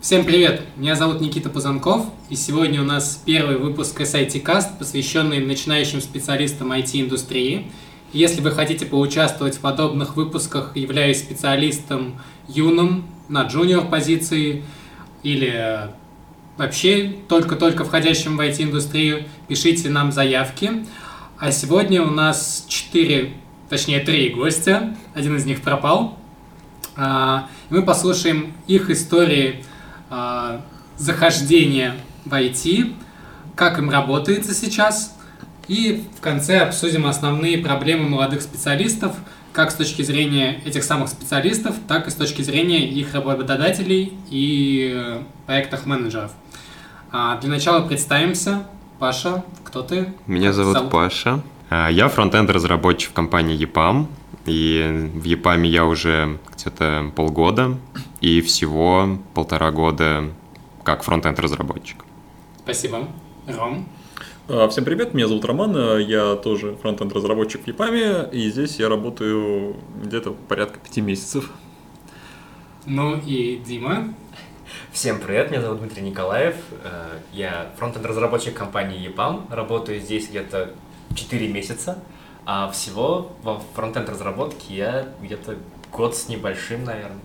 Всем 0.00 0.24
привет! 0.26 0.62
Меня 0.76 0.96
зовут 0.96 1.20
Никита 1.22 1.48
Пузанков, 1.48 2.04
и 2.28 2.36
сегодня 2.36 2.82
у 2.82 2.84
нас 2.84 3.22
первый 3.24 3.56
выпуск 3.56 3.98
SIT 4.00 4.42
Cast, 4.42 4.78
посвященный 4.78 5.40
начинающим 5.40 6.02
специалистам 6.02 6.72
IT-индустрии. 6.72 7.70
Если 8.12 8.42
вы 8.42 8.50
хотите 8.50 8.84
поучаствовать 8.84 9.56
в 9.56 9.60
подобных 9.60 10.16
выпусках, 10.16 10.76
являясь 10.76 11.20
специалистом 11.20 12.20
юным 12.48 13.06
на 13.30 13.44
джуниор 13.44 13.86
позиции 13.86 14.64
или 15.22 15.88
вообще 16.58 17.14
только-только 17.28 17.84
входящим 17.84 18.36
в 18.36 18.40
IT-индустрию, 18.40 19.24
пишите 19.48 19.88
нам 19.88 20.12
заявки. 20.12 20.84
А 21.38 21.50
сегодня 21.50 22.02
у 22.02 22.10
нас 22.10 22.66
четыре, 22.68 23.32
точнее 23.70 24.00
три 24.00 24.28
гостя, 24.28 24.94
один 25.14 25.36
из 25.36 25.46
них 25.46 25.62
пропал. 25.62 26.18
А, 26.96 27.48
мы 27.70 27.82
послушаем 27.82 28.52
их 28.66 28.90
истории 28.90 29.64
а, 30.10 30.60
захождения 30.96 31.94
в 32.24 32.32
IT, 32.32 32.94
как 33.54 33.78
им 33.78 33.90
работается 33.90 34.54
сейчас, 34.54 35.16
и 35.68 36.04
в 36.16 36.20
конце 36.20 36.60
обсудим 36.60 37.06
основные 37.06 37.58
проблемы 37.58 38.08
молодых 38.08 38.42
специалистов, 38.42 39.16
как 39.52 39.70
с 39.70 39.74
точки 39.74 40.02
зрения 40.02 40.60
этих 40.64 40.82
самых 40.82 41.08
специалистов, 41.08 41.76
так 41.86 42.08
и 42.08 42.10
с 42.10 42.14
точки 42.14 42.42
зрения 42.42 42.86
их 42.88 43.14
работодателей 43.14 44.14
и 44.30 44.92
э, 44.94 45.22
проектных 45.46 45.84
менеджеров. 45.84 46.32
А 47.10 47.38
для 47.38 47.50
начала 47.50 47.86
представимся. 47.86 48.66
Паша, 48.98 49.44
кто 49.64 49.82
ты? 49.82 50.14
Меня 50.26 50.52
зовут, 50.52 50.74
зовут? 50.74 50.90
Паша. 50.90 51.42
Я 51.70 52.08
фронтенд-разработчик 52.08 53.10
в 53.10 53.12
компании 53.14 53.58
EPAM. 53.58 54.06
И 54.46 55.10
в 55.14 55.24
EPAM 55.24 55.66
я 55.66 55.84
уже 55.84 56.38
где-то 56.54 57.12
полгода. 57.14 57.78
И 58.20 58.40
всего 58.40 59.18
полтора 59.34 59.70
года 59.70 60.30
как 60.84 61.04
фронтенд-разработчик. 61.04 62.04
Спасибо. 62.64 63.08
Ром? 63.46 63.88
А, 64.48 64.68
всем 64.68 64.84
привет, 64.84 65.14
меня 65.14 65.28
зовут 65.28 65.44
Роман, 65.44 65.98
я 66.00 66.34
тоже 66.34 66.76
фронтенд-разработчик 66.82 67.64
в 67.64 67.68
EPAM, 67.68 68.30
и 68.32 68.50
здесь 68.50 68.76
я 68.80 68.88
работаю 68.88 69.76
где-то 70.02 70.32
порядка 70.32 70.80
пяти 70.80 71.00
месяцев. 71.00 71.50
Ну 72.84 73.16
и 73.18 73.62
Дима? 73.64 74.14
Всем 74.90 75.20
привет, 75.20 75.50
меня 75.50 75.60
зовут 75.60 75.78
Дмитрий 75.78 76.02
Николаев, 76.02 76.56
э, 76.82 77.18
я 77.32 77.70
фронтенд-разработчик 77.78 78.52
компании 78.52 79.08
EPAM, 79.08 79.44
работаю 79.54 80.00
здесь 80.00 80.28
где-то 80.28 80.74
4 81.14 81.48
месяца, 81.48 82.02
а 82.44 82.70
всего 82.70 83.32
во 83.42 83.62
фронтенд-разработке 83.74 84.74
я 84.74 85.08
где-то 85.22 85.56
год 85.92 86.16
с 86.16 86.28
небольшим, 86.28 86.84
наверное. 86.84 87.20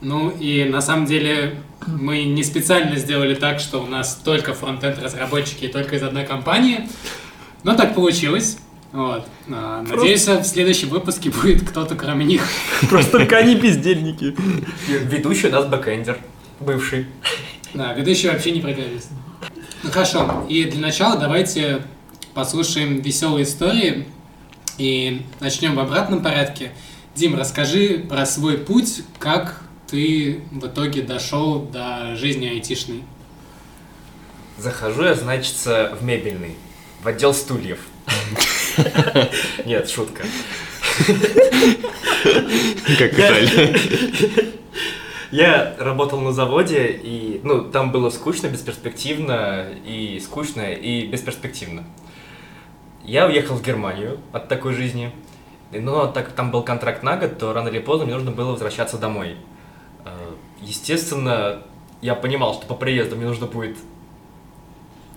Ну 0.00 0.30
и 0.30 0.64
на 0.64 0.80
самом 0.80 1.06
деле 1.06 1.60
мы 1.86 2.24
не 2.24 2.44
специально 2.44 2.96
сделали 2.96 3.34
так, 3.34 3.60
что 3.60 3.82
у 3.82 3.86
нас 3.86 4.20
только 4.24 4.54
фронтенд-разработчики 4.54 5.64
и 5.64 5.68
только 5.68 5.96
из 5.96 6.02
одной 6.02 6.24
компании, 6.24 6.88
но 7.62 7.74
так 7.74 7.94
получилось. 7.94 8.58
Вот. 8.92 9.26
А, 9.50 9.82
надеюсь, 9.82 10.26
в 10.26 10.44
следующем 10.44 10.88
выпуске 10.88 11.30
будет 11.30 11.68
кто-то 11.68 11.96
кроме 11.96 12.24
них. 12.24 12.42
Просто 12.88 13.12
только 13.12 13.36
они 13.38 13.56
бездельники. 13.56 14.36
Ведущий 14.88 15.48
у 15.48 15.50
нас 15.50 15.66
бэкэндер 15.66 16.18
бывший. 16.60 17.06
Да, 17.72 17.92
ведущий 17.92 18.28
вообще 18.28 18.52
не 18.52 18.60
программист. 18.60 19.10
Ну 19.82 19.90
хорошо, 19.90 20.46
и 20.48 20.64
для 20.64 20.80
начала 20.80 21.18
давайте 21.18 21.82
послушаем 22.34 23.00
веселые 23.00 23.44
истории 23.44 24.06
и 24.78 25.22
начнем 25.40 25.74
в 25.74 25.80
обратном 25.80 26.22
порядке. 26.22 26.72
Дим, 27.14 27.36
расскажи 27.36 28.04
про 28.08 28.26
свой 28.26 28.58
путь, 28.58 29.02
как 29.18 29.62
ты 29.88 30.42
в 30.50 30.66
итоге 30.66 31.02
дошел 31.02 31.60
до 31.60 32.16
жизни 32.16 32.46
айтишной. 32.46 33.02
Захожу 34.58 35.04
я, 35.04 35.14
значит, 35.14 35.56
в 35.64 35.98
мебельный, 36.02 36.56
в 37.02 37.08
отдел 37.08 37.34
стульев. 37.34 37.78
Нет, 39.64 39.88
шутка. 39.88 40.24
Как 42.98 43.12
Италия. 43.12 43.76
Я 45.30 45.74
работал 45.80 46.20
на 46.20 46.32
заводе, 46.32 47.00
и 47.02 47.40
ну, 47.42 47.64
там 47.64 47.90
было 47.90 48.10
скучно, 48.10 48.46
бесперспективно, 48.46 49.66
и 49.84 50.20
скучно, 50.24 50.72
и 50.72 51.06
бесперспективно. 51.06 51.84
Я 53.04 53.26
уехал 53.26 53.56
в 53.56 53.62
Германию 53.62 54.18
от 54.32 54.48
такой 54.48 54.72
жизни, 54.72 55.12
но 55.70 56.06
так 56.06 56.26
как 56.26 56.34
там 56.34 56.50
был 56.50 56.62
контракт 56.62 57.02
на 57.02 57.18
год, 57.18 57.38
то 57.38 57.52
рано 57.52 57.68
или 57.68 57.78
поздно 57.78 58.06
мне 58.06 58.14
нужно 58.14 58.30
было 58.30 58.52
возвращаться 58.52 58.96
домой. 58.96 59.36
Э, 60.06 60.10
естественно, 60.62 61.62
я 62.00 62.14
понимал, 62.14 62.54
что 62.54 62.66
по 62.66 62.74
приезду 62.74 63.16
мне 63.16 63.26
нужно 63.26 63.46
будет 63.46 63.76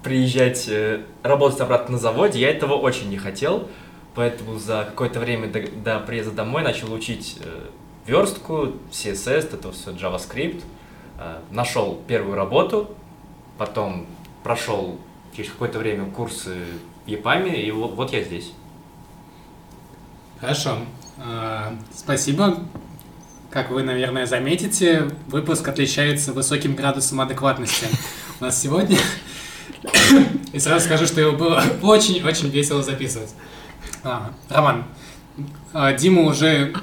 приезжать, 0.03 0.67
э, 0.67 1.03
работать 1.23 1.61
обратно 1.61 1.93
на 1.93 1.97
заводе. 1.97 2.41
Я 2.41 2.49
этого 2.49 2.73
очень 2.73 3.09
не 3.09 3.17
хотел, 3.17 3.69
поэтому 4.15 4.59
за 4.59 4.83
какое-то 4.83 5.21
время 5.21 5.47
до, 5.47 5.65
до 5.71 5.99
приезда 6.01 6.31
домой 6.31 6.63
начал 6.63 6.91
учить 6.91 7.37
э, 7.41 7.69
верстку, 8.05 8.73
CSS, 8.91 9.53
это 9.53 9.71
все 9.71 9.91
JavaScript. 9.91 10.61
Нашел 11.49 11.99
первую 12.07 12.35
работу, 12.35 12.91
потом 13.57 14.05
прошел 14.43 14.99
через 15.35 15.49
какое-то 15.49 15.79
время 15.79 16.11
курсы 16.11 16.57
EPAM, 17.07 17.49
и 17.53 17.71
вот, 17.71 18.11
я 18.13 18.23
здесь. 18.23 18.51
Хорошо. 20.39 20.79
Э, 21.17 21.71
спасибо. 21.95 22.59
Как 23.49 23.71
вы, 23.71 23.81
наверное, 23.81 24.25
заметите, 24.25 25.09
выпуск 25.27 25.67
отличается 25.67 26.33
высоким 26.33 26.75
градусом 26.75 27.21
адекватности. 27.21 27.87
У 28.39 28.43
нас 28.43 28.61
сегодня... 28.61 28.97
И 30.53 30.59
сразу 30.59 30.85
скажу, 30.85 31.05
что 31.05 31.21
его 31.21 31.33
было 31.33 31.63
очень-очень 31.81 32.49
весело 32.49 32.81
записывать. 32.81 33.29
А, 34.03 34.31
Роман, 34.49 34.85
а, 35.73 35.93
Дима 35.93 36.23
уже 36.23 36.73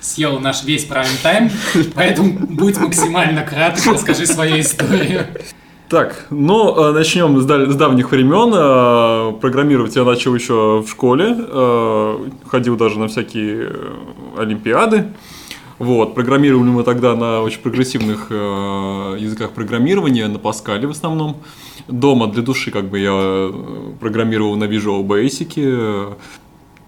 съел 0.00 0.38
наш 0.40 0.64
весь 0.64 0.84
прайм-тайм, 0.86 1.50
поэтому 1.94 2.46
будь 2.46 2.78
максимально 2.78 3.42
краток, 3.42 3.86
расскажи 3.86 4.26
свою 4.26 4.60
историю. 4.60 5.26
Так, 5.88 6.26
ну, 6.30 6.74
э, 6.76 6.92
начнем 6.92 7.38
с, 7.40 7.44
с 7.44 7.76
давних 7.76 8.10
времен. 8.10 8.52
Э, 8.54 9.38
программировать 9.38 9.94
я 9.96 10.04
начал 10.04 10.34
еще 10.34 10.82
в 10.84 10.88
школе, 10.88 11.36
э, 11.38 12.28
ходил 12.46 12.76
даже 12.76 12.98
на 12.98 13.08
всякие 13.08 13.70
олимпиады. 14.38 15.12
Вот, 15.78 16.14
программировали 16.14 16.70
мы 16.70 16.84
тогда 16.84 17.14
на 17.14 17.42
очень 17.42 17.60
прогрессивных 17.60 18.30
языках 18.30 19.50
программирования, 19.50 20.28
на 20.28 20.38
Паскале 20.38 20.86
в 20.86 20.92
основном. 20.92 21.38
Дома 21.88 22.28
для 22.28 22.42
души 22.42 22.70
как 22.70 22.84
бы 22.84 23.00
я 23.00 23.52
программировал 23.98 24.54
на 24.54 24.64
Visual 24.64 25.04
Basic, 25.04 26.16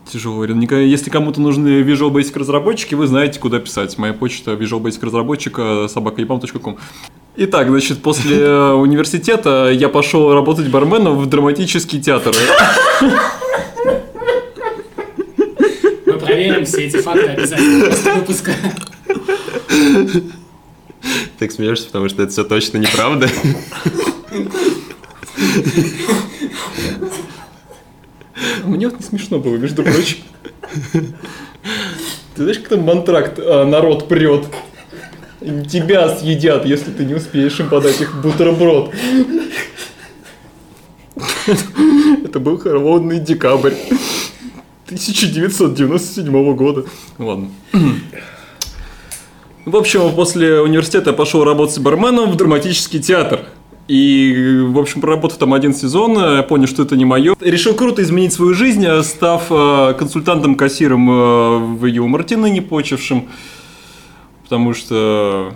Тяжело, 0.07 0.45
Если 0.45 1.11
кому-то 1.11 1.41
нужны 1.41 1.83
Visual 1.83 2.13
Basic 2.13 2.39
разработчики, 2.39 2.95
вы 2.95 3.09
знаете, 3.09 3.41
куда 3.41 3.59
писать. 3.59 3.99
Моя 3.99 4.13
почта 4.13 4.53
Visual 4.53 4.81
Basic 4.81 5.05
разработчика 5.05 5.89
собакаебам.ком. 5.89 6.79
Итак, 7.39 7.69
значит, 7.69 8.03
после 8.03 8.39
э, 8.39 8.73
университета 8.73 9.71
я 9.71 9.91
пошел 9.91 10.33
работать 10.33 10.69
барменом 10.69 11.19
в 11.19 11.27
драматический 11.27 12.01
театр. 12.01 12.35
Мы 16.07 16.19
проверим 16.19 16.65
все 16.65 16.87
эти 16.87 16.97
факты 16.97 17.27
обязательно 17.27 17.91
после 17.91 18.13
выпуска. 18.15 18.53
Так 21.39 21.53
смеешься, 21.53 21.87
потому 21.87 22.09
что 22.09 22.23
это 22.23 22.33
все 22.33 22.43
точно 22.43 22.79
неправда. 22.79 23.29
Мне 28.65 28.89
вот 28.89 28.99
не 28.99 29.05
смешно 29.05 29.39
было, 29.39 29.57
между 29.57 29.83
прочим. 29.83 30.19
Ты 30.93 32.43
знаешь, 32.43 32.59
как 32.59 32.69
там 32.69 32.81
мантракт 32.81 33.39
а, 33.39 33.67
народ 33.67 34.09
прет? 34.09 34.47
Тебя 35.47 36.09
съедят, 36.17 36.67
если 36.67 36.91
ты 36.91 37.05
не 37.05 37.15
успеешь 37.15 37.61
им 37.61 37.69
подать 37.69 38.01
их 38.01 38.21
бутерброд. 38.21 38.93
Это 42.25 42.41
был 42.41 42.59
холодный 42.59 43.21
декабрь 43.21 43.75
1997 44.87 46.55
года. 46.57 46.85
Ладно. 47.19 47.51
В 49.65 49.77
общем, 49.77 50.13
после 50.17 50.61
университета 50.61 51.11
я 51.11 51.17
пошел 51.17 51.45
работать 51.45 51.79
барменом 51.79 52.33
в 52.33 52.37
драматический 52.37 53.01
театр. 53.01 53.41
И, 53.87 54.65
в 54.67 54.77
общем, 54.81 55.01
проработав 55.01 55.39
там 55.39 55.55
один 55.55 55.73
сезон, 55.73 56.19
я 56.19 56.43
понял, 56.43 56.67
что 56.67 56.83
это 56.83 56.97
не 56.97 57.05
мое. 57.05 57.37
Решил 57.41 57.75
круто 57.75 58.03
изменить 58.03 58.33
свою 58.33 58.53
жизнь, 58.53 58.85
став 59.05 59.45
э, 59.51 59.95
консультантом-кассиром 59.97 61.09
э, 61.09 61.59
в 61.77 61.87
юморте, 61.87 62.35
не 62.35 62.61
почившим. 62.61 63.29
Потому 64.47 64.75
что... 64.75 65.55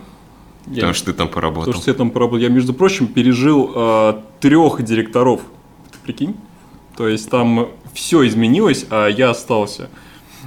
Потому 0.64 0.88
я, 0.88 0.94
что 0.94 1.06
ты 1.06 1.12
там 1.12 1.28
поработал. 1.28 1.66
Потому 1.66 1.80
что 1.80 1.90
я 1.92 1.96
там 1.96 2.10
поработал. 2.10 2.40
Я, 2.40 2.48
между 2.48 2.74
прочим, 2.74 3.06
пережил 3.06 3.70
э, 3.72 4.20
трех 4.40 4.82
директоров. 4.82 5.42
Ты 5.92 5.98
прикинь? 6.02 6.34
То 6.96 7.06
есть 7.06 7.30
там 7.30 7.68
все 7.94 8.26
изменилось, 8.26 8.86
а 8.90 9.06
я 9.06 9.30
остался. 9.30 9.90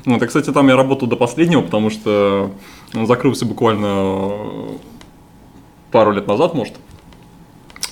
Вот, 0.06 0.22
и, 0.22 0.28
кстати, 0.28 0.52
там 0.52 0.68
я 0.68 0.76
работал 0.76 1.08
до 1.08 1.16
последнего, 1.16 1.62
потому 1.62 1.90
что 1.90 2.52
Он 2.94 3.08
закрылся 3.08 3.46
буквально 3.46 4.42
пару 5.92 6.12
лет 6.12 6.28
назад, 6.28 6.54
может. 6.54 6.74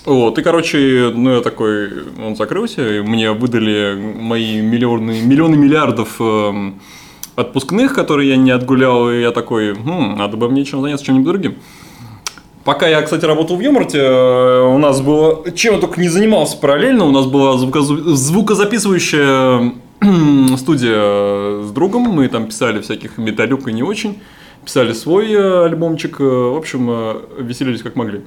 Вот, 0.05 0.37
и, 0.37 0.41
короче, 0.41 1.13
ну, 1.15 1.35
я 1.35 1.41
такой, 1.41 2.09
он 2.19 2.35
закрылся, 2.35 2.97
и 2.97 2.99
мне 2.99 3.31
выдали 3.31 3.95
мои 3.95 4.59
миллионы, 4.59 5.21
миллионы 5.21 5.55
миллиардов 5.55 6.17
э, 6.19 6.71
отпускных, 7.35 7.93
которые 7.93 8.29
я 8.29 8.37
не 8.37 8.51
отгулял, 8.51 9.09
и 9.09 9.21
я 9.21 9.31
такой, 9.31 9.73
хм, 9.73 10.15
надо 10.17 10.37
бы 10.37 10.49
мне 10.49 10.65
чем 10.65 10.81
заняться, 10.81 11.05
чем-нибудь 11.05 11.27
другим. 11.27 11.55
Пока 12.63 12.87
я, 12.87 13.01
кстати, 13.01 13.25
работал 13.25 13.55
в 13.57 13.59
Юморте, 13.61 13.97
э, 13.99 14.61
у 14.63 14.77
нас 14.77 15.01
было, 15.01 15.49
чем 15.51 15.75
я 15.75 15.79
только 15.79 15.99
не 15.99 16.09
занимался 16.09 16.57
параллельно, 16.57 17.05
у 17.05 17.11
нас 17.11 17.25
была 17.25 17.55
звукозу- 17.55 18.13
звукозаписывающая 18.13 19.73
студия 20.57 21.63
с 21.63 21.71
другом, 21.71 22.03
мы 22.03 22.27
там 22.27 22.45
писали 22.47 22.79
всяких 22.81 23.17
металюк 23.17 23.67
и 23.67 23.73
не 23.73 23.81
очень, 23.81 24.19
писали 24.63 24.93
свой 24.93 25.31
э, 25.31 25.65
альбомчик, 25.65 26.19
э, 26.19 26.23
в 26.23 26.57
общем, 26.57 26.87
э, 26.89 27.15
веселились 27.39 27.81
как 27.81 27.95
могли. 27.95 28.21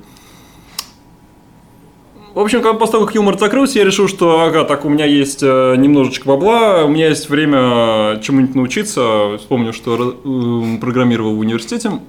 В 2.35 2.41
общем, 2.41 2.63
когда 2.63 2.77
после 2.77 2.93
того, 2.95 3.07
как 3.07 3.15
юмор 3.15 3.39
закрылся, 3.39 3.79
я 3.79 3.85
решил, 3.85 4.09
что, 4.09 4.41
ага, 4.41 4.65
так 4.65 4.85
у 4.85 4.89
меня 4.89 5.05
есть 5.05 5.41
э, 5.41 5.77
немножечко 5.77 6.27
бабла, 6.27 6.85
у 6.85 6.89
меня 6.89 7.09
есть 7.09 7.31
время 7.31 8.21
чему-нибудь 8.23 8.57
научиться. 8.57 9.39
Вспомнил, 9.39 9.73
что 9.73 10.17
э, 10.25 10.79
программировал 10.81 11.37
в 11.37 11.39
университете. 11.39 12.01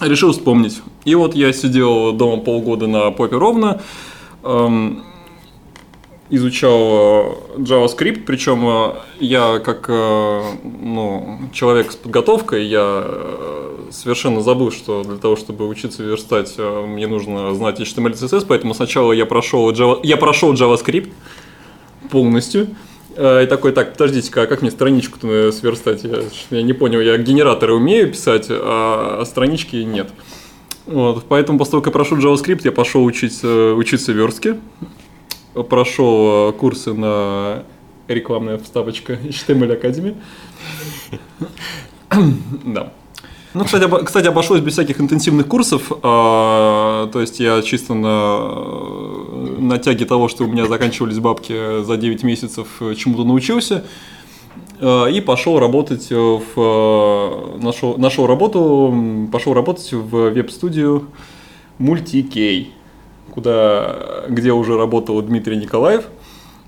Решил 0.00 0.32
вспомнить. 0.32 0.82
И 1.04 1.14
вот 1.14 1.36
я 1.36 1.52
сидел 1.52 2.10
дома 2.10 2.42
полгода 2.42 2.88
на 2.88 3.12
попе 3.12 3.36
ровно, 3.36 3.80
эм, 4.42 5.04
изучал 6.32 7.36
э, 7.56 7.58
JavaScript, 7.58 8.22
причем 8.24 8.66
э, 8.66 8.94
я 9.20 9.58
как 9.58 9.84
э, 9.88 10.42
ну, 10.64 11.40
человек 11.52 11.92
с 11.92 11.96
подготовкой, 11.96 12.64
я 12.64 13.04
совершенно 13.90 14.40
забыл, 14.40 14.72
что 14.72 15.04
для 15.04 15.18
того, 15.18 15.36
чтобы 15.36 15.68
учиться 15.68 16.02
верстать, 16.02 16.56
мне 16.58 17.06
нужно 17.06 17.54
знать 17.54 17.78
HTML 17.78 18.14
CSS, 18.14 18.46
поэтому 18.48 18.72
сначала 18.72 19.12
я 19.12 19.26
прошел, 19.26 19.70
Java, 19.72 20.00
я 20.02 20.16
прошел 20.16 20.54
JavaScript 20.54 21.12
полностью, 22.10 22.68
и 23.10 23.46
такой, 23.46 23.72
так, 23.72 23.92
подождите-ка, 23.92 24.42
а 24.42 24.46
как 24.46 24.62
мне 24.62 24.70
страничку-то 24.70 25.52
сверстать? 25.52 26.02
Я, 26.02 26.22
я 26.48 26.62
не 26.62 26.72
понял, 26.72 27.00
я 27.00 27.18
генераторы 27.18 27.74
умею 27.74 28.10
писать, 28.10 28.46
а, 28.48 29.18
а 29.20 29.24
странички 29.26 29.76
нет. 29.76 30.08
Вот, 30.86 31.26
поэтому 31.28 31.58
после 31.58 31.72
того, 31.72 31.82
как 31.82 31.92
я 31.92 31.92
прошел 31.92 32.16
JavaScript, 32.16 32.62
я 32.64 32.72
пошел 32.72 33.04
учить, 33.04 33.44
учиться 33.44 34.12
верстке. 34.12 34.56
Прошел 35.54 36.50
э, 36.50 36.52
курсы 36.52 36.94
на 36.94 37.64
рекламная 38.08 38.58
вставочка 38.58 39.12
HTML 39.22 39.80
Academy. 39.80 40.16
Да. 42.64 42.92
Ну, 43.54 43.64
кстати, 43.64 43.84
обо- 43.84 44.02
кстати, 44.02 44.26
обошлось 44.28 44.60
без 44.60 44.72
всяких 44.72 44.98
интенсивных 45.00 45.46
курсов. 45.46 45.92
а, 46.02 47.06
то 47.12 47.20
есть 47.20 47.38
я 47.38 47.60
чисто 47.60 47.92
на, 47.92 49.60
на 49.60 49.78
тяге 49.78 50.06
того, 50.06 50.28
что 50.28 50.44
у 50.44 50.46
меня 50.46 50.66
заканчивались 50.66 51.18
бабки 51.18 51.82
за 51.84 51.96
9 51.98 52.22
месяцев, 52.22 52.66
э, 52.80 52.94
чему-то 52.94 53.24
научился. 53.24 53.84
А, 54.80 55.06
и 55.06 55.20
пошел 55.20 55.58
работать 55.58 56.08
в... 56.10 57.58
Нашел, 57.60 57.98
нашел 57.98 58.26
работу, 58.26 59.28
пошел 59.30 59.52
работать 59.52 59.92
в 59.92 60.30
веб-студию 60.30 61.08
Multikey, 61.78 62.68
куда, 63.32 64.24
где 64.28 64.52
уже 64.52 64.76
работал 64.76 65.20
Дмитрий 65.22 65.56
Николаев. 65.56 66.04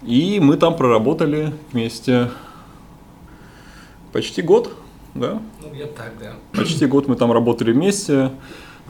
И 0.02 0.40
мы 0.40 0.56
там 0.56 0.76
проработали 0.76 1.52
вместе 1.72 2.31
почти 4.12 4.43
год, 4.43 4.72
да? 5.14 5.40
Ну, 5.62 5.75
я 5.75 5.87
так, 5.87 6.12
да. 6.20 6.32
Почти 6.52 6.87
год 6.87 7.08
мы 7.08 7.16
там 7.16 7.32
работали 7.32 7.72
вместе. 7.72 8.31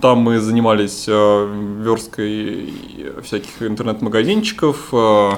Там 0.01 0.19
мы 0.19 0.41
занимались 0.41 1.05
э, 1.07 1.81
версткой 1.85 2.73
всяких 3.23 3.63
интернет-магазинчиков. 3.63 4.89
э, 4.93 5.31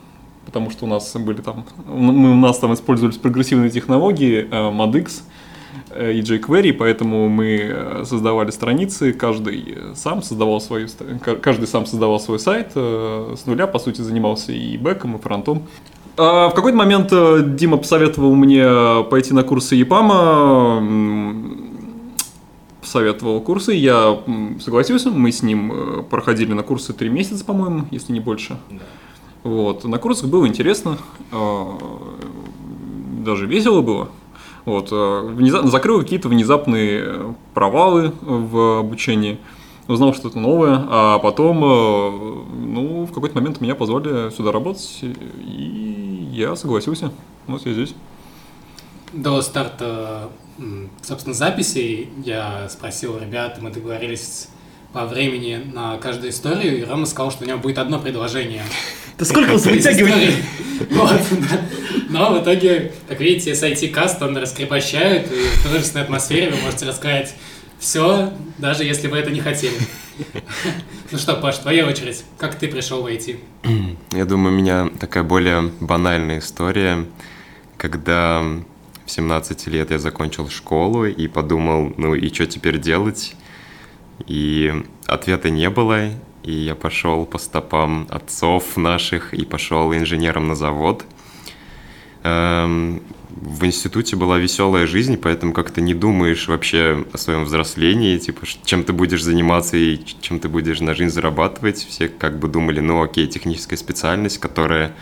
потому 0.49 0.70
что 0.70 0.87
у 0.87 0.88
нас 0.88 1.14
были 1.14 1.40
там 1.43 1.64
мы, 1.87 2.32
у 2.32 2.37
нас 2.37 2.58
там 2.58 2.72
использовались 2.72 3.19
прогрессивные 3.19 3.70
технологии 3.70 4.49
э, 4.50 4.70
ModX 4.70 5.20
э, 5.20 5.38
и 6.12 6.20
jQuery, 6.20 6.72
поэтому 6.72 7.28
мы 7.28 7.58
э, 7.70 8.04
создавали 8.04 8.50
страницы, 8.50 9.12
каждый 9.12 9.75
э, 9.76 9.92
сам 9.94 10.22
создавал 10.22 10.60
ка- 11.22 11.36
каждый 11.36 11.66
сам 11.66 11.86
создавал 11.86 12.20
свой 12.20 12.38
сайт 12.38 12.72
э, 12.75 13.34
с 13.36 13.46
нуля, 13.46 13.66
по 13.66 13.78
сути, 13.78 14.00
занимался 14.00 14.52
и 14.52 14.76
бэком, 14.76 15.16
и 15.16 15.19
фронтом. 15.19 15.62
А 16.16 16.48
В 16.48 16.54
какой-то 16.54 16.76
момент 16.76 17.08
э, 17.12 17.42
Дима 17.46 17.76
посоветовал 17.76 18.34
мне 18.34 19.04
пойти 19.10 19.32
на 19.34 19.42
курсы 19.44 19.76
ЕПАМа, 19.76 20.78
м, 20.78 21.58
посоветовал 22.80 23.40
курсы, 23.40 23.72
я 23.72 24.19
согласился, 24.60 25.10
мы 25.10 25.30
с 25.30 25.42
ним 25.42 25.72
э, 25.72 26.02
проходили 26.02 26.52
на 26.54 26.62
курсы 26.62 26.92
три 26.92 27.08
месяца, 27.08 27.44
по-моему, 27.44 27.86
если 27.90 28.12
не 28.12 28.20
больше. 28.20 28.56
Вот. 29.44 29.84
На 29.84 29.98
курсах 29.98 30.28
было 30.28 30.46
интересно, 30.46 30.98
э, 31.30 31.62
даже 33.25 33.46
весело 33.46 33.82
было. 33.82 34.08
Вот. 34.69 34.88
э, 34.93 35.20
внезапно 35.23 35.70
закрыл 35.70 36.00
какие-то 36.00 36.29
внезапные 36.29 37.03
э, 37.03 37.32
провалы 37.55 38.12
в 38.20 38.81
обучении, 38.81 39.38
узнал 39.87 40.12
что-то 40.12 40.38
новое, 40.38 40.85
а 40.91 41.19
потом, 41.20 41.65
э, 41.65 42.11
ну, 42.67 43.06
в 43.06 43.12
какой-то 43.15 43.35
момент 43.35 43.62
меня 43.62 43.75
позвали 43.75 44.29
сюда 44.31 44.53
работать, 44.53 45.00
и 45.03 46.29
я 46.32 46.55
согласился. 46.55 47.11
Вот 47.47 47.65
я 47.65 47.73
здесь. 47.73 47.94
До 49.15 49.41
старта, 49.41 50.29
собственно, 51.00 51.35
записи 51.35 52.11
я 52.23 52.69
спросил 52.69 53.19
ребят, 53.19 53.59
мы 53.62 53.71
договорились 53.71 54.50
времени 55.06 55.61
на 55.73 55.97
каждую 55.99 56.31
историю, 56.31 56.79
и 56.79 56.85
Рома 56.85 57.06
сказал, 57.06 57.31
что 57.31 57.45
у 57.45 57.47
него 57.47 57.59
будет 57.59 57.79
одно 57.79 57.99
предложение. 57.99 58.62
Да 59.19 59.25
сколько 59.25 59.55
вытягивать? 59.55 60.12
истории. 60.12 60.35
Вот, 60.91 61.21
да. 61.50 61.61
Но 62.09 62.39
в 62.39 62.43
итоге, 62.45 62.93
как 63.09 63.19
видите, 63.21 63.53
с 63.53 63.65
IT-каст 63.65 64.23
он 64.23 64.37
раскрепощает, 64.37 65.26
и 65.33 65.40
в 65.59 65.69
дружественной 65.69 66.05
атмосфере 66.05 66.50
вы 66.50 66.57
можете 66.59 66.87
рассказать 66.87 67.35
все, 67.81 68.33
даже 68.59 68.85
если 68.85 69.09
вы 69.09 69.19
это 69.19 69.31
не 69.31 69.40
хотели. 69.40 69.75
Ну 71.11 71.17
что, 71.17 71.37
Паш, 71.37 71.57
твоя 71.59 71.87
очередь. 71.87 72.23
Как 72.37 72.57
ты 72.57 72.69
пришел 72.69 73.02
в 73.02 73.07
IT? 73.07 73.38
Я 74.12 74.25
думаю, 74.26 74.55
у 74.55 74.59
меня 74.59 74.90
такая 75.00 75.23
более 75.23 75.73
банальная 75.81 76.40
история, 76.40 77.07
когда 77.78 78.43
в 79.07 79.11
17 79.11 79.69
лет 79.69 79.90
я 79.90 79.99
закончил 79.99 80.50
школу 80.50 81.07
и 81.07 81.26
подумал, 81.28 81.95
ну 81.97 82.14
и 82.14 82.33
что 82.33 82.47
теперь 82.47 82.78
делать? 82.78 83.35
И 84.26 84.72
ответа 85.06 85.50
не 85.50 85.70
было, 85.70 86.10
и 86.42 86.52
я 86.52 86.75
пошел 86.75 87.26
по 87.26 87.38
стопам 87.38 88.06
отцов 88.10 88.76
наших 88.76 89.34
и 89.34 89.44
пошел 89.44 89.94
инженером 89.94 90.48
на 90.48 90.54
завод. 90.54 91.04
Эм, 92.25 93.02
В 93.40 93.64
институте 93.64 94.16
была 94.16 94.38
веселая 94.38 94.87
жизнь, 94.87 95.16
поэтому 95.16 95.52
как-то 95.52 95.80
не 95.80 95.94
думаешь 95.94 96.48
вообще 96.48 97.04
о 97.12 97.18
своем 97.18 97.44
взрослении, 97.44 98.18
типа, 98.18 98.46
чем 98.64 98.82
ты 98.82 98.92
будешь 98.92 99.22
заниматься 99.22 99.76
и 99.76 100.00
чем 100.20 100.40
ты 100.40 100.48
будешь 100.48 100.80
на 100.80 100.94
жизнь 100.94 101.12
зарабатывать. 101.12 101.76
Все 101.88 102.08
как 102.08 102.38
бы 102.40 102.48
думали, 102.48 102.80
ну 102.80 103.00
окей, 103.02 103.28
техническая 103.28 103.78
специальность, 103.78 104.38
которая, 104.38 104.92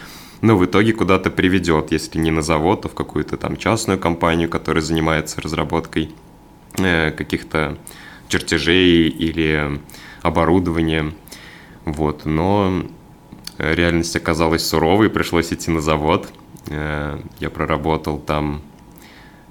ну, 0.43 0.57
в 0.59 0.65
итоге 0.67 0.93
куда-то 0.93 1.31
приведет, 1.31 1.93
если 1.93 2.19
не 2.19 2.31
на 2.31 2.43
завод, 2.43 2.83
то 2.83 2.89
в 2.89 2.95
какую-то 2.95 3.39
там 3.39 3.57
частную 3.57 3.99
компанию, 3.99 4.51
которая 4.51 4.83
занимается 4.83 5.41
разработкой 5.41 6.11
э, 6.79 7.13
каких-то 7.13 7.79
чертежей 8.29 9.09
или 9.09 9.81
оборудования. 10.23 11.13
Вот, 11.85 12.25
но 12.25 12.85
э, 13.59 13.75
реальность 13.75 14.17
оказалась 14.17 14.67
суровой, 14.67 15.09
пришлось 15.11 15.53
идти 15.53 15.71
на 15.71 15.81
завод. 15.81 16.33
Э, 16.69 17.21
Я 17.39 17.51
проработал 17.51 18.19
там 18.19 18.63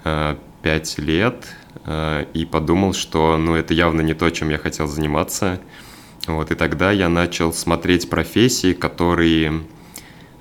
э, 0.03 0.35
пять 0.61 0.97
лет 0.97 1.47
э, 1.85 2.25
и 2.33 2.45
подумал, 2.45 2.93
что 2.93 3.37
ну, 3.37 3.55
это 3.55 3.73
явно 3.73 4.01
не 4.01 4.13
то, 4.13 4.29
чем 4.29 4.49
я 4.49 4.57
хотел 4.57 4.87
заниматься. 4.87 5.61
Вот, 6.27 6.51
и 6.51 6.55
тогда 6.55 6.91
я 6.91 7.07
начал 7.07 7.53
смотреть 7.53 8.09
профессии, 8.09 8.73
которые 8.73 9.63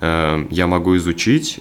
э, 0.00 0.46
я 0.50 0.66
могу 0.66 0.96
изучить, 0.96 1.60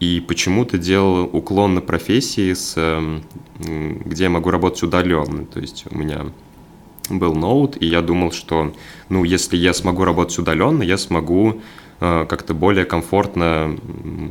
и 0.00 0.20
почему-то 0.20 0.78
делал 0.78 1.28
уклон 1.30 1.74
на 1.74 1.82
профессии, 1.82 2.54
с, 2.54 2.74
э, 2.76 3.20
м, 3.66 3.98
где 4.04 4.24
я 4.24 4.30
могу 4.30 4.50
работать 4.50 4.82
удаленно. 4.82 5.44
То 5.44 5.60
есть 5.60 5.84
у 5.90 5.96
меня 5.96 6.26
был 7.10 7.34
ноут, 7.34 7.76
и 7.80 7.86
я 7.86 8.00
думал, 8.00 8.32
что, 8.32 8.72
ну, 9.10 9.24
если 9.24 9.56
я 9.56 9.74
смогу 9.74 10.04
работать 10.04 10.38
удаленно, 10.38 10.82
я 10.82 10.96
смогу 10.96 11.60
э, 12.02 12.24
как-то 12.26 12.54
более 12.54 12.86
комфортно 12.86 13.78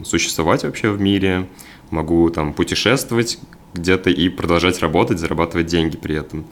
существовать 0.03 0.63
вообще 0.63 0.89
в 0.89 0.99
мире, 0.99 1.47
могу 1.91 2.27
там 2.31 2.53
путешествовать 2.53 3.37
где-то 3.75 4.09
и 4.09 4.27
продолжать 4.29 4.79
работать, 4.79 5.19
зарабатывать 5.19 5.67
деньги 5.67 5.95
при 5.95 6.15
этом. 6.15 6.45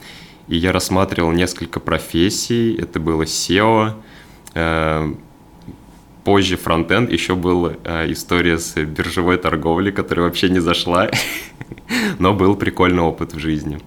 И 0.46 0.56
я 0.56 0.70
рассматривал 0.70 1.32
несколько 1.32 1.80
профессий, 1.80 2.72
это 2.76 3.00
было 3.00 3.24
SEO, 3.24 3.94
э, 4.54 5.14
позже 6.28 6.58
фронтенд 6.58 7.10
еще 7.10 7.34
была 7.34 7.72
э, 7.84 8.12
история 8.12 8.58
с 8.58 8.74
биржевой 8.78 9.38
торговлей, 9.38 9.92
которая 9.92 10.26
вообще 10.26 10.50
не 10.50 10.60
зашла, 10.60 11.10
но 12.18 12.34
был 12.34 12.54
прикольный 12.54 13.00
опыт 13.00 13.32
в 13.32 13.38
жизни. 13.38 13.80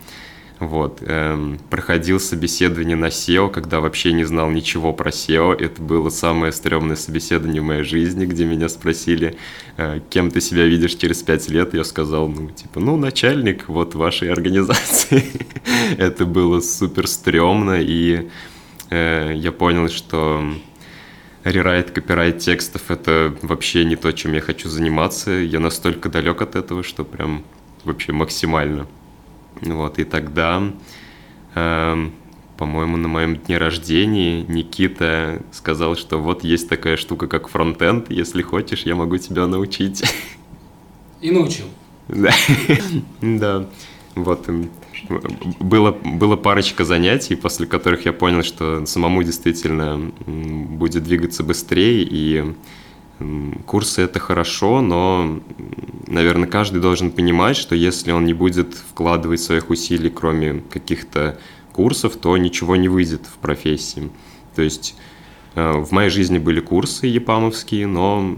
Вот. 0.59 1.03
Эм, 1.05 1.59
проходил 1.69 2.19
собеседование 2.19 2.95
на 2.95 3.09
SEO, 3.09 3.51
когда 3.51 3.79
вообще 3.79 4.11
не 4.13 4.23
знал 4.23 4.49
ничего 4.49 4.91
про 4.91 5.11
SEO. 5.11 5.53
Это 5.53 5.83
было 5.83 6.09
самое 6.09 6.51
стрёмное 6.51 6.95
собеседование 6.95 7.61
в 7.61 7.65
моей 7.65 7.83
жизни, 7.83 8.25
где 8.25 8.45
меня 8.45 8.69
спросили, 8.69 9.37
э, 9.77 9.99
кем 10.09 10.31
ты 10.31 10.41
себя 10.41 10.65
видишь 10.65 10.95
через 10.95 11.21
пять 11.21 11.47
лет. 11.47 11.75
Я 11.75 11.83
сказал, 11.83 12.27
ну, 12.27 12.49
типа, 12.49 12.79
ну, 12.79 12.97
начальник 12.97 13.69
вот 13.69 13.93
вашей 13.93 14.31
организации. 14.31 15.25
Это 15.99 16.25
было 16.25 16.59
супер 16.59 17.05
стрёмно, 17.05 17.79
и 17.79 18.29
э, 18.89 19.33
я 19.35 19.51
понял, 19.51 19.89
что 19.89 20.43
рерайт, 21.43 21.91
копирайт 21.91 22.39
текстов— 22.39 22.83
это 22.91 23.35
вообще 23.41 23.85
не 23.85 23.95
то, 23.95 24.11
чем 24.11 24.33
я 24.33 24.41
хочу 24.41 24.69
заниматься. 24.69 25.31
Я 25.31 25.59
настолько 25.59 26.09
далек 26.09 26.41
от 26.41 26.55
этого, 26.55 26.83
что 26.83 27.03
прям 27.03 27.43
вообще 27.83 28.11
максимально. 28.11 28.87
Вот, 29.61 29.99
и 29.99 30.03
тогда, 30.03 30.63
э, 31.55 32.09
по-моему, 32.57 32.97
на 32.97 33.07
моем 33.07 33.37
дне 33.37 33.57
рождения 33.57 34.43
Никита 34.43 35.41
сказал, 35.51 35.95
что 35.95 36.19
вот 36.19 36.43
есть 36.43 36.69
такая 36.69 36.97
штука, 36.97 37.27
как 37.27 37.47
фронтенд, 37.47 38.09
если 38.09 38.41
хочешь, 38.41 38.83
я 38.83 38.95
могу 38.95 39.17
тебя 39.17 39.47
научить. 39.47 40.03
И 41.21 41.31
научил. 41.31 41.65
Да, 42.07 42.33
да. 43.21 43.67
Вот, 44.15 44.49
было, 45.59 45.91
было 45.91 46.35
парочка 46.35 46.83
занятий, 46.83 47.35
после 47.35 47.65
которых 47.65 48.05
я 48.05 48.13
понял, 48.13 48.43
что 48.43 48.85
самому 48.85 49.23
действительно 49.23 50.11
будет 50.25 51.03
двигаться 51.03 51.43
быстрее, 51.43 52.03
и 52.03 52.53
Курсы 53.65 54.01
это 54.01 54.19
хорошо, 54.19 54.81
но, 54.81 55.41
наверное, 56.07 56.47
каждый 56.47 56.81
должен 56.81 57.11
понимать, 57.11 57.55
что 57.55 57.75
если 57.75 58.11
он 58.11 58.25
не 58.25 58.33
будет 58.33 58.73
вкладывать 58.73 59.41
своих 59.41 59.69
усилий, 59.69 60.09
кроме 60.09 60.61
каких-то 60.71 61.37
курсов, 61.71 62.15
то 62.15 62.35
ничего 62.37 62.75
не 62.75 62.89
выйдет 62.89 63.25
в 63.25 63.37
профессии. 63.37 64.09
То 64.55 64.61
есть 64.61 64.95
э, 65.55 65.71
в 65.71 65.91
моей 65.91 66.09
жизни 66.09 66.39
были 66.39 66.61
курсы 66.61 67.07
епамовские, 67.07 67.87
но 67.87 68.37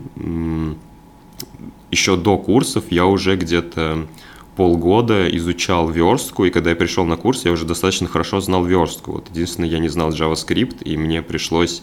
еще 1.89 2.17
до 2.17 2.37
курсов 2.37 2.85
я 2.89 3.05
уже 3.05 3.37
где-то 3.37 4.07
полгода 4.55 5.27
изучал 5.37 5.89
верстку, 5.89 6.45
и 6.45 6.49
когда 6.49 6.71
я 6.71 6.75
пришел 6.75 7.05
на 7.05 7.17
курс, 7.17 7.45
я 7.45 7.51
уже 7.51 7.65
достаточно 7.65 8.07
хорошо 8.07 8.39
знал 8.39 8.63
верстку. 8.65 9.13
Вот 9.13 9.29
единственное, 9.29 9.69
я 9.69 9.79
не 9.79 9.89
знал 9.89 10.11
JavaScript, 10.11 10.83
и 10.83 10.97
мне 10.97 11.21
пришлось 11.21 11.81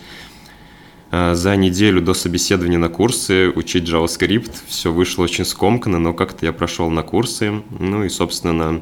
Э, 1.11 1.35
за 1.35 1.57
неделю 1.57 2.01
до 2.01 2.15
собеседования 2.15 2.79
на 2.79 2.89
курсы 2.89 3.51
учить 3.51 3.89
JavaScript. 3.89 4.53
Все 4.69 4.93
вышло 4.93 5.25
очень 5.25 5.45
скомканно, 5.45 5.99
но 5.99 6.15
как-то 6.15 6.47
я 6.47 6.53
прошел 6.53 6.89
на 6.91 7.03
курсы. 7.03 7.63
Ну 7.79 8.05
и, 8.05 8.09
собственно, 8.09 8.81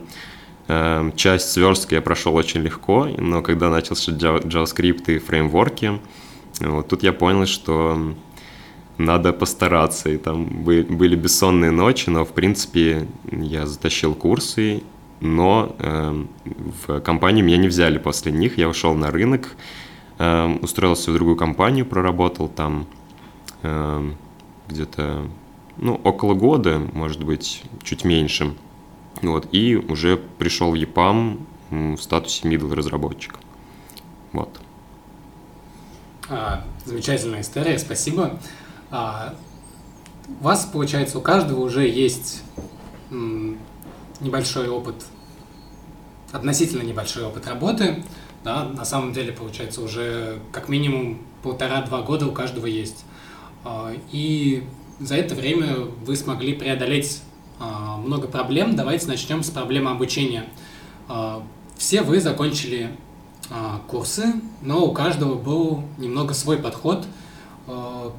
э, 0.68 1.11
часть 1.16 1.50
сверстки 1.50 1.95
я 1.95 2.02
прошел 2.02 2.35
очень 2.35 2.61
легко, 2.61 3.09
но 3.16 3.42
когда 3.42 3.71
начался 3.71 4.12
JavaScript 4.12 5.14
и 5.14 5.18
фреймворки, 5.18 6.00
вот 6.61 6.88
тут 6.88 7.02
я 7.02 7.12
понял, 7.12 7.47
что 7.47 8.14
надо 8.99 9.33
постараться. 9.33 10.11
И 10.11 10.19
там 10.19 10.45
были 10.45 11.17
бессонные 11.17 11.71
ночи, 11.71 12.11
но, 12.11 12.25
в 12.25 12.33
принципе, 12.33 13.09
я 13.31 13.67
затащил 13.67 14.14
курсы, 14.14 14.83
но 15.21 15.75
э, 15.78 16.25
в 16.87 17.00
компанию 17.00 17.45
меня 17.45 17.57
не 17.57 17.69
взяли 17.69 17.99
после 17.99 18.33
них. 18.33 18.59
Я 18.59 18.69
ушел 18.69 18.95
на 18.95 19.11
рынок, 19.11 19.57
Эм, 20.19 20.59
устроился 20.62 21.12
в 21.12 21.14
другую 21.14 21.37
компанию, 21.37 21.87
проработал 21.87 22.49
там 22.49 22.87
эм, 23.62 24.17
где-то 24.67 25.28
ну, 25.76 25.95
около 25.95 26.35
года, 26.35 26.81
может 26.93 27.23
быть, 27.23 27.62
чуть 27.85 28.05
меньше. 28.05 28.52
Вот, 29.23 29.49
и 29.52 29.76
уже 29.76 30.17
пришел 30.17 30.73
в 30.73 30.75
EPAM 30.75 31.40
в 31.71 31.99
статусе 31.99 32.49
middle 32.49 32.75
разработчика. 32.75 33.38
Вот. 34.33 34.61
А, 36.28 36.64
замечательная 36.85 37.43
история, 37.43 37.78
спасибо. 37.78 38.40
А, 38.90 39.35
у 40.40 40.45
вас, 40.45 40.68
получается, 40.73 41.18
у 41.18 41.21
каждого 41.21 41.61
уже 41.61 41.88
есть 41.88 42.42
небольшой 43.11 44.68
опыт, 44.68 44.97
относительно 46.33 46.83
небольшой 46.83 47.25
опыт 47.25 47.47
работы 47.47 48.04
да, 48.45 48.64
на 48.64 48.85
самом 48.85 49.12
деле, 49.12 49.33
получается, 49.33 49.83
уже 49.83 50.38
как 50.52 50.68
минимум 50.68 51.18
полтора-два 51.42 52.02
года 52.02 52.26
у 52.26 52.33
каждого 52.33 52.66
есть. 52.66 53.04
А, 53.64 53.92
и 54.12 54.64
за 55.00 55.16
это 55.16 55.35
время 55.35 55.76
вы 56.07 56.16
смогли 56.16 56.54
преодолеть 56.54 57.21
а, 57.59 57.97
много 57.97 58.28
проблем. 58.28 58.76
Давайте 58.76 59.07
начнем 59.07 59.42
с 59.42 59.50
проблемы 59.50 59.90
обучения. 59.90 60.45
А, 61.09 61.42
все 61.76 62.02
вы 62.02 62.21
закончили 62.21 62.90
курсы, 63.87 64.35
но 64.61 64.85
у 64.85 64.92
каждого 64.92 65.35
был 65.35 65.83
немного 65.97 66.35
свой 66.35 66.59
подход 66.59 67.07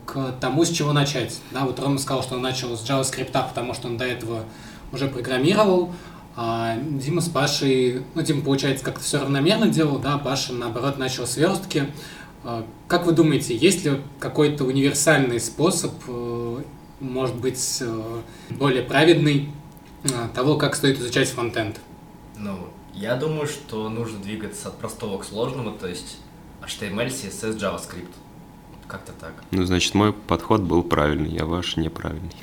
к 0.06 0.36
тому, 0.40 0.64
с 0.64 0.70
чего 0.70 0.94
начать. 0.94 1.40
Да, 1.52 1.66
вот 1.66 1.80
Рома 1.80 1.98
сказал, 1.98 2.22
что 2.22 2.36
он 2.36 2.42
начал 2.42 2.78
с 2.78 2.88
JavaScript, 2.88 3.32
потому 3.32 3.74
что 3.74 3.88
он 3.88 3.98
до 3.98 4.06
этого 4.06 4.44
уже 4.92 5.08
программировал, 5.08 5.92
а 6.36 6.78
Дима 6.78 7.22
с 7.22 7.28
Пашей, 7.28 8.04
ну, 8.16 8.22
Дима, 8.22 8.42
получается, 8.42 8.86
как-то 8.86 9.02
все 9.02 9.20
равномерно 9.20 9.68
делал, 9.68 10.00
да, 10.00 10.18
Паша, 10.18 10.54
наоборот, 10.54 10.98
начал 10.98 11.28
сверстки. 11.28 11.92
А, 12.44 12.66
как 12.88 13.06
вы 13.06 13.12
думаете, 13.12 13.56
есть 13.56 13.84
ли 13.84 14.00
какой-то 14.20 14.64
универсальный 14.64 15.40
способ, 15.40 15.92
э, 16.08 16.62
может 17.02 17.36
быть, 17.36 17.80
э, 17.82 18.22
более 18.52 18.84
праведный 18.84 19.50
э, 20.04 20.08
того, 20.34 20.56
как 20.56 20.76
стоит 20.76 21.00
изучать 21.00 21.28
фронтенд? 21.28 21.80
Ну, 22.38 22.58
я 22.94 23.16
думаю, 23.16 23.48
что 23.48 23.90
нужно 23.90 24.20
двигаться 24.20 24.70
от 24.70 24.78
простого 24.78 25.18
к 25.18 25.26
сложному, 25.26 25.72
то 25.72 25.88
есть 25.88 26.20
HTML, 26.62 27.08
CSS, 27.08 27.58
JavaScript. 27.58 28.14
Как-то 28.90 29.12
так. 29.20 29.34
Ну, 29.52 29.64
значит, 29.66 29.94
мой 29.94 30.14
подход 30.14 30.62
был 30.62 30.82
правильный, 30.82 31.30
я 31.30 31.46
ваш 31.46 31.78
неправильный. 31.78 32.36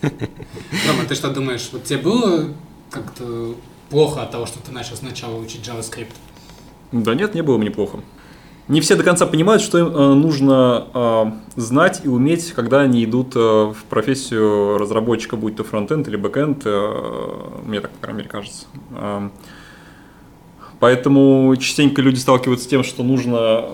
Рома, 0.00 1.04
ты 1.06 1.14
что 1.14 1.30
думаешь, 1.30 1.68
вот 1.70 1.84
тебе 1.84 1.98
было 1.98 2.48
как-то 2.90 3.54
плохо 3.90 4.22
от 4.22 4.30
того, 4.30 4.46
что 4.46 4.58
ты 4.58 4.72
начал 4.72 4.96
сначала 4.96 5.38
учить 5.38 5.60
JavaScript? 5.68 6.14
Да 6.92 7.14
нет, 7.14 7.34
не 7.34 7.42
было 7.42 7.58
мне 7.58 7.70
плохо. 7.70 8.00
Не 8.68 8.80
все 8.80 8.96
до 8.96 9.02
конца 9.02 9.26
понимают, 9.26 9.60
что 9.60 9.78
им 9.78 9.88
э, 9.88 10.14
нужно 10.14 10.86
э, 10.94 11.60
знать 11.60 12.00
и 12.04 12.08
уметь, 12.08 12.52
когда 12.52 12.80
они 12.80 13.04
идут 13.04 13.36
э, 13.36 13.38
в 13.38 13.84
профессию 13.90 14.78
разработчика, 14.78 15.36
будь 15.36 15.56
то 15.56 15.64
фронтенд 15.64 16.08
или 16.08 16.16
бэкенд, 16.16 16.64
мне 17.66 17.80
так, 17.80 17.90
по 17.90 18.00
крайней 18.00 18.18
мере, 18.18 18.30
кажется. 18.30 18.64
Э, 18.92 19.28
поэтому 20.80 21.54
частенько 21.56 22.00
люди 22.00 22.18
сталкиваются 22.18 22.64
с 22.64 22.68
тем, 22.68 22.82
что 22.82 23.02
нужно 23.02 23.66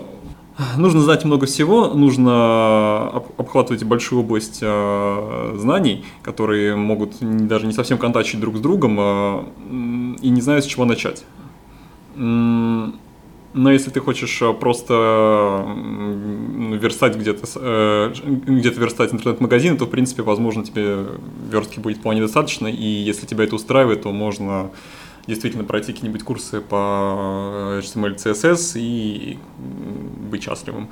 Нужно 0.76 1.00
знать 1.00 1.24
много 1.24 1.46
всего, 1.46 1.94
нужно 1.94 3.10
обхватывать 3.36 3.84
большую 3.84 4.22
область 4.22 4.58
э, 4.60 5.54
знаний, 5.56 6.04
которые 6.22 6.74
могут 6.74 7.14
даже 7.20 7.66
не 7.66 7.72
совсем 7.72 7.96
контачить 7.96 8.40
друг 8.40 8.56
с 8.56 8.60
другом 8.60 8.96
э, 8.98 9.44
и 10.20 10.28
не 10.30 10.40
знают, 10.40 10.64
с 10.64 10.68
чего 10.68 10.84
начать. 10.84 11.24
Но 12.16 12.92
если 13.54 13.90
ты 13.90 14.00
хочешь 14.00 14.42
э, 14.42 14.52
просто 14.52 15.64
верстать 16.80 17.16
где-то, 17.16 18.12
где-то 18.26 18.80
верстать 18.80 19.14
интернет-магазин, 19.14 19.78
то, 19.78 19.86
в 19.86 19.90
принципе, 19.90 20.22
возможно, 20.22 20.64
тебе 20.64 21.06
верстки 21.52 21.78
будет 21.78 21.98
вполне 21.98 22.20
достаточно, 22.20 22.66
и 22.66 22.84
если 22.84 23.26
тебя 23.26 23.44
это 23.44 23.54
устраивает, 23.54 24.02
то 24.02 24.10
можно 24.10 24.70
действительно 25.28 25.62
пройти 25.62 25.92
какие-нибудь 25.92 26.24
курсы 26.24 26.60
по 26.60 27.78
HTML, 27.80 28.16
CSS 28.16 28.72
и 28.80 29.38
быть 30.30 30.42
счастливым. 30.42 30.88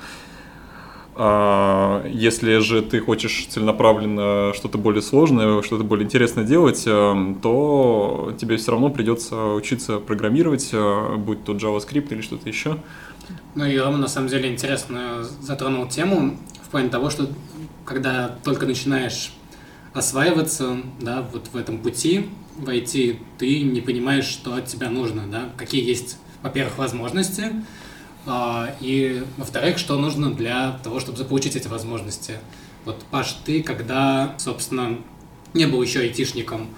А, 1.19 2.07
если 2.07 2.59
же 2.59 2.83
ты 2.83 3.00
хочешь 3.00 3.47
целенаправленно 3.49 4.52
что-то 4.55 4.76
более 4.76 5.00
сложное, 5.00 5.62
что-то 5.62 5.83
более 5.83 6.05
интересное 6.05 6.45
делать, 6.45 6.83
э, 6.87 7.35
то 7.43 8.35
тебе 8.38 8.59
все 8.59 8.73
равно 8.73 8.90
придется 8.90 9.55
учиться 9.55 9.99
программировать, 9.99 10.69
э, 10.73 11.16
будь 11.16 11.43
то 11.43 11.55
JavaScript 11.55 12.09
или 12.11 12.21
что-то 12.21 12.47
еще. 12.47 12.76
Ну 13.55 13.64
и 13.64 13.78
Рома 13.78 13.97
на 13.97 14.09
самом 14.09 14.28
деле 14.28 14.52
интересно 14.52 15.25
затронул 15.40 15.88
тему 15.88 16.37
в 16.62 16.69
плане 16.69 16.90
того, 16.90 17.09
что 17.09 17.28
когда 17.87 18.37
только 18.45 18.66
начинаешь 18.66 19.33
осваиваться 19.95 20.76
да, 21.00 21.26
вот 21.33 21.47
в 21.50 21.57
этом 21.57 21.78
пути, 21.78 22.28
войти, 22.58 23.18
ты 23.38 23.62
не 23.62 23.80
понимаешь, 23.80 24.25
что 24.25 24.54
от 24.54 24.66
тебя 24.66 24.90
нужно, 24.90 25.26
да, 25.26 25.50
какие 25.56 25.86
есть, 25.86 26.18
во-первых, 26.42 26.78
возможности, 26.78 27.52
а, 28.26 28.75
и, 28.80 29.22
во-вторых, 29.36 29.78
что 29.78 29.96
нужно 29.98 30.32
для 30.32 30.78
того, 30.82 31.00
чтобы 31.00 31.18
заполучить 31.18 31.56
эти 31.56 31.68
возможности. 31.68 32.38
Вот, 32.84 33.04
Паш, 33.10 33.36
ты, 33.44 33.62
когда, 33.62 34.34
собственно, 34.38 34.98
не 35.54 35.66
был 35.66 35.82
еще 35.82 36.00
айтишником, 36.00 36.68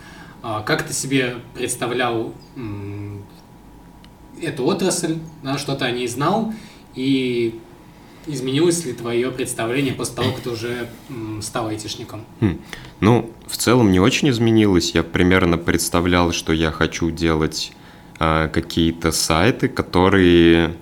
а, 0.42 0.62
как 0.62 0.87
ты 0.87 0.92
себе 0.92 1.37
представлял 1.54 2.35
эту 4.40 4.64
отрасль, 4.64 5.18
да, 5.42 5.58
что 5.58 5.75
ты 5.75 5.85
о 5.85 5.90
ней 5.90 6.06
знал, 6.06 6.52
и 6.94 7.58
изменилось 8.28 8.85
ли 8.85 8.92
твое 8.92 9.30
представление 9.30 9.94
после 9.94 10.16
того, 10.16 10.32
как 10.32 10.40
ты 10.40 10.50
уже 10.50 10.88
стал 11.40 11.68
айтишником? 11.68 12.25
Хм. 12.40 12.61
Ну, 13.00 13.32
в 13.47 13.56
целом 13.56 13.90
не 13.90 14.00
очень 14.00 14.28
изменилось. 14.30 14.92
Я 14.94 15.02
примерно 15.02 15.58
представлял, 15.58 16.32
что 16.32 16.52
я 16.52 16.70
хочу 16.70 17.11
делать 17.11 17.73
э, 18.20 18.49
какие-то 18.52 19.12
сайты, 19.12 19.68
которые 19.68 20.75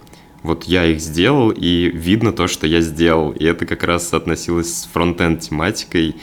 вот 0.42 0.64
я 0.64 0.84
их 0.84 1.00
сделал, 1.00 1.50
и 1.50 1.90
видно 1.90 2.32
то, 2.32 2.46
что 2.46 2.66
я 2.66 2.80
сделал. 2.80 3.32
И 3.32 3.44
это 3.44 3.66
как 3.66 3.82
раз 3.82 4.14
относилось 4.14 4.82
с 4.82 4.88
фронтенд 4.92 5.40
тематикой. 5.40 6.16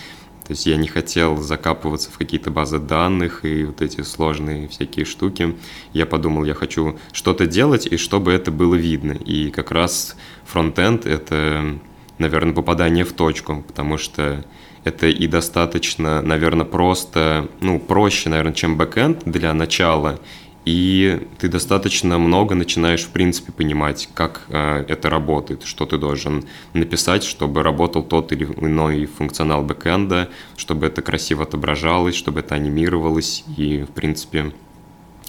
То 0.45 0.51
есть 0.51 0.65
я 0.65 0.75
не 0.75 0.87
хотел 0.87 1.37
закапываться 1.37 2.11
в 2.11 2.17
какие-то 2.17 2.51
базы 2.51 2.77
данных 2.77 3.45
и 3.45 3.63
вот 3.63 3.81
эти 3.81 4.01
сложные 4.01 4.67
всякие 4.67 5.05
штуки. 5.05 5.55
Я 5.93 6.05
подумал, 6.05 6.43
я 6.43 6.53
хочу 6.53 6.99
что-то 7.13 7.47
делать, 7.47 7.85
и 7.85 7.95
чтобы 7.95 8.33
это 8.33 8.51
было 8.51 8.75
видно. 8.75 9.13
И 9.13 9.51
как 9.51 9.71
раз 9.71 10.17
фронтенд— 10.45 11.05
это, 11.07 11.79
наверное, 12.17 12.53
попадание 12.53 13.05
в 13.05 13.13
точку, 13.13 13.63
потому 13.65 13.97
что 13.97 14.43
это 14.83 15.07
и 15.07 15.27
достаточно, 15.27 16.21
наверное, 16.21 16.65
просто, 16.65 17.47
ну, 17.61 17.79
проще, 17.79 18.27
наверное, 18.27 18.53
чем 18.53 18.77
бэкенд 18.77 19.23
для 19.23 19.53
начала, 19.53 20.19
и 20.65 21.27
ты 21.39 21.49
достаточно 21.49 22.17
много 22.17 22.55
начинаешь, 22.55 23.03
в 23.03 23.09
принципе, 23.09 23.51
понимать, 23.51 24.09
как 24.13 24.45
э, 24.47 24.85
это 24.87 25.09
работает, 25.09 25.63
что 25.63 25.85
ты 25.85 25.97
должен 25.97 26.45
написать, 26.73 27.23
чтобы 27.23 27.63
работал 27.63 28.01
тот 28.01 28.31
или 28.31 28.45
иной 28.45 29.05
функционал 29.05 29.63
бэкэнда, 29.63 30.29
чтобы 30.55 30.87
это 30.87 31.01
красиво 31.01 31.43
отображалось, 31.43 32.15
чтобы 32.15 32.39
это 32.39 32.55
анимировалось, 32.55 33.43
и, 33.57 33.83
в 33.83 33.91
принципе, 33.91 34.53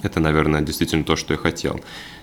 это, 0.03 0.21
наверное, 0.21 0.61
действительно 0.61 1.03
то, 1.03 1.17
что 1.17 1.35
я 1.35 1.39
хотел. 1.39 1.81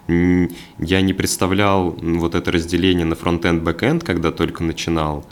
Я 0.07 1.01
не 1.01 1.13
представлял 1.13 1.91
вот 1.91 2.35
это 2.35 2.51
разделение 2.51 3.05
на 3.05 3.15
фронтенд, 3.15 3.61
бэкэнд, 3.61 4.03
когда 4.03 4.31
только 4.31 4.63
начинал, 4.63 5.25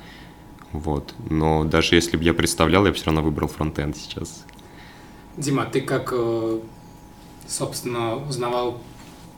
вот, 0.73 1.13
но 1.29 1.63
даже 1.63 1.95
если 1.95 2.17
бы 2.17 2.23
я 2.23 2.33
представлял, 2.33 2.85
я 2.85 2.91
бы 2.91 2.95
все 2.95 3.05
равно 3.05 3.21
выбрал 3.21 3.47
фронтенд 3.47 3.95
сейчас. 3.95 4.45
Дима, 5.37 5.65
ты 5.65 5.81
как 5.81 6.11
э, 6.11 6.59
собственно, 7.49 8.15
узнавал 8.15 8.79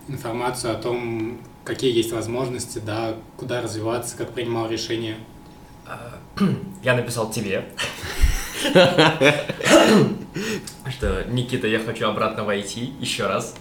информацию 0.07 0.73
о 0.73 0.75
том, 0.75 1.39
какие 1.63 1.95
есть 1.95 2.11
возможности, 2.11 2.79
да, 2.79 3.15
куда 3.37 3.61
развиваться, 3.61 4.17
как 4.17 4.31
принимал 4.33 4.69
решения? 4.69 5.17
А, 5.87 6.19
я 6.83 6.95
написал 6.95 7.31
тебе, 7.31 7.65
что 10.89 11.25
Никита, 11.29 11.67
я 11.67 11.79
хочу 11.79 12.07
обратно 12.07 12.43
войти 12.43 12.93
еще 12.99 13.27
раз. 13.27 13.55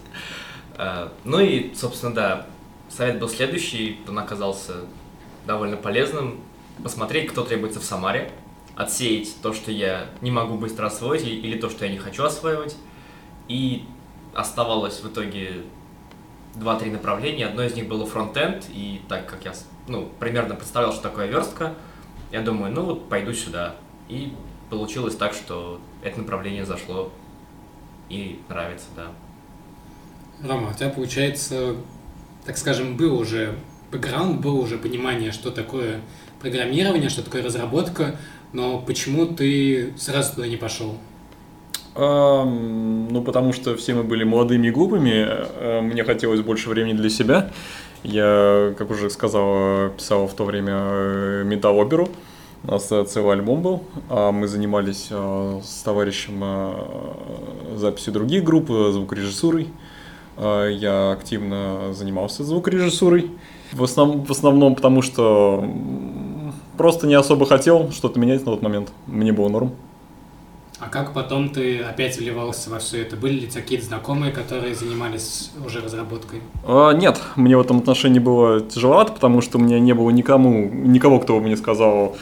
А, 0.76 1.12
ну 1.24 1.38
и, 1.40 1.72
собственно, 1.74 2.12
да, 2.12 2.46
совет 2.88 3.20
был 3.20 3.28
следующий, 3.28 4.00
он 4.08 4.18
оказался 4.18 4.84
довольно 5.46 5.76
полезным. 5.76 6.40
Посмотреть, 6.82 7.30
кто 7.30 7.44
требуется 7.44 7.78
в 7.78 7.84
Самаре, 7.84 8.32
отсеять 8.74 9.36
то, 9.42 9.52
что 9.52 9.70
я 9.70 10.06
не 10.22 10.30
могу 10.30 10.56
быстро 10.56 10.86
освоить, 10.86 11.22
или 11.24 11.58
то, 11.58 11.68
что 11.68 11.84
я 11.84 11.92
не 11.92 11.98
хочу 11.98 12.24
осваивать, 12.24 12.74
и 13.48 13.84
оставалось 14.34 15.00
в 15.00 15.08
итоге 15.08 15.62
два-три 16.54 16.90
направления. 16.90 17.46
Одно 17.46 17.62
из 17.62 17.74
них 17.74 17.88
было 17.88 18.06
фронтенд, 18.06 18.64
и 18.70 19.00
так 19.08 19.26
как 19.26 19.44
я 19.44 19.52
ну, 19.86 20.08
примерно 20.18 20.54
представлял, 20.54 20.92
что 20.92 21.02
такое 21.02 21.26
верстка, 21.26 21.74
я 22.32 22.42
думаю, 22.42 22.72
ну 22.72 22.82
вот 22.82 23.08
пойду 23.08 23.32
сюда. 23.32 23.76
И 24.08 24.32
получилось 24.68 25.16
так, 25.16 25.34
что 25.34 25.80
это 26.02 26.20
направление 26.20 26.64
зашло 26.64 27.12
и 28.08 28.40
нравится, 28.48 28.86
да. 28.96 29.06
Рома, 30.42 30.70
у 30.70 30.74
тебя 30.74 30.90
получается, 30.90 31.76
так 32.44 32.56
скажем, 32.56 32.96
был 32.96 33.18
уже 33.18 33.56
бэкграунд, 33.92 34.40
было 34.40 34.60
уже 34.60 34.78
понимание, 34.78 35.32
что 35.32 35.50
такое 35.50 36.00
программирование, 36.40 37.10
что 37.10 37.22
такое 37.22 37.42
разработка, 37.42 38.16
но 38.52 38.80
почему 38.80 39.26
ты 39.26 39.94
сразу 39.98 40.36
туда 40.36 40.48
не 40.48 40.56
пошел? 40.56 40.96
Ну, 41.94 43.22
потому 43.24 43.52
что 43.52 43.76
все 43.76 43.94
мы 43.94 44.04
были 44.04 44.24
молодыми 44.24 44.68
и 44.68 44.70
глупыми, 44.70 45.26
э, 45.26 45.80
мне 45.80 46.04
хотелось 46.04 46.40
больше 46.40 46.68
времени 46.68 46.94
для 46.94 47.10
себя. 47.10 47.50
Я, 48.02 48.74
как 48.78 48.90
уже 48.90 49.10
сказал, 49.10 49.90
писал 49.90 50.26
в 50.26 50.34
то 50.34 50.44
время 50.44 50.72
э, 50.76 51.42
металл-оперу. 51.44 52.08
У 52.62 52.70
нас 52.70 52.90
э, 52.92 53.04
целый 53.04 53.32
альбом 53.32 53.62
был. 53.62 53.82
А 54.08 54.30
мы 54.30 54.46
занимались 54.46 55.08
с 55.10 55.82
товарищем 55.82 56.44
записью 57.76 58.12
других 58.12 58.44
групп, 58.44 58.68
звукорежиссурой. 58.68 59.68
Я 60.38 61.12
активно 61.12 61.92
занимался 61.92 62.44
звукорежиссурой. 62.44 63.30
В 63.72 63.82
основном, 63.82 64.24
в 64.24 64.30
основном 64.30 64.74
потому, 64.74 65.02
что 65.02 65.64
просто 66.78 67.06
не 67.06 67.14
особо 67.14 67.46
хотел 67.46 67.90
что-то 67.90 68.18
менять 68.18 68.40
на 68.46 68.52
тот 68.52 68.62
момент. 68.62 68.92
Мне 69.06 69.32
было 69.32 69.48
норм. 69.48 69.72
А 70.80 70.88
как 70.88 71.12
потом 71.12 71.50
ты 71.50 71.80
опять 71.80 72.16
вливался 72.16 72.70
во 72.70 72.78
все 72.78 73.02
это? 73.02 73.14
Были 73.14 73.40
ли 73.40 73.46
у 73.46 73.50
тебя 73.50 73.60
какие-то 73.60 73.84
знакомые, 73.84 74.32
которые 74.32 74.74
занимались 74.74 75.50
уже 75.64 75.80
разработкой? 75.80 76.40
А, 76.64 76.92
нет, 76.92 77.20
мне 77.36 77.54
в 77.54 77.60
этом 77.60 77.78
отношении 77.78 78.18
было 78.18 78.62
тяжеловато, 78.62 79.12
потому 79.12 79.42
что 79.42 79.58
у 79.58 79.60
меня 79.60 79.78
не 79.78 79.92
было 79.92 80.08
никому, 80.08 80.70
никого, 80.70 81.20
кто 81.20 81.36
бы 81.36 81.42
мне 81.42 81.58
сказал, 81.58 82.16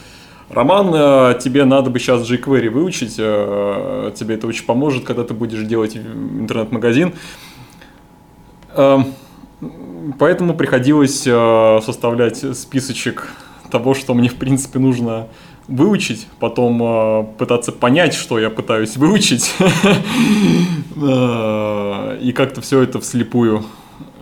Роман, 0.51 0.92
э, 0.92 1.38
тебе 1.38 1.64
надо 1.66 1.90
бы 1.90 2.01
сейчас 2.01 2.29
jQuery 2.29 2.71
выучить, 2.71 3.16
э, 3.18 4.12
тебе 4.16 4.35
это 4.35 4.47
очень 4.49 4.64
поможет, 4.64 5.05
когда 5.05 5.23
ты 5.23 5.35
будешь 5.35 5.62
делать 5.62 5.97
интернет-магазин. 5.97 7.14
Э, 8.75 8.99
поэтому 10.18 10.55
приходилось 10.55 11.23
составлять 11.23 12.38
списочек 12.57 13.29
того, 13.71 13.94
что 13.94 14.14
мне 14.14 14.31
в 14.31 14.37
принципе 14.37 14.79
нужно 14.79 15.29
выучить, 15.68 16.26
потом 16.40 16.83
э, 16.83 17.24
пытаться 17.38 17.72
понять, 17.72 18.14
что 18.14 18.38
я 18.38 18.50
пытаюсь 18.50 18.96
выучить, 18.96 19.54
э, 19.61 19.64
и 22.20 22.33
как-то 22.33 22.61
все 22.61 22.83
это 22.83 23.00
вслепую. 23.00 23.64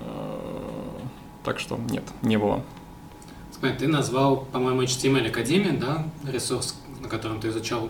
Э, 0.04 0.38
так 1.44 1.58
что 1.60 1.78
нет, 1.88 2.04
не 2.22 2.36
было. 2.36 2.62
Смотри, 3.58 3.78
ты 3.78 3.88
назвал, 3.88 4.46
по-моему, 4.52 4.82
HTML 4.82 5.28
Академия, 5.28 5.72
да, 5.72 6.04
ресурс, 6.30 6.78
на 7.00 7.08
котором 7.08 7.40
ты 7.40 7.48
изучал. 7.48 7.88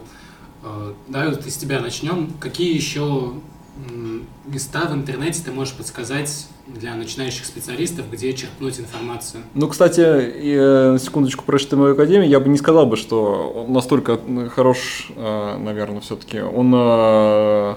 Э, 0.62 0.92
да, 1.09 1.27
из 1.27 1.57
тебя 1.57 1.81
начнем. 1.81 2.31
Какие 2.38 2.73
еще 2.75 3.33
места 4.47 4.87
в 4.87 4.95
интернете 4.95 5.43
ты 5.45 5.53
можешь 5.53 5.75
подсказать 5.75 6.49
для 6.67 6.95
начинающих 6.95 7.45
специалистов, 7.45 8.07
где 8.11 8.33
черпнуть 8.33 8.81
информацию? 8.81 9.43
Ну, 9.55 9.69
кстати, 9.69 10.01
э, 10.01 10.99
секундочку 10.99 11.45
про 11.45 11.59
HTML 11.59 11.93
Академию, 11.93 12.29
я 12.29 12.41
бы 12.41 12.49
не 12.49 12.59
сказал 12.59 12.87
бы, 12.87 12.97
что 12.97 13.65
он 13.67 13.73
настолько 13.73 14.19
хорош, 14.55 15.11
э, 15.15 15.57
наверное, 15.59 16.01
все-таки. 16.01 16.41
Он 16.41 16.73
э, 16.75 17.75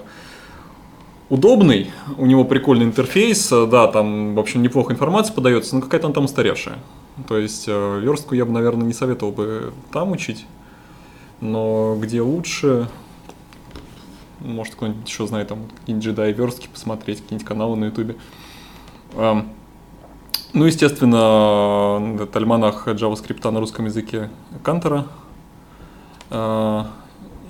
удобный, 1.29 1.91
у 2.17 2.25
него 2.25 2.45
прикольный 2.45 2.85
интерфейс, 2.85 3.49
да, 3.49 3.87
там, 3.87 4.35
в 4.35 4.39
общем, 4.39 4.61
неплохо 4.61 4.93
информация 4.93 5.33
подается, 5.33 5.75
но 5.75 5.81
какая-то 5.81 6.09
там 6.09 6.25
устаревшая. 6.25 6.79
То 7.27 7.37
есть 7.37 7.67
верстку 7.67 8.33
я 8.33 8.45
бы, 8.45 8.53
наверное, 8.53 8.87
не 8.87 8.93
советовал 8.93 9.33
бы 9.33 9.73
там 9.91 10.11
учить, 10.11 10.45
но 11.41 11.97
где 11.99 12.21
лучше, 12.21 12.87
может, 14.39 14.75
кто-нибудь 14.75 15.07
еще 15.07 15.27
знает, 15.27 15.47
там, 15.49 15.67
какие-нибудь 15.79 16.05
джедаи 16.05 16.31
верстки 16.31 16.67
посмотреть, 16.67 17.21
какие-нибудь 17.21 17.47
каналы 17.47 17.75
на 17.75 17.85
ютубе. 17.85 18.15
Ну, 20.51 20.65
естественно, 20.65 22.17
это 22.21 22.39
альманах 22.39 22.87
JavaScript 22.87 23.49
на 23.51 23.59
русском 23.59 23.85
языке 23.85 24.29
Кантера. 24.63 25.05
А, 26.31 26.87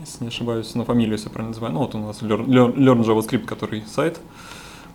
если 0.02 0.23
не 0.23 0.28
ошибаюсь, 0.30 0.75
на 0.75 0.84
фамилию, 0.84 1.13
если 1.13 1.30
правильно 1.30 1.49
называю. 1.49 1.73
Ну, 1.73 1.80
вот 1.80 1.95
у 1.95 1.97
нас 1.99 2.21
Learn, 2.21 2.45
Learn 2.75 3.04
JavaScript, 3.04 3.45
который 3.45 3.84
сайт 3.88 4.19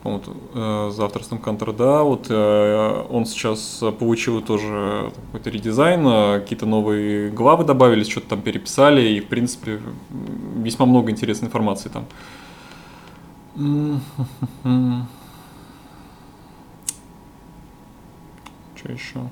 вот, 0.05 0.29
э, 0.55 0.91
за 0.93 1.07
авторством 1.07 1.39
Кантера, 1.39 1.73
да, 1.73 2.03
вот 2.03 2.27
э, 2.29 3.07
он 3.09 3.25
сейчас 3.25 3.83
получил 3.99 4.43
тоже 4.43 5.11
какой-то 5.27 5.49
редизайн, 5.49 6.07
э, 6.07 6.41
какие-то 6.41 6.67
новые 6.67 7.31
главы 7.31 7.65
добавились, 7.65 8.09
что-то 8.09 8.29
там 8.29 8.43
переписали, 8.43 9.01
и, 9.01 9.21
в 9.21 9.29
принципе, 9.29 9.81
весьма 10.57 10.85
много 10.85 11.11
интересной 11.11 11.49
информации 11.49 11.89
там. 11.89 12.05
Что 18.77 18.93
еще? 18.93 19.31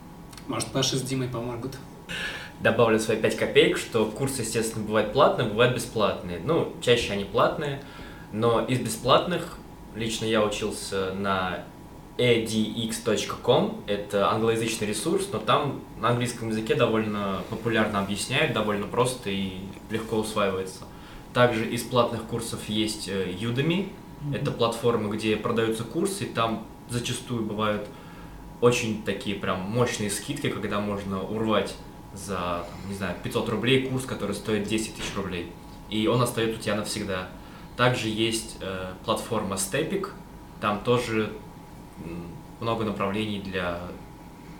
Может, 0.48 0.68
Паша 0.68 0.96
с 0.96 1.02
Димой 1.02 1.28
помогут? 1.28 1.76
Добавлю 2.61 2.98
свои 2.98 3.18
5 3.18 3.37
копеек, 3.37 3.76
что 3.76 4.06
курсы, 4.06 4.40
естественно, 4.40 4.87
бывают 4.87 5.12
платные, 5.12 5.48
бывают 5.48 5.74
бесплатные. 5.74 6.40
Ну, 6.42 6.72
чаще 6.80 7.12
они 7.12 7.24
платные, 7.24 7.82
но 8.32 8.64
из 8.64 8.78
бесплатных 8.78 9.58
лично 9.94 10.24
я 10.24 10.44
учился 10.44 11.12
на 11.14 11.64
edx.com, 12.18 13.83
это 13.87 14.31
англоязычный 14.31 14.87
ресурс, 14.87 15.28
но 15.33 15.38
там 15.38 15.81
на 16.00 16.11
английском 16.11 16.48
языке 16.48 16.74
довольно 16.74 17.42
популярно 17.50 18.00
объясняют, 18.00 18.52
довольно 18.52 18.87
просто 18.87 19.31
и 19.31 19.52
легко 19.90 20.16
усваивается. 20.16 20.85
Также 21.33 21.68
из 21.68 21.83
платных 21.83 22.24
курсов 22.24 22.68
есть 22.68 23.09
э, 23.09 23.33
Udemy, 23.33 23.90
это 24.33 24.52
платформа, 24.52 25.09
где 25.09 25.37
продаются 25.37 25.85
курсы, 25.85 26.26
там 26.26 26.66
зачастую 26.88 27.44
бывают 27.44 27.88
очень 28.61 29.02
такие 29.02 29.35
прям 29.35 29.61
мощные 29.61 30.11
скидки, 30.11 30.48
когда 30.48 30.81
можно 30.81 31.22
урвать 31.22 31.74
за, 32.14 32.37
там, 32.37 32.90
не 32.90 32.94
знаю, 32.94 33.16
500 33.22 33.48
рублей 33.48 33.88
курс, 33.88 34.05
который 34.05 34.35
стоит 34.37 34.68
10 34.68 34.94
тысяч 34.94 35.16
рублей. 35.16 35.50
И 35.90 36.07
он 36.07 36.22
остается 36.22 36.61
у 36.61 36.62
тебя 36.62 36.76
навсегда. 36.76 37.28
Также 37.76 38.08
есть 38.08 38.56
э, 38.61 38.92
платформа 39.04 39.56
Stepik, 39.56 40.08
там 40.61 40.80
тоже 40.85 41.32
много 42.61 42.85
направлений 42.85 43.40
для 43.40 43.80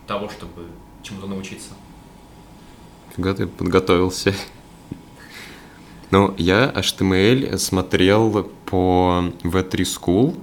того, 0.07 0.29
чтобы 0.29 0.67
чему-то 1.03 1.27
научиться. 1.27 1.69
Фига 3.15 3.33
ты 3.33 3.47
подготовился. 3.47 4.33
Ну, 6.11 6.33
я 6.37 6.71
HTML 6.75 7.57
смотрел 7.57 8.43
по 8.65 9.31
V3 9.43 9.69
School, 9.81 10.37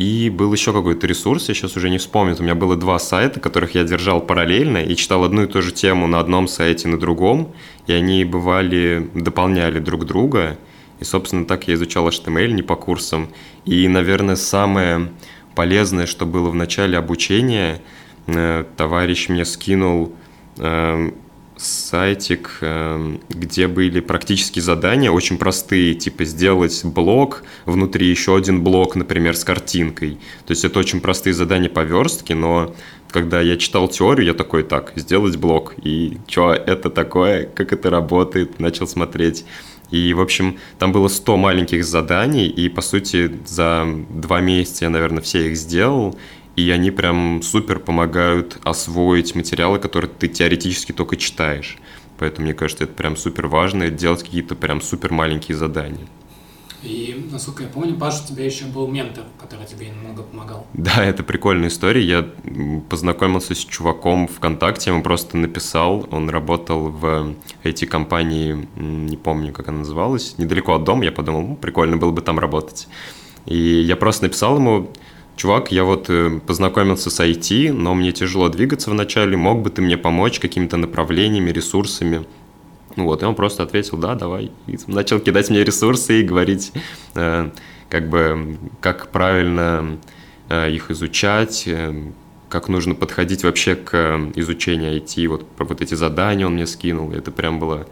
и 0.00 0.30
был 0.30 0.50
еще 0.50 0.72
какой-то 0.72 1.06
ресурс, 1.06 1.50
я 1.50 1.54
сейчас 1.54 1.76
уже 1.76 1.90
не 1.90 1.98
вспомню. 1.98 2.34
У 2.38 2.42
меня 2.42 2.54
было 2.54 2.74
два 2.74 2.98
сайта, 2.98 3.38
которых 3.38 3.74
я 3.74 3.84
держал 3.84 4.22
параллельно 4.22 4.78
и 4.78 4.96
читал 4.96 5.24
одну 5.24 5.42
и 5.42 5.46
ту 5.46 5.60
же 5.60 5.72
тему 5.72 6.06
на 6.06 6.20
одном 6.20 6.48
сайте, 6.48 6.88
на 6.88 6.98
другом. 6.98 7.52
И 7.86 7.92
они 7.92 8.24
бывали, 8.24 9.10
дополняли 9.14 9.78
друг 9.78 10.06
друга. 10.06 10.56
И, 11.00 11.04
собственно, 11.04 11.46
так 11.46 11.68
я 11.68 11.74
изучал 11.74 12.08
HTML 12.08 12.52
не 12.52 12.62
по 12.62 12.76
курсам. 12.76 13.30
И, 13.64 13.88
наверное, 13.88 14.36
самое 14.36 15.10
полезное, 15.54 16.06
что 16.06 16.26
было 16.26 16.50
в 16.50 16.54
начале 16.54 16.96
обучения, 16.96 17.80
э, 18.26 18.64
товарищ 18.76 19.28
мне 19.28 19.44
скинул 19.44 20.14
э, 20.58 21.10
сайтик, 21.60 22.58
эм, 22.62 23.20
где 23.28 23.68
были 23.68 24.00
практические 24.00 24.62
задания, 24.62 25.10
очень 25.10 25.36
простые, 25.36 25.94
типа 25.94 26.24
сделать 26.24 26.82
блок, 26.84 27.42
внутри 27.66 28.08
еще 28.08 28.36
один 28.36 28.62
блок, 28.62 28.96
например, 28.96 29.36
с 29.36 29.44
картинкой. 29.44 30.18
То 30.46 30.52
есть 30.52 30.64
это 30.64 30.78
очень 30.78 31.00
простые 31.00 31.34
задания 31.34 31.68
по 31.68 31.80
верстке, 31.80 32.34
но 32.34 32.74
когда 33.10 33.40
я 33.40 33.56
читал 33.56 33.88
теорию, 33.88 34.26
я 34.26 34.34
такой, 34.34 34.62
так, 34.62 34.92
сделать 34.96 35.36
блок, 35.36 35.74
и 35.82 36.18
что 36.26 36.54
это 36.54 36.88
такое, 36.88 37.44
как 37.46 37.72
это 37.72 37.90
работает, 37.90 38.58
начал 38.58 38.86
смотреть. 38.86 39.44
И, 39.90 40.14
в 40.14 40.20
общем, 40.20 40.58
там 40.78 40.92
было 40.92 41.08
100 41.08 41.36
маленьких 41.36 41.84
заданий, 41.84 42.46
и, 42.46 42.68
по 42.68 42.80
сути, 42.80 43.38
за 43.44 43.86
два 44.08 44.40
месяца 44.40 44.84
я, 44.84 44.90
наверное, 44.90 45.22
все 45.22 45.48
их 45.48 45.56
сделал, 45.56 46.16
и 46.56 46.70
они 46.70 46.90
прям 46.90 47.42
супер 47.42 47.78
помогают 47.78 48.58
освоить 48.62 49.34
материалы, 49.34 49.78
которые 49.78 50.10
ты 50.10 50.28
теоретически 50.28 50.92
только 50.92 51.16
читаешь. 51.16 51.78
Поэтому, 52.18 52.46
мне 52.46 52.54
кажется, 52.54 52.84
это 52.84 52.92
прям 52.92 53.16
супер 53.16 53.46
важно, 53.46 53.88
делать 53.88 54.22
какие-то 54.22 54.54
прям 54.54 54.80
супер 54.80 55.12
маленькие 55.12 55.56
задания. 55.56 56.06
И, 56.82 57.28
насколько 57.30 57.64
я 57.64 57.68
помню, 57.68 57.94
Паша, 57.96 58.22
у 58.24 58.26
тебя 58.26 58.44
еще 58.44 58.64
был 58.64 58.88
ментор, 58.88 59.24
который 59.38 59.66
тебе 59.66 59.88
немного 59.88 60.22
помогал. 60.22 60.66
Да, 60.72 61.04
это 61.04 61.22
прикольная 61.22 61.68
история. 61.68 62.02
Я 62.02 62.28
познакомился 62.88 63.54
с 63.54 63.58
чуваком 63.58 64.26
ВКонтакте, 64.28 64.90
ему 64.90 65.02
просто 65.02 65.36
написал, 65.36 66.06
он 66.10 66.30
работал 66.30 66.88
в 66.88 67.34
IT-компании, 67.64 68.68
не 68.76 69.16
помню, 69.16 69.52
как 69.52 69.68
она 69.68 69.78
называлась, 69.78 70.36
недалеко 70.38 70.74
от 70.74 70.84
дома, 70.84 71.04
я 71.04 71.12
подумал, 71.12 71.42
ну, 71.42 71.56
прикольно 71.56 71.96
было 71.96 72.12
бы 72.12 72.22
там 72.22 72.38
работать. 72.38 72.88
И 73.44 73.56
я 73.56 73.96
просто 73.96 74.24
написал 74.24 74.56
ему, 74.56 74.90
чувак, 75.36 75.72
я 75.72 75.84
вот 75.84 76.08
э, 76.08 76.40
познакомился 76.46 77.10
с 77.10 77.20
IT, 77.20 77.72
но 77.72 77.94
мне 77.94 78.12
тяжело 78.12 78.48
двигаться 78.48 78.90
вначале, 78.90 79.36
мог 79.36 79.62
бы 79.62 79.70
ты 79.70 79.82
мне 79.82 79.96
помочь 79.96 80.38
какими-то 80.38 80.76
направлениями, 80.76 81.50
ресурсами? 81.50 82.24
Ну 82.96 83.04
вот, 83.04 83.22
и 83.22 83.26
он 83.26 83.34
просто 83.34 83.62
ответил, 83.62 83.98
да, 83.98 84.14
давай. 84.14 84.50
И 84.66 84.78
начал 84.86 85.20
кидать 85.20 85.50
мне 85.50 85.64
ресурсы 85.64 86.20
и 86.20 86.22
говорить, 86.22 86.72
э, 87.14 87.50
как 87.88 88.08
бы, 88.08 88.58
как 88.80 89.08
правильно 89.10 89.98
э, 90.48 90.70
их 90.70 90.90
изучать, 90.90 91.64
э, 91.66 91.94
как 92.48 92.68
нужно 92.68 92.94
подходить 92.94 93.44
вообще 93.44 93.76
к 93.76 94.20
изучению 94.34 94.96
IT. 94.96 95.26
Вот, 95.28 95.46
вот 95.58 95.80
эти 95.80 95.94
задания 95.94 96.46
он 96.46 96.54
мне 96.54 96.66
скинул, 96.66 97.12
это 97.12 97.30
прям 97.30 97.58
было 97.58 97.86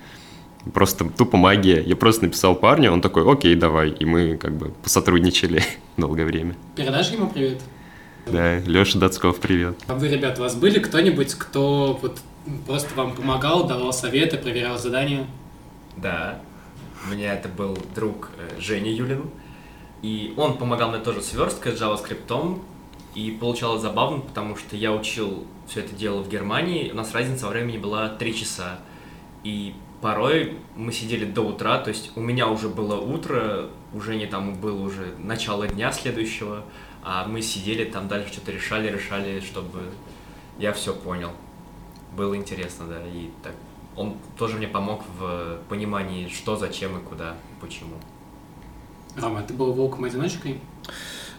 Просто 0.73 1.09
тупо 1.09 1.37
магия. 1.37 1.81
Я 1.83 1.97
просто 1.97 2.25
написал 2.25 2.55
парню, 2.55 2.93
он 2.93 3.01
такой, 3.01 3.31
окей, 3.31 3.55
давай. 3.55 3.91
И 3.91 4.05
мы 4.05 4.37
как 4.37 4.57
бы 4.57 4.73
посотрудничали 4.83 5.63
долгое 5.97 6.25
время. 6.25 6.57
Передашь 6.77 7.11
ему 7.11 7.29
привет? 7.29 7.61
Да, 8.27 8.59
Леша 8.59 8.99
Дацков, 8.99 9.41
привет. 9.41 9.79
А 9.87 9.95
вы, 9.95 10.09
ребят, 10.09 10.39
у 10.39 10.43
вас 10.43 10.55
были 10.55 10.79
кто-нибудь, 10.79 11.35
кто 11.35 11.99
вот 12.03 12.19
просто 12.67 12.95
вам 12.95 13.15
помогал, 13.15 13.67
давал 13.67 13.93
советы, 13.93 14.39
проверял 14.39 14.79
задания? 14.79 15.27
Да, 15.97 16.41
у 17.05 17.11
меня 17.11 17.35
это 17.35 17.49
был 17.49 17.77
друг 17.95 18.31
э, 18.39 18.61
Женя 18.61 18.93
Юлин, 18.93 19.31
и 20.03 20.35
он 20.37 20.59
помогал 20.59 20.91
мне 20.91 21.01
тоже 21.01 21.23
с 21.23 21.33
версткой, 21.33 21.77
с 21.77 21.81
JavaScript, 21.81 22.61
и 23.15 23.31
получалось 23.33 23.83
забавно, 23.83 24.21
потому 24.21 24.57
что 24.57 24.77
я 24.77 24.93
учил 24.93 25.45
все 25.67 25.81
это 25.81 25.95
дело 25.95 26.23
в 26.23 26.29
Германии, 26.29 26.91
у 26.91 26.95
нас 26.95 27.15
разница 27.15 27.47
во 27.47 27.53
времени 27.53 27.79
была 27.79 28.09
3 28.09 28.35
часа, 28.35 28.79
и 29.45 29.75
порой 30.01 30.57
мы 30.77 30.93
сидели 30.93 31.25
до 31.25 31.43
утра, 31.43 31.79
то 31.79 31.89
есть 31.89 32.13
у 32.17 32.21
меня 32.21 32.49
уже 32.49 32.69
было 32.69 32.97
утро, 32.97 33.67
уже 33.93 34.17
не 34.17 34.27
там 34.27 34.55
было 34.55 34.81
уже 34.81 35.15
начало 35.19 35.67
дня 35.67 35.93
следующего, 35.93 36.65
а 37.03 37.27
мы 37.27 37.43
сидели 37.43 37.85
там 37.85 38.09
дальше 38.09 38.33
что-то 38.33 38.53
решали, 38.53 38.91
решали, 38.91 39.41
чтобы 39.41 39.83
я 40.59 40.73
все 40.73 40.95
понял. 40.95 41.31
Было 42.17 42.37
интересно, 42.37 42.87
да, 42.89 43.07
и 43.07 43.31
так 43.43 43.55
он 43.99 44.15
тоже 44.39 44.57
мне 44.57 44.69
помог 44.69 45.03
в 45.19 45.59
понимании, 45.69 46.29
что, 46.29 46.57
зачем 46.57 46.97
и 46.97 47.01
куда, 47.01 47.35
почему. 47.61 47.97
Рома, 49.17 49.43
ты 49.43 49.55
был 49.55 49.73
волком-одиночкой? 49.73 50.61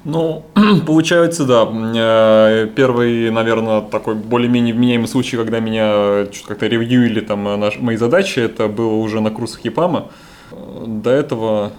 Ну, 0.03 0.45
получается, 0.85 1.45
да. 1.45 1.67
Э, 1.95 2.67
первый, 2.75 3.31
наверное, 3.31 3.81
такой 3.81 4.15
более-менее 4.15 4.73
вменяемый 4.73 5.07
случай, 5.07 5.37
когда 5.37 5.59
меня 5.59 6.25
что-то 6.31 6.49
как-то 6.49 6.67
ревьюили 6.67 7.21
там 7.21 7.47
э, 7.47 7.55
наш, 7.55 7.79
мои 7.79 7.95
задачи, 7.95 8.39
это 8.39 8.67
было 8.67 8.95
уже 8.95 9.21
на 9.21 9.31
курсах 9.31 9.63
ЕПАМа. 9.63 10.09
До 10.85 11.09
этого, 11.09 11.71